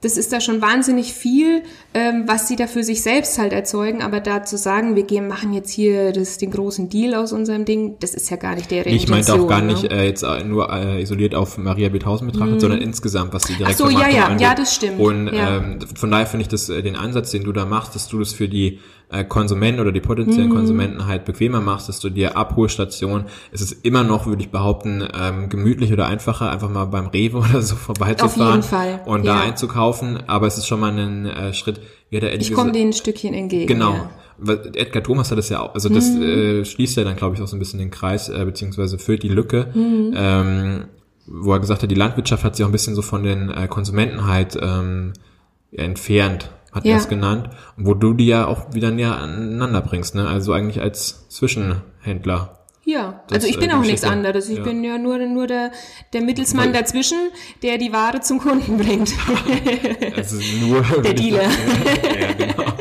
das 0.02 0.16
ist 0.16 0.32
da 0.32 0.40
schon 0.40 0.62
wahnsinnig 0.62 1.14
viel, 1.14 1.64
ähm, 1.96 2.26
was 2.28 2.48
sie 2.48 2.56
da 2.56 2.68
für 2.68 2.84
sich 2.84 3.02
selbst 3.02 3.40
halt 3.40 3.52
erzeugen. 3.52 4.04
Aber 4.04 4.20
da 4.20 4.44
zu 4.44 4.56
sagen, 4.56 4.96
wir 4.96 5.02
gehen, 5.02 5.28
machen 5.28 5.54
jetzt 5.54 5.72
hier 5.72 6.12
das, 6.12 6.38
den 6.38 6.52
großen 6.52 6.88
Deal 6.88 7.16
aus 7.16 7.34
unserem 7.34 7.66
Ding, 7.66 7.96
das 8.00 8.14
ist 8.14 8.30
ja 8.30 8.38
gar 8.38 8.54
nicht 8.54 8.70
der 8.70 8.86
Ich 8.86 9.08
meinte 9.08 9.34
auch 9.34 9.48
gar 9.48 9.62
ne? 9.62 9.74
nicht 9.74 9.86
äh, 9.86 10.06
jetzt 10.06 10.22
äh, 10.22 10.44
nur 10.44 10.72
äh, 10.72 11.02
isoliert 11.02 11.34
auf 11.34 11.58
Maria 11.58 11.90
Bethausen 11.90 12.28
betrachtet, 12.28 12.58
mm. 12.58 12.60
sondern 12.60 12.82
insgesamt, 12.82 13.34
was 13.34 13.44
die 13.44 13.56
direkt 13.56 13.82
Ach 13.82 13.86
so, 13.86 13.90
ja, 13.90 14.08
ja, 14.08 14.26
angeht. 14.28 14.42
ja, 14.42 14.54
das 14.54 14.76
stimmt. 14.76 15.00
Und 15.00 15.34
ja. 15.34 15.58
ähm, 15.58 15.80
von 15.96 16.12
daher 16.12 16.28
finde 16.28 16.44
ich 16.44 16.50
das 16.50 16.70
äh, 16.70 16.84
den 16.84 16.96
Ansatz, 16.96 17.32
den 17.32 17.44
du 17.44 17.52
da 17.52 17.66
machst, 17.66 17.96
dass 17.96 18.08
du 18.08 18.20
das 18.20 18.34
für 18.34 18.48
die 18.48 18.80
äh, 19.10 19.24
Konsumenten 19.24 19.80
oder 19.80 19.92
die 19.92 20.02
potenziellen 20.02 20.50
mhm. 20.50 20.56
Konsumenten 20.56 21.08
halt 21.08 21.26
bequemer 21.26 21.62
machst, 21.62 21.88
dass 21.88 22.00
du 22.00 22.10
dir 22.10 22.36
Abholstationen, 22.36 23.28
es 23.52 23.62
ist 23.62 23.86
immer 23.86 24.04
noch, 24.04 24.26
würde 24.26 24.42
ich 24.42 24.50
behaupten, 24.50 25.08
ähm, 25.18 25.50
gemütlich 25.50 25.94
oder 25.94 26.08
einfacher, 26.08 26.52
einfach 26.52 26.70
mal 26.70 26.86
beim 26.86 27.08
Rewe 27.08 27.38
oder 27.50 27.62
so 27.62 27.76
vorbeizufahren 27.76 28.64
und 29.06 29.24
ja. 29.24 29.36
da 29.36 29.42
einzukaufen, 29.42 30.20
aber 30.28 30.48
es 30.48 30.58
ist 30.58 30.68
schon 30.68 30.80
mal 30.80 30.92
ein 30.92 31.26
äh, 31.26 31.54
Schritt. 31.54 31.80
Wie 32.10 32.20
der 32.20 32.34
ich 32.36 32.54
komme 32.54 32.72
denen 32.72 32.90
ein 32.90 32.94
Stückchen 32.94 33.34
entgegen. 33.34 33.68
Genau. 33.68 33.94
Ja. 33.94 34.54
Edgar 34.76 35.04
Thomas 35.04 35.32
hat 35.32 35.38
das 35.38 35.50
ja 35.50 35.62
auch, 35.62 35.74
also 35.74 35.90
das 35.90 36.10
mhm. 36.10 36.22
äh, 36.22 36.66
schließt 36.66 36.96
ja 36.98 37.04
dann, 37.04 37.16
glaube 37.16 37.36
ich, 37.36 37.42
auch 37.42 37.48
so 37.48 37.56
ein 37.56 37.60
bisschen 37.60 37.80
den 37.80 37.90
Kreis, 37.90 38.30
äh, 38.30 38.46
beziehungsweise 38.46 39.00
füllt 39.00 39.24
die 39.24 39.30
Lücke, 39.30 39.72
mhm. 39.74 40.14
ähm, 40.16 40.86
wo 41.26 41.54
er 41.54 41.60
gesagt 41.60 41.82
hat, 41.82 41.90
die 41.90 41.96
Landwirtschaft 41.96 42.44
hat 42.44 42.56
sich 42.56 42.64
auch 42.64 42.70
ein 42.70 42.72
bisschen 42.72 42.94
so 42.94 43.02
von 43.02 43.24
den 43.24 43.50
äh, 43.50 43.68
Konsumenten 43.68 44.28
halt 44.28 44.58
ähm, 44.62 45.14
entfernt 45.72 46.52
hat 46.72 46.86
ja. 46.86 46.94
er 46.94 46.98
es 46.98 47.10
genannt, 47.10 47.50
wo 47.76 47.94
du 47.94 48.14
die 48.14 48.28
ja 48.28 48.48
auch 48.48 48.74
wieder 48.74 48.92
näher 48.92 49.18
aneinander 49.18 49.82
bringst, 49.82 50.16
ne? 50.16 50.28
Also 50.28 50.54
eigentlich 50.54 50.82
als 50.82 51.28
Zwischenhändler. 51.30 52.58
Ja, 52.88 53.22
das, 53.28 53.40
also 53.40 53.48
ich 53.48 53.60
bin 53.60 53.70
äh, 53.70 53.74
auch 53.74 53.82
nichts 53.82 54.06
anderes. 54.06 54.48
Ich 54.48 54.60
ja. 54.60 54.64
bin 54.64 54.82
ja 54.82 54.98
nur, 54.98 55.18
nur 55.18 55.46
der, 55.46 55.72
der 56.14 56.22
Mittelsmann 56.22 56.72
dazwischen, 56.72 57.18
der 57.62 57.78
die 57.78 57.92
Ware 57.92 58.22
zum 58.22 58.40
Kunden 58.40 58.78
bringt. 58.78 59.12
also 60.16 60.38
nur 60.62 60.82
der 61.02 61.14
Dealer. 61.14 61.44
ja, 61.44 62.34
genau. 62.34 62.64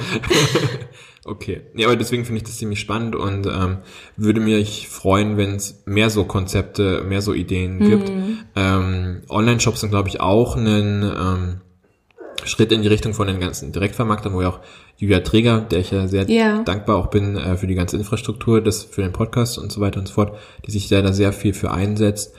Okay. 1.29 1.63
Ja, 1.75 1.89
aber 1.89 1.97
deswegen 1.97 2.25
finde 2.25 2.37
ich 2.37 2.45
das 2.45 2.57
ziemlich 2.57 2.79
spannend 2.79 3.17
und 3.17 3.47
ähm, 3.47 3.79
würde 4.17 4.39
mich 4.39 4.87
freuen, 4.87 5.37
wenn 5.37 5.57
es 5.57 5.83
mehr 5.85 6.09
so 6.09 6.23
Konzepte, 6.23 7.03
mehr 7.03 7.21
so 7.21 7.35
Ideen 7.35 7.81
gibt. 7.81 8.09
Mhm. 8.09 8.39
Ähm, 8.55 9.23
Online-Shops 9.29 9.81
sind, 9.81 9.91
glaube 9.91 10.09
ich, 10.09 10.21
auch 10.21 10.55
ein 10.57 11.03
ähm, 11.03 11.61
Schritt 12.45 12.73
in 12.73 12.83
die 12.83 12.89
Richtung 12.89 13.15
von 13.15 13.27
den 13.27 13.41
ganzen 13.41 13.73
Direktvermarktern, 13.73 14.33
wo 14.33 14.43
ja 14.43 14.49
auch 14.49 14.61
Julia 14.97 15.21
Träger, 15.21 15.61
der 15.61 15.81
ich 15.81 15.91
ja 15.91 16.09
sehr 16.09 16.31
ja. 16.31 16.63
dankbar 16.63 16.97
auch 16.97 17.09
bin 17.09 17.37
äh, 17.37 17.57
für 17.57 17.67
die 17.67 17.75
ganze 17.75 17.97
Infrastruktur, 17.97 18.61
das 18.61 18.85
für 18.85 19.03
den 19.03 19.13
Podcast 19.13 19.59
und 19.59 19.73
so 19.73 19.81
weiter 19.81 20.01
und 20.01 20.09
so 20.09 20.15
fort, 20.15 20.37
die 20.67 20.71
sich 20.71 20.89
da 20.89 21.13
sehr 21.13 21.33
viel 21.33 21.55
für 21.55 21.71
einsetzt. 21.71 22.35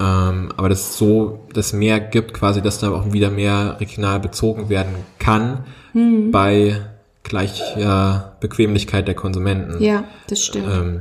Ähm, 0.00 0.52
aber 0.56 0.68
dass 0.68 0.90
es 0.90 0.98
so, 0.98 1.40
dass 1.52 1.72
mehr 1.72 2.00
gibt 2.00 2.34
quasi, 2.34 2.62
dass 2.62 2.78
da 2.78 2.90
auch 2.90 3.12
wieder 3.12 3.30
mehr 3.30 3.76
regional 3.78 4.20
bezogen 4.20 4.68
werden 4.68 4.94
kann 5.18 5.64
mhm. 5.92 6.30
bei 6.30 6.80
gleicher 7.22 8.36
Bequemlichkeit 8.40 9.06
der 9.06 9.14
Konsumenten. 9.14 9.82
Ja, 9.82 10.04
das 10.28 10.44
stimmt. 10.44 10.66
Ähm, 10.70 11.00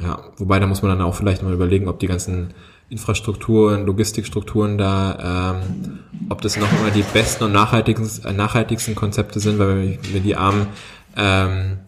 ja, 0.00 0.18
wobei 0.38 0.58
da 0.58 0.66
muss 0.66 0.82
man 0.82 0.90
dann 0.90 1.06
auch 1.06 1.14
vielleicht 1.14 1.42
mal 1.42 1.52
überlegen, 1.52 1.88
ob 1.88 1.98
die 1.98 2.06
ganzen 2.06 2.54
Infrastrukturen, 2.90 3.86
Logistikstrukturen 3.86 4.76
da, 4.76 5.54
ähm, 5.62 6.00
ob 6.28 6.42
das 6.42 6.56
noch 6.56 6.70
immer 6.80 6.90
die 6.90 7.02
besten 7.02 7.44
und 7.44 7.52
nachhaltigsten, 7.52 8.28
äh, 8.28 8.32
nachhaltigsten 8.32 8.96
Konzepte 8.96 9.38
sind, 9.38 9.58
weil 9.60 9.68
wenn 9.68 9.92
ich 9.92 10.12
mir 10.12 10.20
die 10.20 10.34
armen 10.34 10.66
ähm, 11.16 11.78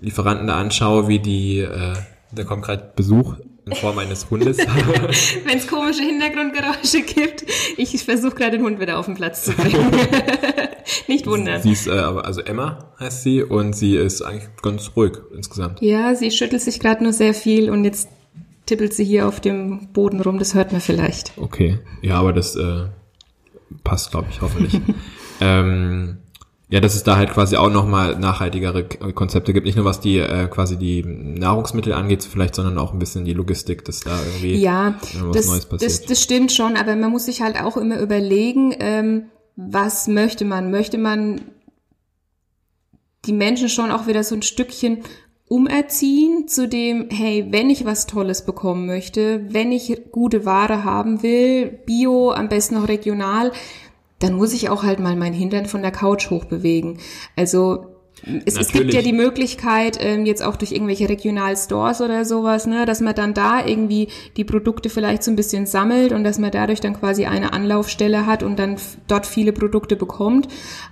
Lieferanten 0.00 0.48
da 0.48 0.56
anschaue, 0.56 1.06
wie 1.06 1.20
die, 1.20 1.60
äh, 1.60 1.94
da 2.32 2.44
kommt 2.44 2.64
gerade 2.64 2.92
Besuch 2.96 3.36
in 3.64 3.74
Form 3.74 3.98
eines 3.98 4.28
Hundes. 4.28 4.58
wenn 5.44 5.58
es 5.58 5.68
komische 5.68 6.02
Hintergrundgeräusche 6.02 7.02
gibt, 7.02 7.44
ich 7.76 8.04
versuche 8.04 8.34
gerade 8.34 8.58
den 8.58 8.66
Hund 8.66 8.80
wieder 8.80 8.98
auf 8.98 9.06
den 9.06 9.14
Platz 9.14 9.44
zu 9.44 9.52
bringen. 9.52 9.90
Nicht 11.06 11.26
wundern. 11.26 11.62
Sie 11.62 11.72
ist, 11.72 11.86
äh, 11.86 11.90
also 11.90 12.40
Emma 12.40 12.92
heißt 12.98 13.22
sie 13.22 13.44
und 13.44 13.74
sie 13.74 13.94
ist 13.94 14.22
eigentlich 14.22 14.48
ganz 14.62 14.90
ruhig 14.96 15.12
insgesamt. 15.32 15.80
Ja, 15.80 16.16
sie 16.16 16.32
schüttelt 16.32 16.62
sich 16.62 16.80
gerade 16.80 17.04
nur 17.04 17.12
sehr 17.12 17.34
viel 17.34 17.70
und 17.70 17.84
jetzt 17.84 18.08
tippelt 18.70 18.94
sie 18.94 19.04
hier 19.04 19.26
auf 19.26 19.40
dem 19.40 19.88
Boden 19.88 20.20
rum, 20.20 20.38
das 20.38 20.54
hört 20.54 20.70
man 20.70 20.80
vielleicht. 20.80 21.32
Okay, 21.36 21.80
ja, 22.02 22.14
aber 22.14 22.32
das 22.32 22.54
äh, 22.54 22.84
passt, 23.82 24.12
glaube 24.12 24.28
ich, 24.30 24.40
hoffentlich. 24.40 24.80
ähm, 25.40 26.18
ja, 26.68 26.78
dass 26.78 26.94
es 26.94 27.02
da 27.02 27.16
halt 27.16 27.32
quasi 27.32 27.56
auch 27.56 27.68
nochmal 27.68 28.16
nachhaltigere 28.16 28.84
Konzepte 28.84 29.52
gibt, 29.52 29.66
nicht 29.66 29.74
nur 29.74 29.84
was 29.84 29.98
die 29.98 30.18
äh, 30.18 30.46
quasi 30.46 30.76
die 30.76 31.02
Nahrungsmittel 31.02 31.92
angeht, 31.92 32.22
vielleicht, 32.22 32.54
sondern 32.54 32.78
auch 32.78 32.92
ein 32.92 33.00
bisschen 33.00 33.24
die 33.24 33.32
Logistik, 33.32 33.84
dass 33.86 34.00
da 34.00 34.16
irgendwie 34.24 34.54
ja, 34.54 34.94
was 35.20 35.36
das, 35.36 35.46
Neues 35.48 35.66
passiert. 35.66 35.90
Das, 35.90 36.02
das 36.06 36.22
stimmt 36.22 36.52
schon, 36.52 36.76
aber 36.76 36.94
man 36.94 37.10
muss 37.10 37.26
sich 37.26 37.42
halt 37.42 37.60
auch 37.60 37.76
immer 37.76 37.98
überlegen, 37.98 38.72
ähm, 38.78 39.24
was 39.56 40.06
möchte 40.06 40.44
man? 40.44 40.70
Möchte 40.70 40.96
man 40.96 41.40
die 43.24 43.32
Menschen 43.32 43.68
schon 43.68 43.90
auch 43.90 44.06
wieder 44.06 44.22
so 44.22 44.36
ein 44.36 44.42
Stückchen 44.42 44.98
umerziehen 45.50 46.46
zu 46.46 46.68
dem, 46.68 47.08
hey, 47.10 47.48
wenn 47.50 47.70
ich 47.70 47.84
was 47.84 48.06
Tolles 48.06 48.46
bekommen 48.46 48.86
möchte, 48.86 49.52
wenn 49.52 49.72
ich 49.72 50.00
gute 50.12 50.46
Ware 50.46 50.84
haben 50.84 51.24
will, 51.24 51.66
bio, 51.86 52.30
am 52.30 52.48
besten 52.48 52.76
noch 52.76 52.86
regional, 52.86 53.50
dann 54.20 54.34
muss 54.34 54.52
ich 54.52 54.68
auch 54.68 54.84
halt 54.84 55.00
mal 55.00 55.16
mein 55.16 55.32
Hintern 55.32 55.66
von 55.66 55.82
der 55.82 55.90
Couch 55.90 56.30
hochbewegen. 56.30 56.98
Also 57.34 57.86
es, 58.44 58.56
es, 58.56 58.70
gibt 58.70 58.94
ja 58.94 59.02
die 59.02 59.12
Möglichkeit, 59.12 59.98
ähm, 60.00 60.24
jetzt 60.24 60.42
auch 60.44 60.54
durch 60.54 60.70
irgendwelche 60.70 61.08
Regionalstores 61.08 62.00
oder 62.00 62.24
sowas, 62.24 62.68
ne, 62.68 62.86
dass 62.86 63.00
man 63.00 63.16
dann 63.16 63.34
da 63.34 63.66
irgendwie 63.66 64.06
die 64.36 64.44
Produkte 64.44 64.88
vielleicht 64.88 65.24
so 65.24 65.32
ein 65.32 65.36
bisschen 65.36 65.66
sammelt 65.66 66.12
und 66.12 66.22
dass 66.22 66.38
man 66.38 66.52
dadurch 66.52 66.80
dann 66.80 66.94
quasi 66.94 67.24
eine 67.24 67.52
Anlaufstelle 67.52 68.24
hat 68.26 68.44
und 68.44 68.56
dann 68.56 68.76
dort 69.08 69.26
viele 69.26 69.52
Produkte 69.52 69.96
bekommt. 69.96 70.46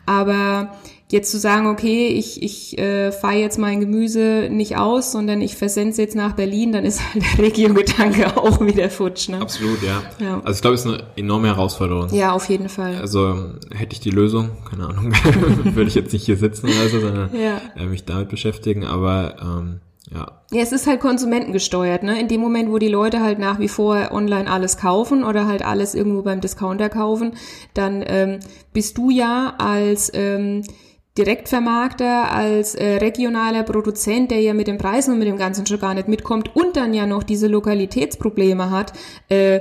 Aber 0.04 0.72
jetzt 1.10 1.30
zu 1.30 1.38
sagen, 1.38 1.66
okay, 1.66 2.08
ich, 2.08 2.42
ich 2.42 2.78
äh, 2.78 3.12
fahre 3.12 3.36
jetzt 3.36 3.58
mein 3.58 3.80
Gemüse 3.80 4.48
nicht 4.50 4.76
aus, 4.76 5.12
sondern 5.12 5.40
ich 5.40 5.56
versende 5.56 5.90
es 5.90 5.96
jetzt 5.96 6.14
nach 6.14 6.34
Berlin, 6.34 6.72
dann 6.72 6.84
ist 6.84 7.00
halt 7.14 7.24
der 7.24 7.44
Regio-Gedanke 7.44 8.36
auch 8.36 8.60
wieder 8.60 8.90
futsch. 8.90 9.28
Ne? 9.28 9.40
Absolut, 9.40 9.82
ja. 9.82 10.02
ja. 10.20 10.40
Also 10.44 10.58
ich 10.58 10.60
glaube, 10.60 10.74
es 10.74 10.84
ist 10.84 10.92
eine 10.92 11.04
enorme 11.16 11.48
Herausforderung. 11.48 12.12
Ja, 12.14 12.32
auf 12.32 12.48
jeden 12.48 12.68
Fall. 12.68 12.96
Also 12.96 13.52
hätte 13.74 13.92
ich 13.92 14.00
die 14.00 14.10
Lösung, 14.10 14.50
keine 14.68 14.86
Ahnung, 14.86 15.12
würde 15.74 15.88
ich 15.88 15.94
jetzt 15.94 16.12
nicht 16.12 16.24
hier 16.24 16.36
sitzen 16.36 16.66
oder 16.66 16.88
so, 16.88 17.00
sondern 17.00 17.30
ja. 17.34 17.60
äh, 17.76 17.86
mich 17.86 18.04
damit 18.04 18.28
beschäftigen. 18.28 18.84
Aber 18.84 19.36
ähm, 19.40 19.80
Ja. 20.10 20.42
Ja, 20.50 20.62
es 20.62 20.72
ist 20.72 20.86
halt 20.86 21.00
konsumentengesteuert, 21.00 22.02
ne? 22.02 22.18
In 22.20 22.28
dem 22.28 22.40
Moment, 22.40 22.70
wo 22.70 22.78
die 22.78 22.88
Leute 22.88 23.20
halt 23.20 23.38
nach 23.38 23.58
wie 23.58 23.68
vor 23.68 24.10
online 24.12 24.50
alles 24.50 24.78
kaufen 24.78 25.24
oder 25.24 25.46
halt 25.46 25.62
alles 25.62 25.94
irgendwo 25.94 26.22
beim 26.22 26.40
Discounter 26.40 26.88
kaufen, 26.88 27.32
dann 27.74 28.02
ähm, 28.06 28.40
bist 28.72 28.96
du 28.96 29.10
ja 29.10 29.54
als 29.58 30.10
ähm, 30.14 30.62
Direktvermarkter, 31.18 32.32
als 32.32 32.74
äh, 32.74 32.96
regionaler 32.96 33.64
Produzent, 33.64 34.30
der 34.30 34.40
ja 34.40 34.54
mit 34.54 34.68
den 34.68 34.78
Preisen 34.78 35.12
und 35.12 35.18
mit 35.18 35.28
dem 35.28 35.36
Ganzen 35.36 35.66
schon 35.66 35.80
gar 35.80 35.94
nicht 35.94 36.08
mitkommt 36.08 36.54
und 36.54 36.76
dann 36.76 36.94
ja 36.94 37.06
noch 37.06 37.24
diese 37.24 37.48
Lokalitätsprobleme 37.48 38.70
hat, 38.70 38.92
äh, 39.28 39.60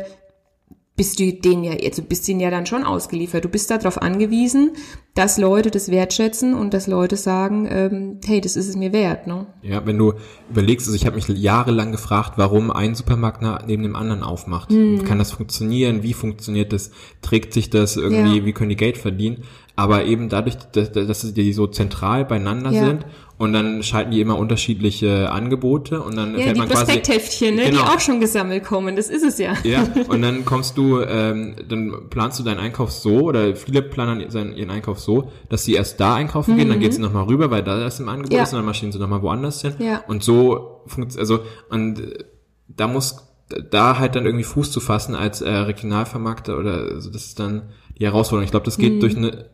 bist 0.98 1.20
du 1.20 1.32
denen 1.32 1.64
ja, 1.64 1.74
also 1.74 2.02
bist 2.02 2.28
denen 2.28 2.39
ja 2.39 2.50
dann 2.50 2.66
schon 2.66 2.84
ausgeliefert. 2.84 3.45
Du 3.45 3.50
bist 3.50 3.70
darauf 3.70 4.02
angewiesen, 4.02 4.72
dass 5.14 5.38
Leute 5.38 5.70
das 5.70 5.89
wertschätzen 5.89 6.56
und 6.56 6.74
dass 6.74 6.88
Leute 6.88 7.18
sagen, 7.18 7.68
ähm, 7.70 8.20
hey, 8.26 8.41
das 8.41 8.56
ist 8.56 8.68
es 8.68 8.76
mir 8.76 8.91
wert, 8.91 9.28
ne? 9.28 9.45
Ja, 9.62 9.86
wenn 9.86 10.00
du 10.00 10.14
überlegst, 10.50 10.88
also 10.88 10.95
ich 10.95 11.06
habe 11.06 11.16
mich 11.16 11.28
jahrelang 11.28 11.91
gefragt, 11.91 12.34
warum 12.38 12.72
ein 12.72 12.95
Supermarkt 12.95 13.43
neben 13.68 13.84
dem 13.84 13.95
anderen 13.95 14.24
aufmacht. 14.24 14.72
Hm. 14.72 15.04
Kann 15.04 15.20
das 15.20 15.32
funktionieren? 15.32 16.02
Wie 16.02 16.14
funktioniert 16.14 16.74
das? 16.74 16.89
Trägt 17.22 17.54
sich 17.54 17.70
das 17.70 17.95
irgendwie? 17.95 18.39
Ja. 18.39 18.45
Wie 18.45 18.54
können 18.54 18.70
die 18.70 18.76
Geld 18.76 18.98
verdienen? 18.98 19.43
Aber 19.76 20.06
eben 20.06 20.30
dadurch, 20.30 20.56
dass, 20.72 20.91
dass 20.91 21.34
die 21.34 21.54
so 21.54 21.68
zentral 21.68 22.26
beieinander 22.26 22.72
ja. 22.72 22.86
sind 22.86 23.06
und 23.38 23.54
dann 23.54 23.84
schalten 23.84 24.12
die 24.12 24.20
immer 24.20 24.38
unterschiedliche 24.38 25.32
Angebote 25.32 26.02
und 26.02 26.18
dann 26.18 26.36
ja, 26.36 26.46
fällt 26.46 26.58
man 26.58 26.68
quasi 26.68 26.86
Prospektheftchen, 26.86 27.56
ne, 27.56 27.66
genau. 27.66 27.84
die 27.84 27.88
auch 27.88 28.00
schon 28.00 28.20
gesammelt 28.20 28.64
kommen, 28.64 28.96
das 28.96 29.10
ist 29.10 29.24
es 29.24 29.38
ja. 29.38 29.54
Ja, 29.64 29.88
und 30.08 30.22
dann 30.22 30.44
kommst 30.44 30.78
du, 30.78 31.02
ähm, 31.02 31.56
dann 31.68 32.10
planst 32.10 32.40
du 32.40 32.44
deinen 32.44 32.60
Einkauf 32.60 32.92
so 32.92 33.22
oder 33.22 33.56
viele 33.56 33.84
planen 33.84 34.30
seinen, 34.30 34.56
ihren 34.56 34.72
Einkauf 34.72 35.00
so, 35.00 35.32
dass 35.50 35.64
sie 35.66 35.74
erst 35.74 36.00
da 36.00 36.16
einkaufen 36.16 36.54
mhm. 36.54 36.58
gehen, 36.58 36.70
dann 36.70 36.80
geht 36.80 36.94
sie 36.94 37.02
nochmal 37.02 37.26
rüber, 37.26 37.52
weil 37.52 37.64
da 37.64 37.80
das 37.80 38.00
im 38.00 38.10
Angebot 38.10 38.34
ja. 38.34 38.44
ist 38.44 38.54
und 38.54 38.58
dann 38.58 38.66
marschieren 38.66 38.92
sie 38.92 39.00
nochmal 39.00 39.22
woanders 39.22 39.62
hin. 39.62 39.76
Ja. 39.80 40.04
Und 40.08 40.24
so 40.24 40.82
funktioniert, 40.88 41.20
also 41.20 41.40
und 41.70 42.00
äh, 42.00 42.24
da 42.68 42.88
muss 42.88 43.28
da 43.70 43.98
halt 43.98 44.16
dann 44.16 44.26
irgendwie 44.26 44.44
Fuß 44.44 44.72
zu 44.72 44.80
fassen 44.80 45.16
als 45.16 45.42
äh, 45.42 45.50
Regionalvermarkter 45.50 46.58
oder 46.58 46.80
also 46.92 47.10
das 47.10 47.26
ist 47.26 47.40
dann 47.40 47.70
die 47.98 48.06
Herausforderung. 48.06 48.44
Ich 48.44 48.52
glaube, 48.52 48.66
das 48.66 48.78
geht 48.78 48.96
mhm. 48.96 49.00
durch 49.00 49.16
eine 49.16 49.50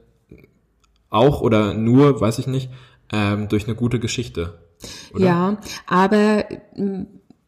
auch 1.10 1.42
oder 1.42 1.76
nur, 1.76 2.20
weiß 2.20 2.40
ich 2.40 2.48
nicht, 2.48 2.72
ähm, 3.14 3.48
durch 3.48 3.66
eine 3.66 3.76
gute 3.76 4.00
Geschichte. 4.00 4.60
Oder? 5.14 5.26
Ja, 5.26 5.58
aber 5.88 6.46
mm, 6.76 7.04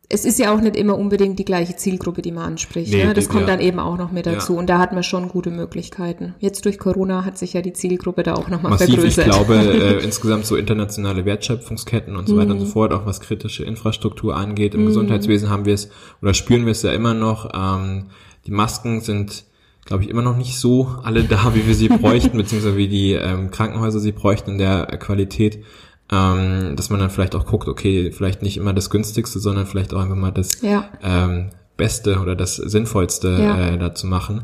es 0.08 0.26
ist 0.26 0.40
ja 0.40 0.54
auch 0.54 0.62
nicht 0.62 0.76
immer 0.76 0.98
unbedingt 0.98 1.40
die 1.40 1.46
gleiche 1.46 1.76
Zielgruppe, 1.76 2.22
die 2.22 2.32
man 2.32 2.44
anspricht. 2.44 2.92
Nee, 2.92 3.06
ne? 3.06 3.14
Das 3.14 3.26
die, 3.26 3.32
kommt 3.32 3.48
ja. 3.48 3.56
dann 3.56 3.60
eben 3.60 3.80
auch 3.80 3.98
noch 3.98 4.12
mit 4.12 4.26
dazu. 4.26 4.54
Ja. 4.54 4.60
Und 4.60 4.68
da 4.68 4.78
hat 4.78 4.94
man 4.94 5.04
schon 5.04 5.30
gute 5.30 5.50
Möglichkeiten. 5.50 6.36
Jetzt 6.40 6.66
durch 6.66 6.78
Corona 6.78 7.26
hat 7.26 7.38
sich 7.38 7.54
ja 7.54 7.62
die 7.62 7.74
Zielgruppe 7.74 8.24
da 8.24 8.36
auch 8.36 8.48
nochmal 8.48 8.78
vergrößert. 8.78 9.28
Ich 9.28 9.34
glaube, 9.34 9.56
äh, 9.56 10.00
insgesamt 10.04 10.46
so 10.46 10.56
internationale 10.56 11.26
Wertschöpfungsketten 11.26 12.16
und 12.16 12.28
so 12.28 12.38
weiter 12.38 12.52
und 12.52 12.60
so 12.60 12.66
mhm. 12.66 12.72
fort, 12.72 12.94
auch 12.94 13.06
was 13.06 13.20
kritische 13.20 13.64
Infrastruktur 13.64 14.36
angeht. 14.36 14.76
Im 14.76 14.84
mm. 14.84 14.88
Gesundheitswesen 14.88 15.50
haben 15.50 15.66
wir 15.66 15.74
es 15.74 15.90
oder 16.22 16.34
spüren 16.34 16.66
wir 16.66 16.72
es 16.72 16.84
ja 16.84 16.92
immer 16.92 17.14
noch. 17.14 17.50
Ähm, 17.54 18.08
die 18.46 18.52
Masken 18.52 19.02
sind 19.02 19.46
glaube 19.86 20.04
ich, 20.04 20.10
immer 20.10 20.24
noch 20.24 20.36
nicht 20.36 20.60
so 20.60 20.96
alle 21.04 21.24
da, 21.24 21.56
wie 21.56 21.68
wir 21.68 21.76
sie 21.76 21.88
bräuchten, 21.88 22.38
beziehungsweise 22.38 22.76
wie 22.76 22.88
die 22.88 23.14
ähm, 23.14 23.52
Krankenhäuser 23.52 24.00
sie 24.00 24.12
bräuchten 24.12 24.52
in 24.52 24.58
der 24.58 24.86
Qualität, 24.98 25.64
ähm, 26.12 26.76
dass 26.76 26.90
man 26.90 27.00
dann 27.00 27.12
vielleicht 27.12 27.36
auch 27.36 27.46
guckt, 27.46 27.68
okay, 27.68 28.12
vielleicht 28.12 28.42
nicht 28.42 28.58
immer 28.58 28.74
das 28.74 28.90
günstigste, 28.90 29.40
sondern 29.40 29.68
vielleicht 29.68 29.94
auch 29.94 30.02
einfach 30.02 30.16
mal 30.16 30.32
das 30.32 30.62
ja. 30.62 30.90
ähm, 31.02 31.52
Beste 31.78 32.20
oder 32.20 32.36
das 32.36 32.56
Sinnvollste 32.56 33.38
ja. 33.40 33.70
äh, 33.70 33.78
dazu 33.78 34.08
machen. 34.08 34.42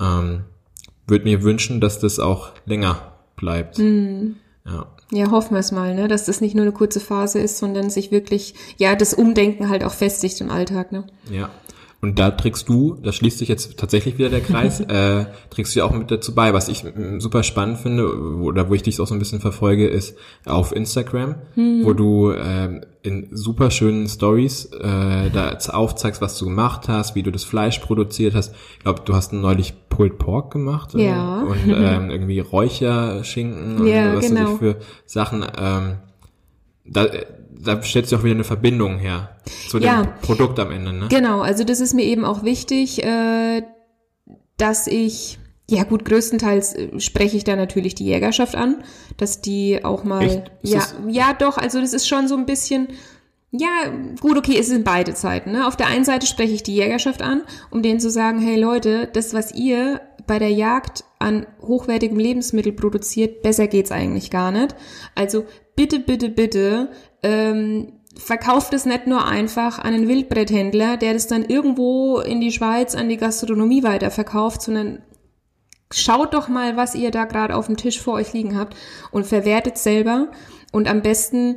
Ähm, 0.00 0.44
Würde 1.06 1.24
mir 1.24 1.42
wünschen, 1.42 1.80
dass 1.80 1.98
das 1.98 2.18
auch 2.18 2.52
länger 2.64 3.12
bleibt. 3.36 3.78
Mhm. 3.78 4.36
Ja. 4.64 4.86
Ja, 5.12 5.30
hoffen 5.30 5.54
wir 5.54 5.60
es 5.60 5.70
mal, 5.70 5.94
ne, 5.94 6.08
dass 6.08 6.24
das 6.24 6.40
nicht 6.40 6.56
nur 6.56 6.64
eine 6.64 6.72
kurze 6.72 6.98
Phase 6.98 7.38
ist, 7.38 7.58
sondern 7.58 7.90
sich 7.90 8.10
wirklich, 8.10 8.54
ja, 8.76 8.96
das 8.96 9.14
Umdenken 9.14 9.68
halt 9.68 9.84
auch 9.84 9.92
festigt 9.92 10.40
im 10.40 10.50
Alltag, 10.50 10.90
ne? 10.90 11.04
Ja. 11.30 11.48
Und 12.06 12.20
da 12.20 12.30
trägst 12.30 12.68
du, 12.68 12.96
da 13.02 13.10
schließt 13.10 13.38
sich 13.38 13.48
jetzt 13.48 13.78
tatsächlich 13.78 14.16
wieder 14.16 14.28
der 14.28 14.40
Kreis, 14.40 14.78
äh, 14.88 15.24
trägst 15.50 15.74
du 15.74 15.80
ja 15.80 15.86
auch 15.86 15.90
mit 15.90 16.08
dazu 16.08 16.36
bei. 16.36 16.54
Was 16.54 16.68
ich 16.68 16.84
super 17.18 17.42
spannend 17.42 17.78
finde, 17.78 18.06
oder 18.16 18.70
wo 18.70 18.74
ich 18.74 18.84
dich 18.84 19.00
auch 19.00 19.08
so 19.08 19.14
ein 19.14 19.18
bisschen 19.18 19.40
verfolge, 19.40 19.88
ist 19.88 20.16
auf 20.44 20.70
Instagram, 20.70 21.34
mhm. 21.56 21.84
wo 21.84 21.94
du 21.94 22.30
äh, 22.30 22.80
in 23.02 23.26
super 23.32 23.72
schönen 23.72 24.06
Stories 24.06 24.66
äh, 24.66 25.30
da 25.32 25.58
aufzeigst, 25.72 26.22
was 26.22 26.38
du 26.38 26.44
gemacht 26.44 26.88
hast, 26.88 27.16
wie 27.16 27.24
du 27.24 27.32
das 27.32 27.42
Fleisch 27.42 27.80
produziert 27.80 28.36
hast. 28.36 28.54
Ich 28.74 28.84
glaube, 28.84 29.02
du 29.04 29.12
hast 29.12 29.32
neulich 29.32 29.74
Pulled 29.88 30.18
Pork 30.18 30.52
gemacht 30.52 30.94
ja. 30.94 31.42
und 31.42 31.58
ähm, 31.66 32.10
irgendwie 32.10 32.38
Räucherschinken 32.38 33.80
und 33.80 33.86
ja, 33.88 34.14
was 34.14 34.28
genau. 34.28 34.52
du 34.52 34.56
für 34.58 34.76
Sachen. 35.06 35.44
Ähm, 35.58 35.96
da, 36.84 37.08
da 37.66 37.82
stellt 37.82 38.08
sich 38.08 38.18
auch 38.18 38.24
wieder 38.24 38.34
eine 38.34 38.44
Verbindung 38.44 38.98
her 38.98 39.36
zu 39.68 39.78
dem 39.78 39.86
ja, 39.86 40.02
Produkt 40.22 40.58
am 40.58 40.70
Ende. 40.70 40.92
Ne? 40.92 41.08
Genau, 41.08 41.40
also 41.40 41.64
das 41.64 41.80
ist 41.80 41.94
mir 41.94 42.04
eben 42.04 42.24
auch 42.24 42.42
wichtig, 42.42 43.04
äh, 43.04 43.62
dass 44.56 44.86
ich, 44.86 45.38
ja 45.68 45.84
gut, 45.84 46.04
größtenteils 46.04 46.74
äh, 46.74 47.00
spreche 47.00 47.36
ich 47.36 47.44
da 47.44 47.56
natürlich 47.56 47.94
die 47.94 48.06
Jägerschaft 48.06 48.54
an, 48.54 48.82
dass 49.16 49.40
die 49.40 49.84
auch 49.84 50.04
mal, 50.04 50.44
ja, 50.62 50.82
ja 51.08 51.34
doch, 51.34 51.58
also 51.58 51.80
das 51.80 51.92
ist 51.92 52.08
schon 52.08 52.28
so 52.28 52.36
ein 52.36 52.46
bisschen, 52.46 52.88
ja, 53.50 53.92
gut, 54.20 54.36
okay, 54.36 54.56
es 54.58 54.68
sind 54.68 54.84
beide 54.84 55.14
Zeiten. 55.14 55.52
Ne? 55.52 55.66
Auf 55.66 55.76
der 55.76 55.88
einen 55.88 56.04
Seite 56.04 56.26
spreche 56.26 56.54
ich 56.54 56.62
die 56.62 56.74
Jägerschaft 56.74 57.22
an, 57.22 57.42
um 57.70 57.82
denen 57.82 58.00
zu 58.00 58.10
sagen, 58.10 58.40
hey 58.40 58.58
Leute, 58.58 59.08
das, 59.12 59.34
was 59.34 59.54
ihr 59.54 60.00
bei 60.26 60.38
der 60.38 60.50
Jagd 60.50 61.04
an 61.18 61.46
hochwertigem 61.62 62.18
Lebensmittel 62.18 62.72
produziert, 62.72 63.42
besser 63.42 63.68
geht's 63.68 63.92
eigentlich 63.92 64.30
gar 64.30 64.50
nicht. 64.50 64.74
Also 65.14 65.44
bitte, 65.76 66.00
bitte, 66.00 66.28
bitte, 66.28 66.90
ähm, 67.26 67.92
verkauft 68.16 68.72
es 68.72 68.86
nicht 68.86 69.06
nur 69.06 69.26
einfach 69.26 69.78
an 69.78 69.92
einen 69.92 70.08
Wildbretthändler, 70.08 70.96
der 70.96 71.12
das 71.12 71.26
dann 71.26 71.44
irgendwo 71.44 72.20
in 72.20 72.40
die 72.40 72.52
Schweiz 72.52 72.94
an 72.94 73.08
die 73.08 73.16
Gastronomie 73.16 73.82
weiterverkauft, 73.82 74.62
sondern 74.62 75.02
schaut 75.92 76.34
doch 76.34 76.48
mal, 76.48 76.76
was 76.76 76.94
ihr 76.94 77.10
da 77.10 77.24
gerade 77.24 77.56
auf 77.56 77.66
dem 77.66 77.76
Tisch 77.76 78.00
vor 78.00 78.14
euch 78.14 78.32
liegen 78.32 78.56
habt 78.56 78.76
und 79.10 79.26
verwertet 79.26 79.76
selber 79.76 80.28
und 80.72 80.88
am 80.88 81.02
besten 81.02 81.56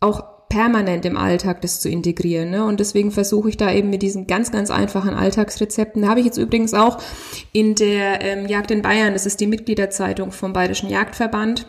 auch 0.00 0.48
permanent 0.48 1.04
im 1.06 1.16
Alltag 1.16 1.60
das 1.62 1.80
zu 1.80 1.88
integrieren. 1.88 2.50
Ne? 2.50 2.64
Und 2.64 2.78
deswegen 2.78 3.10
versuche 3.10 3.48
ich 3.48 3.56
da 3.56 3.72
eben 3.72 3.90
mit 3.90 4.02
diesen 4.02 4.26
ganz, 4.26 4.52
ganz 4.52 4.70
einfachen 4.70 5.14
Alltagsrezepten. 5.14 6.02
Da 6.02 6.08
habe 6.08 6.20
ich 6.20 6.26
jetzt 6.26 6.38
übrigens 6.38 6.72
auch 6.72 6.98
in 7.52 7.74
der 7.74 8.22
ähm, 8.22 8.46
Jagd 8.46 8.70
in 8.70 8.82
Bayern, 8.82 9.14
das 9.14 9.26
ist 9.26 9.40
die 9.40 9.48
Mitgliederzeitung 9.48 10.30
vom 10.30 10.52
Bayerischen 10.52 10.88
Jagdverband, 10.88 11.66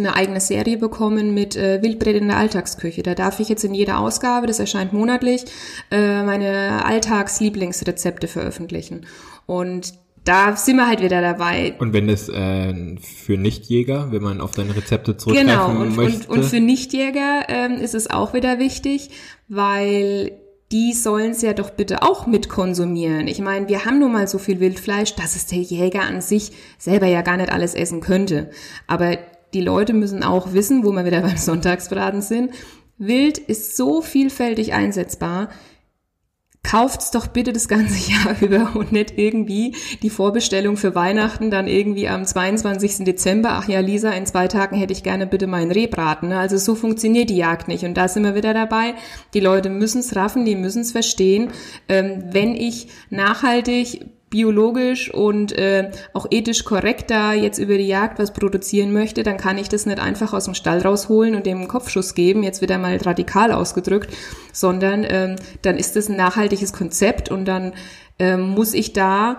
eine 0.00 0.16
eigene 0.16 0.40
Serie 0.40 0.78
bekommen 0.78 1.34
mit 1.34 1.56
äh, 1.56 1.82
Wildbret 1.82 2.16
in 2.16 2.28
der 2.28 2.36
Alltagsküche. 2.36 3.02
Da 3.02 3.14
darf 3.14 3.40
ich 3.40 3.48
jetzt 3.48 3.64
in 3.64 3.74
jeder 3.74 3.98
Ausgabe, 3.98 4.46
das 4.46 4.58
erscheint 4.58 4.92
monatlich, 4.92 5.44
äh, 5.90 6.22
meine 6.22 6.84
Alltagslieblingsrezepte 6.84 8.28
veröffentlichen. 8.28 9.06
Und 9.46 9.94
da 10.24 10.54
sind 10.56 10.76
wir 10.76 10.86
halt 10.86 11.02
wieder 11.02 11.20
dabei. 11.20 11.74
Und 11.78 11.92
wenn 11.92 12.08
es 12.08 12.28
äh, 12.28 12.96
für 12.98 13.36
Nichtjäger, 13.36 14.12
wenn 14.12 14.22
man 14.22 14.40
auf 14.40 14.52
deine 14.52 14.76
Rezepte 14.76 15.16
zurückgreifen 15.16 15.48
genau, 15.48 15.80
und, 15.80 15.96
möchte? 15.96 16.28
Und, 16.28 16.38
und 16.38 16.44
für 16.44 16.60
Nichtjäger 16.60 17.46
ähm, 17.48 17.72
ist 17.74 17.94
es 17.94 18.08
auch 18.08 18.32
wieder 18.32 18.58
wichtig, 18.58 19.10
weil 19.48 20.32
die 20.70 20.94
sollen 20.94 21.32
es 21.32 21.42
ja 21.42 21.52
doch 21.52 21.70
bitte 21.70 22.02
auch 22.02 22.26
mit 22.26 22.48
konsumieren. 22.48 23.28
Ich 23.28 23.40
meine, 23.40 23.68
wir 23.68 23.84
haben 23.84 23.98
nun 23.98 24.12
mal 24.12 24.26
so 24.26 24.38
viel 24.38 24.58
Wildfleisch, 24.58 25.14
dass 25.14 25.36
es 25.36 25.46
der 25.46 25.58
Jäger 25.58 26.02
an 26.02 26.22
sich 26.22 26.52
selber 26.78 27.06
ja 27.06 27.20
gar 27.20 27.36
nicht 27.36 27.52
alles 27.52 27.74
essen 27.74 28.00
könnte. 28.00 28.50
Aber 28.86 29.18
die 29.54 29.60
Leute 29.60 29.92
müssen 29.92 30.22
auch 30.22 30.52
wissen, 30.52 30.84
wo 30.84 30.92
wir 30.92 31.04
wieder 31.04 31.22
beim 31.22 31.36
Sonntagsbraten 31.36 32.22
sind. 32.22 32.52
Wild 32.98 33.38
ist 33.38 33.76
so 33.76 34.00
vielfältig 34.00 34.72
einsetzbar. 34.74 35.48
Kauft's 36.62 37.10
doch 37.10 37.26
bitte 37.26 37.52
das 37.52 37.66
ganze 37.66 38.10
Jahr 38.12 38.40
über 38.40 38.76
und 38.76 38.92
nicht 38.92 39.18
irgendwie 39.18 39.74
die 40.02 40.10
Vorbestellung 40.10 40.76
für 40.76 40.94
Weihnachten 40.94 41.50
dann 41.50 41.66
irgendwie 41.66 42.08
am 42.08 42.24
22. 42.24 43.04
Dezember. 43.04 43.50
Ach 43.52 43.68
ja, 43.68 43.80
Lisa, 43.80 44.10
in 44.10 44.26
zwei 44.26 44.46
Tagen 44.46 44.76
hätte 44.76 44.92
ich 44.92 45.02
gerne 45.02 45.26
bitte 45.26 45.48
meinen 45.48 45.72
Rehbraten. 45.72 46.28
Ne? 46.28 46.38
Also 46.38 46.56
so 46.58 46.76
funktioniert 46.76 47.30
die 47.30 47.36
Jagd 47.36 47.66
nicht. 47.66 47.84
Und 47.84 47.94
da 47.94 48.06
sind 48.06 48.22
wir 48.22 48.36
wieder 48.36 48.54
dabei. 48.54 48.94
Die 49.34 49.40
Leute 49.40 49.70
müssen's 49.70 50.14
raffen, 50.14 50.44
die 50.44 50.54
müssen's 50.54 50.92
verstehen. 50.92 51.50
Ähm, 51.88 52.24
wenn 52.30 52.54
ich 52.54 52.88
nachhaltig 53.10 54.06
biologisch 54.32 55.12
und 55.12 55.52
äh, 55.52 55.90
auch 56.14 56.26
ethisch 56.30 56.64
korrekt 56.64 57.10
da 57.10 57.34
jetzt 57.34 57.58
über 57.58 57.76
die 57.76 57.86
Jagd 57.86 58.18
was 58.18 58.32
produzieren 58.32 58.92
möchte, 58.92 59.22
dann 59.22 59.36
kann 59.36 59.58
ich 59.58 59.68
das 59.68 59.86
nicht 59.86 60.00
einfach 60.00 60.32
aus 60.32 60.46
dem 60.46 60.54
Stall 60.54 60.80
rausholen 60.80 61.36
und 61.36 61.46
dem 61.46 61.58
einen 61.58 61.68
Kopfschuss 61.68 62.14
geben, 62.14 62.42
jetzt 62.42 62.62
wieder 62.62 62.78
mal 62.78 62.96
radikal 62.96 63.52
ausgedrückt, 63.52 64.12
sondern 64.52 65.06
ähm, 65.06 65.36
dann 65.60 65.76
ist 65.76 65.94
das 65.94 66.08
ein 66.08 66.16
nachhaltiges 66.16 66.72
Konzept 66.72 67.30
und 67.30 67.44
dann 67.44 67.74
ähm, 68.18 68.48
muss 68.48 68.74
ich 68.74 68.94
da 68.94 69.38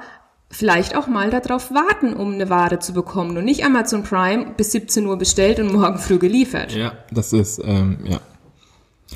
vielleicht 0.51 0.95
auch 0.95 1.07
mal 1.07 1.31
darauf 1.31 1.71
warten, 1.71 2.13
um 2.13 2.35
eine 2.35 2.49
Ware 2.49 2.77
zu 2.77 2.93
bekommen 2.93 3.35
und 3.35 3.45
nicht 3.45 3.65
Amazon 3.65 4.03
Prime 4.03 4.53
bis 4.55 4.71
17 4.71 5.07
Uhr 5.07 5.17
bestellt 5.17 5.59
und 5.59 5.73
morgen 5.73 5.97
früh 5.97 6.19
geliefert. 6.19 6.73
Ja, 6.75 6.93
das 7.11 7.33
ist, 7.33 7.59
ähm, 7.65 7.97
ja. 8.05 8.21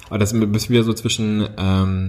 Aber 0.10 0.18
das 0.18 0.34
ist 0.34 0.70
wieder 0.70 0.84
so 0.84 0.94
zwischen 0.94 1.48
ähm, 1.58 2.08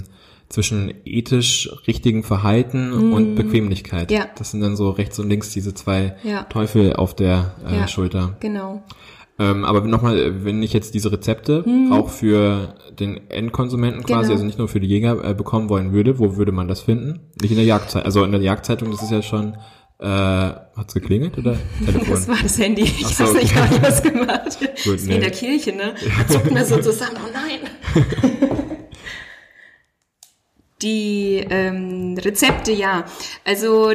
zwischen 0.48 0.94
ethisch 1.04 1.70
richtigen 1.86 2.22
Verhalten 2.22 3.10
mm. 3.10 3.12
und 3.12 3.34
Bequemlichkeit. 3.34 4.10
Ja. 4.10 4.28
Das 4.36 4.50
sind 4.50 4.60
dann 4.60 4.76
so 4.76 4.90
rechts 4.90 5.18
und 5.18 5.28
links 5.28 5.50
diese 5.50 5.74
zwei 5.74 6.16
ja. 6.24 6.44
Teufel 6.44 6.94
auf 6.94 7.14
der 7.14 7.54
äh, 7.68 7.76
ja, 7.76 7.88
Schulter. 7.88 8.36
Genau. 8.40 8.82
Ähm, 9.38 9.64
aber 9.64 9.82
nochmal, 9.82 10.44
wenn 10.44 10.62
ich 10.62 10.72
jetzt 10.72 10.94
diese 10.94 11.12
Rezepte 11.12 11.62
mhm. 11.64 11.92
auch 11.92 12.08
für 12.08 12.74
den 12.98 13.30
Endkonsumenten 13.30 14.02
quasi, 14.02 14.22
genau. 14.22 14.32
also 14.32 14.44
nicht 14.44 14.58
nur 14.58 14.68
für 14.68 14.80
die 14.80 14.88
Jäger 14.88 15.22
äh, 15.22 15.34
bekommen 15.34 15.68
wollen 15.68 15.92
würde, 15.92 16.18
wo 16.18 16.36
würde 16.36 16.50
man 16.50 16.66
das 16.66 16.80
finden? 16.80 17.20
Nicht 17.40 17.52
in 17.52 17.56
der 17.56 17.66
Jagdzeitung, 17.66 18.04
also 18.04 18.24
in 18.24 18.32
der 18.32 18.40
Jagdzeitung, 18.40 18.90
das 18.90 19.02
ist 19.02 19.12
ja 19.12 19.22
schon, 19.22 19.54
äh, 20.00 20.06
hat's 20.06 20.92
geklingelt 20.92 21.38
oder 21.38 21.56
Telefon? 21.84 22.10
Das 22.10 22.26
war 22.26 22.36
das 22.42 22.58
Handy, 22.58 22.82
ich 22.82 23.06
so, 23.06 23.24
weiß 23.24 23.34
nicht, 23.34 23.56
okay. 23.56 23.78
was 23.80 24.02
gemacht. 24.02 24.58
Gut, 24.84 24.94
das 24.94 25.04
nee. 25.04 25.14
in 25.14 25.20
der 25.20 25.30
Kirche, 25.30 25.72
ne? 25.72 25.94
Da 26.18 26.26
zuckt 26.32 26.52
mir 26.52 26.64
so 26.64 26.80
zusammen, 26.80 27.18
oh 27.24 27.30
nein. 27.32 28.47
die 30.82 31.44
ähm, 31.50 32.16
Rezepte, 32.18 32.72
ja. 32.72 33.04
Also 33.44 33.94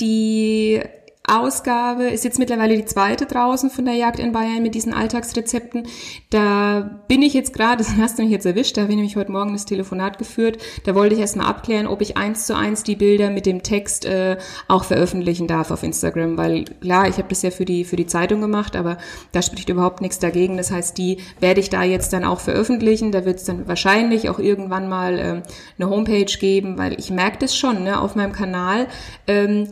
die 0.00 0.80
Ausgabe 1.26 2.04
ist 2.04 2.24
jetzt 2.24 2.38
mittlerweile 2.38 2.76
die 2.76 2.84
zweite 2.84 3.24
draußen 3.24 3.70
von 3.70 3.86
der 3.86 3.94
Jagd 3.94 4.18
in 4.18 4.32
Bayern 4.32 4.62
mit 4.62 4.74
diesen 4.74 4.92
Alltagsrezepten. 4.92 5.86
Da 6.28 7.00
bin 7.08 7.22
ich 7.22 7.32
jetzt 7.32 7.54
gerade, 7.54 7.78
das 7.78 7.96
hast 7.96 8.18
du 8.18 8.22
mich 8.22 8.30
jetzt 8.30 8.44
erwischt, 8.44 8.76
da 8.76 8.82
habe 8.82 8.92
ich 8.92 8.96
nämlich 8.96 9.16
heute 9.16 9.32
Morgen 9.32 9.54
das 9.54 9.64
Telefonat 9.64 10.18
geführt. 10.18 10.58
Da 10.84 10.94
wollte 10.94 11.14
ich 11.14 11.20
erstmal 11.22 11.46
abklären, 11.46 11.86
ob 11.86 12.02
ich 12.02 12.18
eins 12.18 12.44
zu 12.46 12.54
eins 12.54 12.82
die 12.82 12.96
Bilder 12.96 13.30
mit 13.30 13.46
dem 13.46 13.62
Text 13.62 14.04
äh, 14.04 14.36
auch 14.68 14.84
veröffentlichen 14.84 15.46
darf 15.46 15.70
auf 15.70 15.82
Instagram, 15.82 16.36
weil 16.36 16.64
klar, 16.64 17.08
ich 17.08 17.16
habe 17.16 17.28
das 17.28 17.40
ja 17.40 17.50
für 17.50 17.64
die 17.64 17.84
für 17.84 17.96
die 17.96 18.06
Zeitung 18.06 18.42
gemacht, 18.42 18.76
aber 18.76 18.98
da 19.32 19.40
spricht 19.40 19.70
überhaupt 19.70 20.02
nichts 20.02 20.18
dagegen. 20.18 20.58
Das 20.58 20.70
heißt, 20.70 20.98
die 20.98 21.18
werde 21.40 21.60
ich 21.60 21.70
da 21.70 21.82
jetzt 21.84 22.12
dann 22.12 22.24
auch 22.24 22.40
veröffentlichen. 22.40 23.12
Da 23.12 23.24
wird 23.24 23.38
es 23.38 23.44
dann 23.44 23.66
wahrscheinlich 23.66 24.28
auch 24.28 24.38
irgendwann 24.38 24.90
mal 24.90 25.18
äh, 25.18 25.42
eine 25.78 25.90
Homepage 25.90 26.24
geben, 26.38 26.76
weil 26.76 26.98
ich 26.98 27.10
merke 27.10 27.38
das 27.38 27.56
schon 27.56 27.84
ne, 27.84 27.98
auf 27.98 28.14
meinem 28.14 28.32
Kanal. 28.32 28.88
Ähm, 29.26 29.68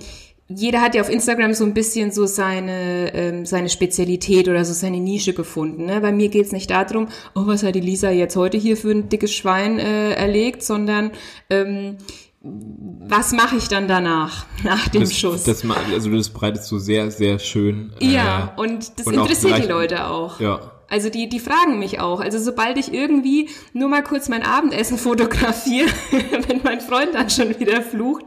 jeder 0.57 0.81
hat 0.81 0.95
ja 0.95 1.03
auf 1.03 1.11
Instagram 1.11 1.55
so 1.55 1.65
ein 1.65 1.75
bisschen 1.75 2.11
so 2.11 2.27
seine, 2.27 3.15
ähm, 3.15 3.47
seine 3.47 3.69
Spezialität 3.69 4.49
oder 4.49 4.65
so 4.65 4.73
seine 4.73 4.99
Nische 4.99 5.33
gefunden. 5.35 5.87
Ne? 5.87 6.01
Bei 6.01 6.13
mir 6.13 6.29
geht's 6.29 6.53
nicht 6.53 6.71
darum, 6.71 7.09
oh, 7.35 7.47
was 7.47 7.63
hat 7.63 7.75
die 7.75 7.81
Lisa 7.81 8.11
jetzt 8.11 8.37
heute 8.37 8.59
hier 8.59 8.77
für 8.77 8.91
ein 8.91 9.09
dickes 9.09 9.33
Schwein 9.35 9.79
äh, 9.79 10.13
erlegt, 10.15 10.63
sondern 10.63 11.13
ähm, 11.51 11.97
was 12.45 13.33
mache 13.33 13.57
ich 13.57 13.69
dann 13.69 13.87
danach, 13.87 14.47
nach 14.65 14.89
dem 14.89 15.03
das, 15.03 15.17
Schuss? 15.17 15.45
Das, 15.45 15.65
also 15.93 16.11
das 16.11 16.31
breitest 16.31 16.71
du 16.71 16.79
sehr, 16.79 17.11
sehr 17.11 17.39
schön. 17.39 17.93
Äh, 18.01 18.07
ja, 18.07 18.53
und 18.57 18.99
das 18.99 19.07
und 19.07 19.15
interessiert 19.15 19.63
die 19.63 19.69
Leute 19.69 20.07
auch. 20.09 20.41
Ja. 20.41 20.72
Also 20.93 21.09
die, 21.09 21.27
die 21.27 21.41
fragen 21.41 21.79
mich 21.79 22.01
auch. 22.01 22.21
Also 22.21 22.39
sobald 22.39 22.77
ich 22.77 22.93
irgendwie 22.93 23.49
nur 23.73 23.89
mal 23.89 24.03
kurz 24.03 24.29
mein 24.29 24.43
Abendessen 24.43 24.99
fotografiere, 24.99 25.89
wenn 26.11 26.61
mein 26.63 26.83
Freund 26.83 27.15
dann 27.15 27.31
schon 27.31 27.59
wieder 27.59 27.81
flucht, 27.81 28.27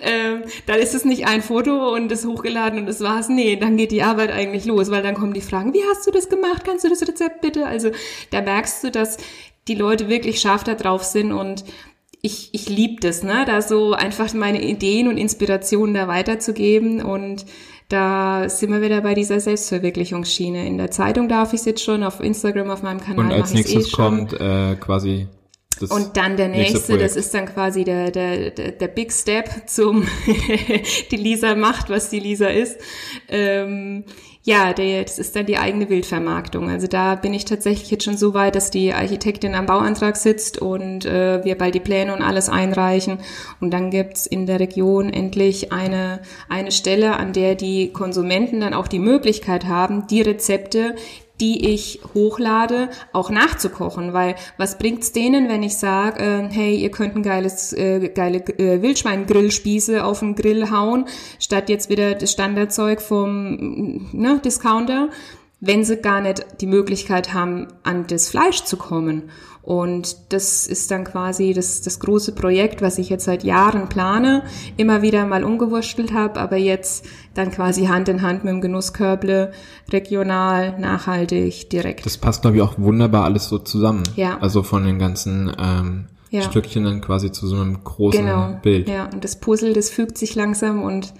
ähm, 0.00 0.42
dann 0.64 0.78
ist 0.78 0.94
es 0.94 1.04
nicht 1.04 1.26
ein 1.26 1.42
Foto 1.42 1.92
und 1.94 2.10
es 2.10 2.24
hochgeladen 2.24 2.78
und 2.78 2.86
das 2.86 3.02
war's. 3.02 3.28
Nee, 3.28 3.56
dann 3.56 3.76
geht 3.76 3.92
die 3.92 4.02
Arbeit 4.02 4.32
eigentlich 4.32 4.64
los, 4.64 4.90
weil 4.90 5.02
dann 5.02 5.14
kommen 5.14 5.34
die 5.34 5.42
Fragen, 5.42 5.74
wie 5.74 5.82
hast 5.90 6.06
du 6.06 6.10
das 6.10 6.30
gemacht? 6.30 6.64
Kannst 6.64 6.84
du 6.84 6.88
das 6.88 7.06
Rezept 7.06 7.42
bitte? 7.42 7.66
Also 7.66 7.90
da 8.30 8.40
merkst 8.40 8.84
du, 8.84 8.90
dass 8.90 9.18
die 9.68 9.74
Leute 9.74 10.08
wirklich 10.08 10.40
scharf 10.40 10.64
da 10.64 10.74
drauf 10.74 11.04
sind 11.04 11.32
und 11.32 11.64
ich, 12.22 12.48
ich 12.52 12.70
liebe 12.70 12.98
das, 13.02 13.24
ne? 13.24 13.44
da 13.46 13.60
so 13.60 13.92
einfach 13.92 14.32
meine 14.32 14.62
Ideen 14.62 15.06
und 15.06 15.18
Inspirationen 15.18 15.94
da 15.94 16.08
weiterzugeben 16.08 17.02
und 17.02 17.44
da 17.88 18.48
sind 18.48 18.72
wir 18.72 18.82
wieder 18.82 19.00
bei 19.00 19.14
dieser 19.14 19.38
Selbstverwirklichungsschiene. 19.38 20.66
In 20.66 20.78
der 20.78 20.90
Zeitung 20.90 21.28
darf 21.28 21.52
ich 21.52 21.60
es 21.60 21.66
jetzt 21.66 21.84
schon, 21.84 22.02
auf 22.02 22.20
Instagram, 22.20 22.70
auf 22.70 22.82
meinem 22.82 23.00
Kanal. 23.00 23.26
Und 23.26 23.32
als 23.32 23.52
nächstes 23.54 23.88
eh 23.88 23.90
kommt 23.90 24.32
äh, 24.32 24.74
quasi 24.76 25.28
das 25.78 25.90
und 25.90 26.16
dann 26.16 26.36
der 26.36 26.48
nächste, 26.48 26.74
nächste 26.74 26.98
das 26.98 27.16
ist 27.16 27.34
dann 27.34 27.46
quasi 27.46 27.84
der, 27.84 28.10
der, 28.10 28.50
der, 28.50 28.72
der 28.72 28.88
Big 28.88 29.12
Step 29.12 29.68
zum 29.68 30.06
die 31.10 31.16
Lisa 31.16 31.54
macht, 31.54 31.90
was 31.90 32.08
die 32.08 32.20
Lisa 32.20 32.48
ist. 32.48 32.78
Ähm, 33.28 34.04
ja, 34.46 34.72
der, 34.72 35.02
das 35.02 35.18
ist 35.18 35.34
dann 35.34 35.44
die 35.44 35.58
eigene 35.58 35.90
Wildvermarktung. 35.90 36.70
Also 36.70 36.86
da 36.86 37.16
bin 37.16 37.34
ich 37.34 37.46
tatsächlich 37.46 37.90
jetzt 37.90 38.04
schon 38.04 38.16
so 38.16 38.32
weit, 38.32 38.54
dass 38.54 38.70
die 38.70 38.94
Architektin 38.94 39.56
am 39.56 39.66
Bauantrag 39.66 40.16
sitzt 40.16 40.58
und 40.58 41.04
äh, 41.04 41.44
wir 41.44 41.58
bald 41.58 41.74
die 41.74 41.80
Pläne 41.80 42.14
und 42.14 42.22
alles 42.22 42.48
einreichen. 42.48 43.18
Und 43.60 43.72
dann 43.72 43.90
gibt's 43.90 44.24
in 44.24 44.46
der 44.46 44.60
Region 44.60 45.12
endlich 45.12 45.72
eine, 45.72 46.20
eine 46.48 46.70
Stelle, 46.70 47.16
an 47.16 47.32
der 47.32 47.56
die 47.56 47.92
Konsumenten 47.92 48.60
dann 48.60 48.72
auch 48.72 48.86
die 48.86 49.00
Möglichkeit 49.00 49.64
haben, 49.64 50.06
die 50.06 50.22
Rezepte, 50.22 50.94
die 51.40 51.72
ich 51.74 52.00
hochlade, 52.14 52.88
auch 53.12 53.30
nachzukochen, 53.30 54.12
weil 54.12 54.36
was 54.56 54.78
bringt's 54.78 55.12
denen, 55.12 55.48
wenn 55.48 55.62
ich 55.62 55.76
sage, 55.76 56.22
äh, 56.22 56.48
hey, 56.50 56.76
ihr 56.76 56.90
könnt 56.90 57.16
ein 57.16 57.22
geiles, 57.22 57.72
äh, 57.72 58.08
geile 58.08 58.38
äh, 58.58 58.80
Wildschwein-Grillspieße 58.82 60.04
auf 60.04 60.20
den 60.20 60.34
Grill 60.34 60.70
hauen, 60.70 61.06
statt 61.38 61.68
jetzt 61.68 61.90
wieder 61.90 62.14
das 62.14 62.32
Standardzeug 62.32 63.02
vom 63.02 64.08
ne, 64.12 64.40
Discounter, 64.44 65.10
wenn 65.60 65.84
sie 65.84 65.96
gar 65.96 66.20
nicht 66.20 66.44
die 66.60 66.66
Möglichkeit 66.66 67.32
haben, 67.32 67.68
an 67.82 68.06
das 68.06 68.28
Fleisch 68.28 68.64
zu 68.64 68.76
kommen. 68.76 69.30
Und 69.66 70.32
das 70.32 70.68
ist 70.68 70.92
dann 70.92 71.02
quasi 71.02 71.52
das, 71.52 71.82
das 71.82 71.98
große 71.98 72.36
Projekt, 72.36 72.82
was 72.82 72.98
ich 72.98 73.08
jetzt 73.08 73.24
seit 73.24 73.42
Jahren 73.42 73.88
plane, 73.88 74.44
immer 74.76 75.02
wieder 75.02 75.26
mal 75.26 75.42
umgewurschtelt 75.42 76.12
habe, 76.12 76.38
aber 76.38 76.56
jetzt 76.56 77.04
dann 77.34 77.50
quasi 77.50 77.86
Hand 77.86 78.08
in 78.08 78.22
Hand 78.22 78.44
mit 78.44 78.52
dem 78.52 78.60
Genusskörble, 78.60 79.50
regional, 79.90 80.78
nachhaltig, 80.78 81.68
direkt. 81.68 82.06
Das 82.06 82.16
passt, 82.16 82.42
glaube 82.42 82.58
ich, 82.58 82.62
auch 82.62 82.78
wunderbar 82.78 83.24
alles 83.24 83.48
so 83.48 83.58
zusammen. 83.58 84.04
Ja. 84.14 84.38
Also 84.38 84.62
von 84.62 84.84
den 84.84 85.00
ganzen 85.00 85.50
ähm, 85.58 86.04
ja. 86.30 86.42
Stückchen 86.42 86.84
dann 86.84 87.00
quasi 87.00 87.32
zu 87.32 87.48
so 87.48 87.56
einem 87.56 87.82
großen 87.82 88.24
genau. 88.24 88.60
Bild. 88.62 88.88
Ja, 88.88 89.06
und 89.12 89.24
das 89.24 89.40
Puzzle, 89.40 89.72
das 89.72 89.90
fügt 89.90 90.16
sich 90.16 90.36
langsam 90.36 90.84
und 90.84 91.12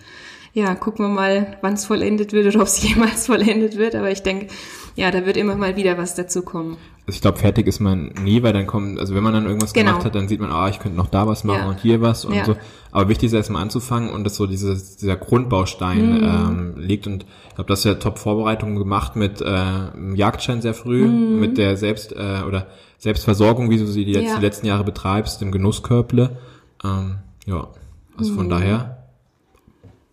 ja, 0.53 0.77
gucken 0.77 1.05
wir 1.05 1.13
mal, 1.13 1.57
wann 1.63 1.75
es 1.75 1.85
vollendet 1.85 2.33
wird 2.33 2.47
oder 2.47 2.61
ob 2.61 2.69
es 2.69 2.81
jemals 2.89 3.27
vollendet 3.27 3.77
wird. 3.77 3.97
Aber 3.97 4.13
ich 4.13 4.23
denke, 4.23 4.47
ja, 4.95 5.11
da 5.11 5.27
wird 5.27 5.37
immer 5.37 5.57
mal 5.57 5.75
wieder 5.75 5.99
was 5.99 6.15
dazu 6.15 6.43
kommen 6.43 6.77
ich 7.09 7.21
glaube, 7.21 7.39
fertig 7.39 7.69
ist 7.69 7.79
man 7.79 8.09
nie, 8.23 8.43
weil 8.43 8.53
dann 8.53 8.67
kommt, 8.67 8.99
also 8.99 9.15
wenn 9.15 9.23
man 9.23 9.33
dann 9.33 9.47
irgendwas 9.47 9.73
genau. 9.73 9.93
gemacht 9.93 10.07
hat, 10.07 10.15
dann 10.17 10.27
sieht 10.27 10.41
man, 10.41 10.51
ah, 10.51 10.69
ich 10.69 10.81
könnte 10.81 10.97
noch 10.97 11.07
da 11.07 11.27
was 11.29 11.45
machen 11.45 11.61
ja. 11.61 11.69
und 11.69 11.81
hier 11.81 12.01
was 12.01 12.25
und 12.25 12.35
ja. 12.35 12.45
so. 12.45 12.57
Aber 12.91 13.09
wichtig 13.09 13.29
ist 13.29 13.33
erstmal 13.33 13.63
anzufangen 13.63 14.11
und 14.11 14.25
dass 14.25 14.35
so 14.37 14.47
dieses, 14.47 14.97
dieser 14.97 15.17
Grundbaustein 15.17 16.19
mhm. 16.19 16.25
ähm, 16.25 16.75
liegt. 16.79 17.07
Und 17.07 17.25
ich 17.49 17.55
glaube, 17.55 17.69
das 17.69 17.81
ist 17.81 17.85
ja 17.85 17.95
Top-Vorbereitung 17.95 18.75
gemacht 18.75 19.15
mit 19.15 19.41
äh, 19.41 20.15
Jagdschein 20.15 20.63
sehr 20.63 20.75
früh, 20.75 21.07
mhm. 21.07 21.39
mit 21.39 21.59
der 21.59 21.77
Selbst- 21.77 22.13
äh, 22.13 22.43
oder 22.47 22.67
Selbstversorgung, 22.99 23.71
wie 23.71 23.79
du 23.79 23.87
sie 23.87 24.05
die, 24.05 24.13
jetzt, 24.13 24.29
ja. 24.29 24.37
die 24.37 24.45
letzten 24.45 24.67
Jahre 24.67 24.83
betreibst, 24.83 25.43
im 25.43 25.53
Genusskörble. 25.53 26.37
Ähm, 26.85 27.19
ja, 27.47 27.69
also 28.17 28.33
mhm. 28.33 28.37
von 28.37 28.49
daher 28.49 28.97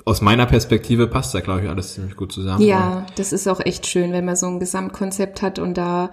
aus 0.06 0.22
meiner 0.22 0.46
Perspektive 0.46 1.08
passt 1.08 1.34
da, 1.34 1.40
glaube 1.40 1.64
ich, 1.64 1.70
alles 1.70 1.94
ziemlich 1.94 2.16
gut 2.16 2.32
zusammen. 2.32 2.62
Ja, 2.62 3.06
das 3.16 3.34
ist 3.34 3.48
auch 3.48 3.62
echt 3.62 3.88
schön, 3.88 4.12
wenn 4.12 4.26
man 4.26 4.36
so 4.36 4.48
ein 4.48 4.60
Gesamtkonzept 4.60 5.42
hat 5.42 5.60
und 5.60 5.76
da 5.76 6.12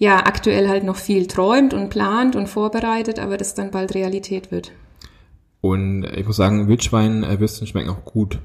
ja 0.00 0.26
aktuell 0.26 0.68
halt 0.68 0.82
noch 0.82 0.96
viel 0.96 1.26
träumt 1.26 1.74
und 1.74 1.90
plant 1.90 2.34
und 2.34 2.48
vorbereitet, 2.48 3.20
aber 3.20 3.36
das 3.36 3.54
dann 3.54 3.70
bald 3.70 3.94
Realität 3.94 4.50
wird. 4.50 4.72
Und 5.60 6.04
ich 6.16 6.26
muss 6.26 6.36
sagen, 6.36 6.68
Wildschweinwürstchen 6.68 7.66
schmecken 7.66 7.90
auch 7.90 8.04
gut. 8.04 8.38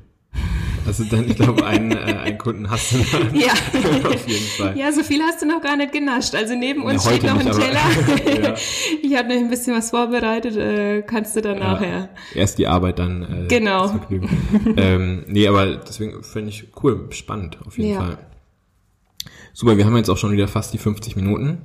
Also 0.85 1.03
dann, 1.05 1.27
ich 1.29 1.37
glaube, 1.37 1.65
einen, 1.65 1.93
äh, 1.93 1.95
einen 1.95 2.37
Kunden 2.37 2.69
hast 2.69 2.91
du 2.91 2.97
noch. 2.97 3.33
Ja. 3.33 3.53
Auf 4.07 4.27
jeden 4.27 4.45
Fall. 4.57 4.77
Ja, 4.77 4.91
so 4.91 5.01
viel 5.01 5.21
hast 5.21 5.41
du 5.41 5.47
noch 5.47 5.61
gar 5.61 5.77
nicht 5.77 5.93
genascht. 5.93 6.35
Also 6.35 6.55
neben 6.55 6.83
uns 6.83 7.05
ja, 7.05 7.11
steht 7.11 7.23
noch 7.23 7.39
ein 7.39 7.51
Teller. 7.51 8.43
ja. 8.43 8.53
Ich 9.01 9.17
habe 9.17 9.29
noch 9.29 9.35
ein 9.35 9.49
bisschen 9.49 9.75
was 9.75 9.89
vorbereitet, 9.89 10.57
äh, 10.57 11.01
kannst 11.03 11.37
du 11.37 11.41
dann 11.41 11.57
ja, 11.57 11.71
nachher. 11.71 12.09
Erst 12.35 12.59
die 12.59 12.67
Arbeit, 12.67 12.99
dann 12.99 13.45
äh, 13.45 13.47
genau. 13.47 13.99
ähm, 14.77 15.23
nee, 15.27 15.47
aber 15.47 15.77
deswegen 15.77 16.21
finde 16.21 16.49
ich 16.49 16.67
cool, 16.83 17.07
spannend 17.11 17.57
auf 17.65 17.77
jeden 17.77 17.93
ja. 17.93 18.01
Fall. 18.01 18.17
Super, 19.55 19.77
wir 19.77 19.85
haben 19.85 19.95
jetzt 19.95 20.09
auch 20.09 20.17
schon 20.17 20.33
wieder 20.33 20.49
fast 20.49 20.73
die 20.73 20.77
50 20.77 21.15
Minuten. 21.15 21.59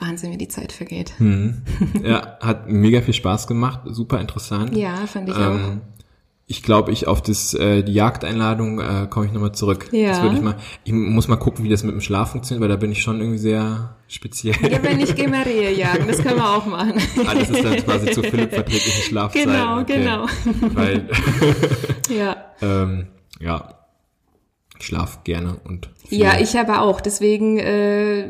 Wahnsinn, 0.00 0.32
wie 0.32 0.36
die 0.36 0.48
Zeit 0.48 0.72
vergeht. 0.72 1.12
Hm. 1.18 1.62
Ja, 2.02 2.38
hat 2.40 2.68
mega 2.68 3.02
viel 3.02 3.14
Spaß 3.14 3.46
gemacht, 3.46 3.82
super 3.84 4.20
interessant. 4.20 4.76
Ja, 4.76 4.96
fand 5.06 5.28
ich 5.28 5.36
ähm, 5.36 5.42
auch. 5.42 5.58
Ich 6.48 6.64
glaube, 6.64 6.90
ich 6.90 7.06
auf 7.06 7.22
das 7.22 7.54
äh, 7.54 7.84
die 7.84 7.92
Jagdeinladung 7.92 8.80
äh, 8.80 9.06
komme 9.08 9.26
ich 9.26 9.32
nochmal 9.32 9.52
zurück. 9.52 9.90
Ja. 9.92 10.08
Das 10.08 10.22
würde 10.22 10.34
ich 10.34 10.42
mal. 10.42 10.56
Ich 10.82 10.92
muss 10.92 11.28
mal 11.28 11.36
gucken, 11.36 11.64
wie 11.64 11.68
das 11.68 11.84
mit 11.84 11.94
dem 11.94 12.00
Schlaf 12.00 12.32
funktioniert, 12.32 12.62
weil 12.62 12.68
da 12.68 12.74
bin 12.74 12.90
ich 12.90 13.00
schon 13.00 13.20
irgendwie 13.20 13.38
sehr 13.38 13.94
speziell. 14.08 14.56
Ja, 14.68 14.82
wenn 14.82 14.98
ich 14.98 15.14
gehe 15.14 15.28
mal 15.28 15.42
Rehe 15.42 15.72
jagen, 15.72 16.08
das 16.08 16.18
können 16.18 16.38
wir 16.38 16.50
auch 16.50 16.66
machen. 16.66 16.94
Ah, 17.24 17.34
das 17.34 17.48
ist 17.48 17.62
dann 17.62 17.76
quasi 17.76 18.10
zu 18.10 18.24
Philipp 18.24 18.52
verträgliche 18.52 19.02
Schlafzeit. 19.02 19.44
Genau, 19.44 19.78
okay. 19.78 19.98
genau. 19.98 20.26
Weil 20.74 21.08
ja. 22.10 22.36
ähm, 22.60 23.06
ja, 23.38 23.79
ich 24.80 24.86
schlaf 24.86 25.24
gerne 25.24 25.60
und 25.64 25.90
viel. 26.08 26.18
ja, 26.18 26.40
ich 26.40 26.58
aber 26.58 26.82
auch. 26.82 27.00
Deswegen 27.00 27.58
äh, 27.58 28.24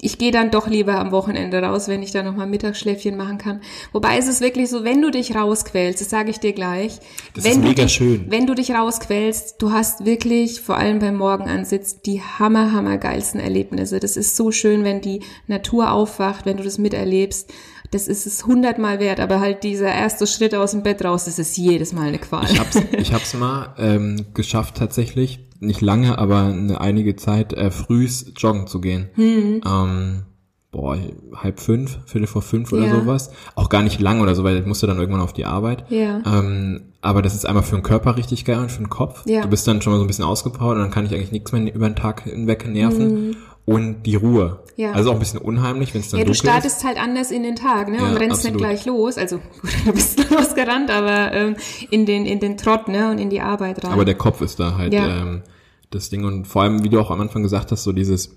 ich 0.00 0.18
gehe 0.18 0.30
dann 0.30 0.50
doch 0.50 0.68
lieber 0.68 0.98
am 0.98 1.10
Wochenende 1.10 1.60
raus, 1.60 1.88
wenn 1.88 2.02
ich 2.02 2.12
da 2.12 2.22
noch 2.22 2.34
mal 2.34 2.46
Mittagsschläfchen 2.46 3.16
machen 3.16 3.38
kann. 3.38 3.60
Wobei 3.92 4.18
ist 4.18 4.28
es 4.28 4.40
wirklich 4.40 4.70
so, 4.70 4.84
wenn 4.84 5.02
du 5.02 5.10
dich 5.10 5.34
rausquälst, 5.34 6.00
das 6.00 6.10
sage 6.10 6.30
ich 6.30 6.38
dir 6.38 6.52
gleich. 6.52 6.98
Das 7.34 7.44
wenn 7.44 7.52
ist 7.52 7.62
mega 7.62 7.82
dich, 7.84 7.92
schön. 7.92 8.26
Wenn 8.28 8.46
du 8.46 8.54
dich 8.54 8.70
rausquälst, 8.70 9.60
du 9.60 9.72
hast 9.72 10.04
wirklich 10.04 10.60
vor 10.60 10.76
allem 10.76 10.98
beim 10.98 11.16
Morgenansitz 11.16 12.00
die 12.00 12.22
hammer 12.22 12.72
hammer 12.72 12.98
geilsten 12.98 13.40
Erlebnisse. 13.40 14.00
Das 14.00 14.16
ist 14.16 14.36
so 14.36 14.50
schön, 14.52 14.84
wenn 14.84 15.00
die 15.00 15.20
Natur 15.46 15.92
aufwacht, 15.92 16.46
wenn 16.46 16.56
du 16.56 16.62
das 16.62 16.78
miterlebst 16.78 17.52
das 17.90 18.08
ist 18.08 18.26
es 18.26 18.46
hundertmal 18.46 19.00
wert, 19.00 19.20
aber 19.20 19.40
halt 19.40 19.62
dieser 19.62 19.92
erste 19.92 20.26
Schritt 20.26 20.54
aus 20.54 20.72
dem 20.72 20.82
Bett 20.82 21.04
raus, 21.04 21.24
das 21.24 21.38
ist 21.38 21.56
jedes 21.56 21.92
Mal 21.92 22.08
eine 22.08 22.18
Qual. 22.18 22.44
Ich 22.44 22.58
hab's, 22.58 22.76
ich 22.98 23.12
hab's 23.12 23.34
mal 23.34 23.74
ähm, 23.78 24.26
geschafft 24.34 24.76
tatsächlich, 24.76 25.40
nicht 25.60 25.80
lange, 25.80 26.18
aber 26.18 26.44
eine 26.44 26.80
einige 26.80 27.16
Zeit 27.16 27.52
äh, 27.52 27.70
frühs 27.70 28.32
joggen 28.36 28.66
zu 28.66 28.80
gehen. 28.80 29.08
Mhm. 29.16 29.62
Ähm, 29.66 30.22
boah, 30.70 30.98
halb 31.34 31.60
fünf, 31.60 31.98
viertel 32.06 32.26
vor 32.26 32.42
fünf 32.42 32.72
oder 32.72 32.86
ja. 32.86 32.94
sowas. 32.94 33.30
Auch 33.54 33.68
gar 33.68 33.82
nicht 33.82 34.00
lang 34.00 34.20
oder 34.20 34.34
so, 34.34 34.44
weil 34.44 34.58
ich 34.58 34.66
musste 34.66 34.86
dann 34.86 34.98
irgendwann 34.98 35.22
auf 35.22 35.32
die 35.32 35.46
Arbeit. 35.46 35.84
Ja. 35.90 36.20
Ähm, 36.26 36.92
aber 37.00 37.22
das 37.22 37.34
ist 37.34 37.46
einmal 37.46 37.62
für 37.62 37.76
den 37.76 37.82
Körper 37.82 38.16
richtig 38.16 38.44
geil 38.44 38.58
und 38.58 38.70
für 38.70 38.82
den 38.82 38.90
Kopf. 38.90 39.24
Ja. 39.26 39.42
Du 39.42 39.48
bist 39.48 39.66
dann 39.66 39.80
schon 39.80 39.92
mal 39.92 39.98
so 39.98 40.04
ein 40.04 40.08
bisschen 40.08 40.24
ausgepowert 40.24 40.76
und 40.76 40.82
dann 40.82 40.90
kann 40.90 41.06
ich 41.06 41.14
eigentlich 41.14 41.32
nichts 41.32 41.52
mehr 41.52 41.74
über 41.74 41.88
den 41.88 41.96
Tag 41.96 42.24
hinweg 42.24 42.66
nerven. 42.68 43.28
Mhm. 43.28 43.36
Und 43.68 44.04
die 44.04 44.14
Ruhe. 44.14 44.60
Ja. 44.76 44.92
Also 44.92 45.10
auch 45.10 45.14
ein 45.14 45.18
bisschen 45.18 45.40
unheimlich, 45.40 45.92
wenn 45.92 46.00
es 46.00 46.08
dann 46.08 46.20
Ja, 46.20 46.24
du 46.24 46.32
startest 46.32 46.78
ist. 46.78 46.84
halt 46.84 46.96
anders 46.96 47.30
in 47.30 47.42
den 47.42 47.54
Tag, 47.54 47.88
ne? 47.88 47.98
Ja, 47.98 48.08
und 48.08 48.16
rennst 48.16 48.46
absolut. 48.46 48.54
nicht 48.54 48.66
gleich 48.66 48.86
los. 48.86 49.18
Also 49.18 49.36
gut, 49.36 49.70
du 49.84 49.92
bist 49.92 50.30
losgerannt, 50.30 50.90
aber 50.90 51.32
ähm, 51.34 51.56
in 51.90 52.06
den 52.06 52.24
in 52.24 52.40
den 52.40 52.56
Trott, 52.56 52.88
ne? 52.88 53.10
Und 53.10 53.18
in 53.18 53.28
die 53.28 53.42
Arbeit 53.42 53.84
rein. 53.84 53.92
Aber 53.92 54.06
der 54.06 54.14
Kopf 54.14 54.40
ist 54.40 54.58
da 54.58 54.78
halt 54.78 54.94
ja. 54.94 55.20
ähm, 55.20 55.42
das 55.90 56.08
Ding. 56.08 56.24
Und 56.24 56.46
vor 56.46 56.62
allem, 56.62 56.82
wie 56.82 56.88
du 56.88 56.98
auch 56.98 57.10
am 57.10 57.20
Anfang 57.20 57.42
gesagt 57.42 57.70
hast, 57.70 57.82
so 57.82 57.92
dieses 57.92 58.36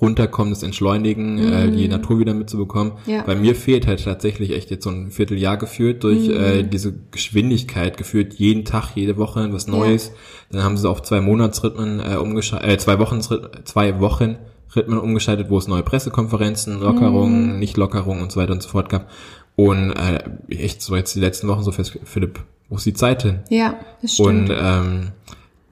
runterkommen, 0.00 0.52
das 0.52 0.62
Entschleunigen, 0.62 1.36
mhm. 1.36 1.52
äh, 1.52 1.70
die 1.70 1.88
Natur 1.88 2.18
wieder 2.18 2.34
mitzubekommen. 2.34 2.92
Ja. 3.06 3.22
Bei 3.22 3.34
mir 3.34 3.54
fehlt 3.54 3.86
halt 3.86 4.04
tatsächlich 4.04 4.52
echt 4.52 4.70
jetzt 4.70 4.84
so 4.84 4.90
ein 4.90 5.10
Vierteljahr 5.10 5.56
geführt 5.56 6.04
durch 6.04 6.28
mhm. 6.28 6.36
äh, 6.36 6.62
diese 6.62 6.94
Geschwindigkeit 7.10 7.96
geführt, 7.96 8.34
jeden 8.34 8.64
Tag, 8.64 8.90
jede 8.94 9.16
Woche 9.16 9.52
was 9.52 9.66
Neues. 9.66 10.08
Ja. 10.08 10.14
Dann 10.52 10.64
haben 10.64 10.76
sie 10.76 10.88
auf 10.88 11.02
zwei 11.02 11.20
Monatsrhythmen 11.20 12.00
äh, 12.00 12.16
umgeschaltet, 12.16 12.70
äh, 12.70 12.78
zwei 12.78 12.98
Wochen, 12.98 13.20
zwei 13.20 14.00
Wochen 14.00 14.36
Rhythmen 14.74 14.98
umgeschaltet, 14.98 15.48
wo 15.48 15.58
es 15.58 15.68
neue 15.68 15.82
Pressekonferenzen, 15.82 16.80
Lockerungen, 16.80 17.54
mhm. 17.54 17.58
Nicht-Lockerungen 17.58 18.22
und 18.22 18.32
so 18.32 18.40
weiter 18.40 18.52
und 18.52 18.62
so 18.62 18.68
fort 18.68 18.88
gab. 18.88 19.08
Und 19.56 19.92
äh, 19.92 20.22
echt 20.50 20.82
so 20.82 20.94
jetzt 20.94 21.14
die 21.14 21.20
letzten 21.20 21.48
Wochen 21.48 21.62
so 21.62 21.72
fest, 21.72 21.98
Philipp, 22.04 22.40
wo 22.68 22.76
ist 22.76 22.84
die 22.84 22.92
Zeit 22.92 23.22
hin? 23.22 23.40
Ja, 23.48 23.78
das 24.02 24.14
stimmt. 24.14 24.50
Und 24.50 24.56
ähm, 24.58 25.12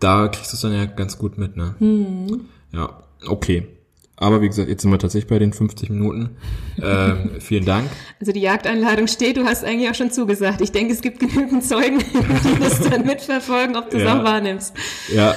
da 0.01 0.29
kriegst 0.29 0.53
du 0.53 0.57
es 0.57 0.61
dann 0.63 0.73
ja 0.73 0.87
ganz 0.87 1.19
gut 1.19 1.39
mit, 1.39 1.57
ne? 1.57 1.75
Mhm. 1.79 2.47
Ja, 2.73 3.03
okay. 3.27 3.69
Aber 4.17 4.41
wie 4.41 4.49
gesagt, 4.49 4.69
jetzt 4.69 4.83
sind 4.83 4.93
wir 4.93 4.99
tatsächlich 4.99 5.29
bei 5.29 5.39
den 5.39 5.53
50 5.53 5.91
Minuten. 5.91 6.37
Ähm, 6.81 7.33
vielen 7.41 7.65
Dank. 7.65 7.91
Also 8.21 8.33
die 8.33 8.41
Jagdeinladung 8.41 9.09
steht, 9.09 9.37
du 9.37 9.45
hast 9.45 9.65
eigentlich 9.65 9.91
auch 9.91 9.95
schon 9.95 10.13
zugesagt. 10.13 10.61
Ich 10.61 10.71
denke, 10.71 10.93
es 10.93 11.01
gibt 11.01 11.19
genügend 11.19 11.65
Zeugen, 11.65 11.99
die 11.99 12.61
das 12.61 12.81
dann 12.81 13.05
mitverfolgen, 13.07 13.77
ob 13.77 13.91
du 13.91 13.97
es 13.97 14.05
ja. 14.05 14.19
auch 14.19 14.25
wahrnimmst. 14.25 14.75
Ja, 15.13 15.35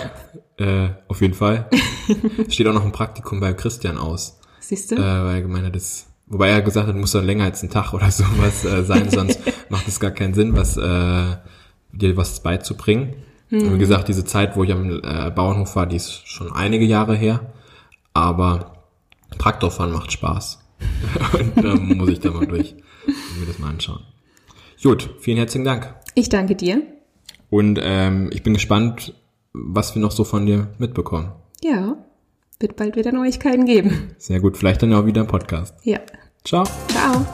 äh, 0.57 0.89
auf 1.07 1.21
jeden 1.21 1.33
Fall. 1.33 1.69
steht 2.49 2.67
auch 2.67 2.73
noch 2.73 2.85
ein 2.85 2.91
Praktikum 2.91 3.39
bei 3.39 3.53
Christian 3.53 3.97
aus. 3.97 4.39
Siehst 4.59 4.91
du? 4.91 4.95
Äh, 4.95 4.99
weil 4.99 5.35
er 5.35 5.41
gemeint 5.41 5.65
hat, 5.65 5.75
das, 5.75 6.07
wobei 6.27 6.49
er 6.49 6.61
gesagt 6.61 6.87
hat, 6.87 6.95
muss 6.95 7.11
dann 7.11 7.25
länger 7.25 7.45
als 7.45 7.63
ein 7.63 7.69
Tag 7.69 7.93
oder 7.93 8.11
sowas 8.11 8.63
äh, 8.63 8.83
sein, 8.83 9.09
sonst 9.09 9.39
macht 9.69 9.87
es 9.87 9.99
gar 9.99 10.11
keinen 10.11 10.35
Sinn, 10.35 10.55
was 10.55 10.77
äh, 10.77 11.37
dir 11.93 12.17
was 12.17 12.41
beizubringen. 12.41 13.15
Und 13.49 13.63
wie 13.63 13.69
hm. 13.69 13.79
gesagt, 13.79 14.09
diese 14.09 14.25
Zeit, 14.25 14.57
wo 14.57 14.63
ich 14.63 14.71
am 14.73 14.99
äh, 15.03 15.31
Bauernhof 15.31 15.75
war, 15.77 15.87
die 15.87 15.95
ist 15.95 16.27
schon 16.27 16.51
einige 16.51 16.85
Jahre 16.85 17.15
her. 17.15 17.53
Aber 18.17 18.73
Traktorfahren 19.37 19.93
macht 19.93 20.11
Spaß. 20.11 20.59
Und 21.39 21.63
da 21.63 21.75
muss 21.75 22.09
ich 22.09 22.19
da 22.19 22.31
mal 22.31 22.47
durch 22.47 22.73
und 23.05 23.39
mir 23.39 23.45
das 23.45 23.59
mal 23.59 23.69
anschauen. 23.69 24.01
Gut, 24.81 25.09
vielen 25.19 25.37
herzlichen 25.37 25.65
Dank. 25.65 25.95
Ich 26.15 26.29
danke 26.29 26.55
dir. 26.55 26.81
Und 27.49 27.79
ähm, 27.81 28.29
ich 28.33 28.43
bin 28.43 28.53
gespannt, 28.53 29.13
was 29.53 29.95
wir 29.95 30.01
noch 30.01 30.11
so 30.11 30.23
von 30.23 30.45
dir 30.45 30.67
mitbekommen. 30.77 31.31
Ja, 31.63 31.97
wird 32.59 32.75
bald 32.75 32.95
wieder 32.95 33.11
Neuigkeiten 33.11 33.65
geben. 33.65 34.15
Sehr 34.17 34.39
gut, 34.39 34.57
vielleicht 34.57 34.83
dann 34.83 34.93
auch 34.93 35.05
wieder 35.05 35.21
ein 35.21 35.27
Podcast. 35.27 35.75
Ja. 35.83 35.99
Ciao. 36.43 36.65
Ciao. 36.87 37.25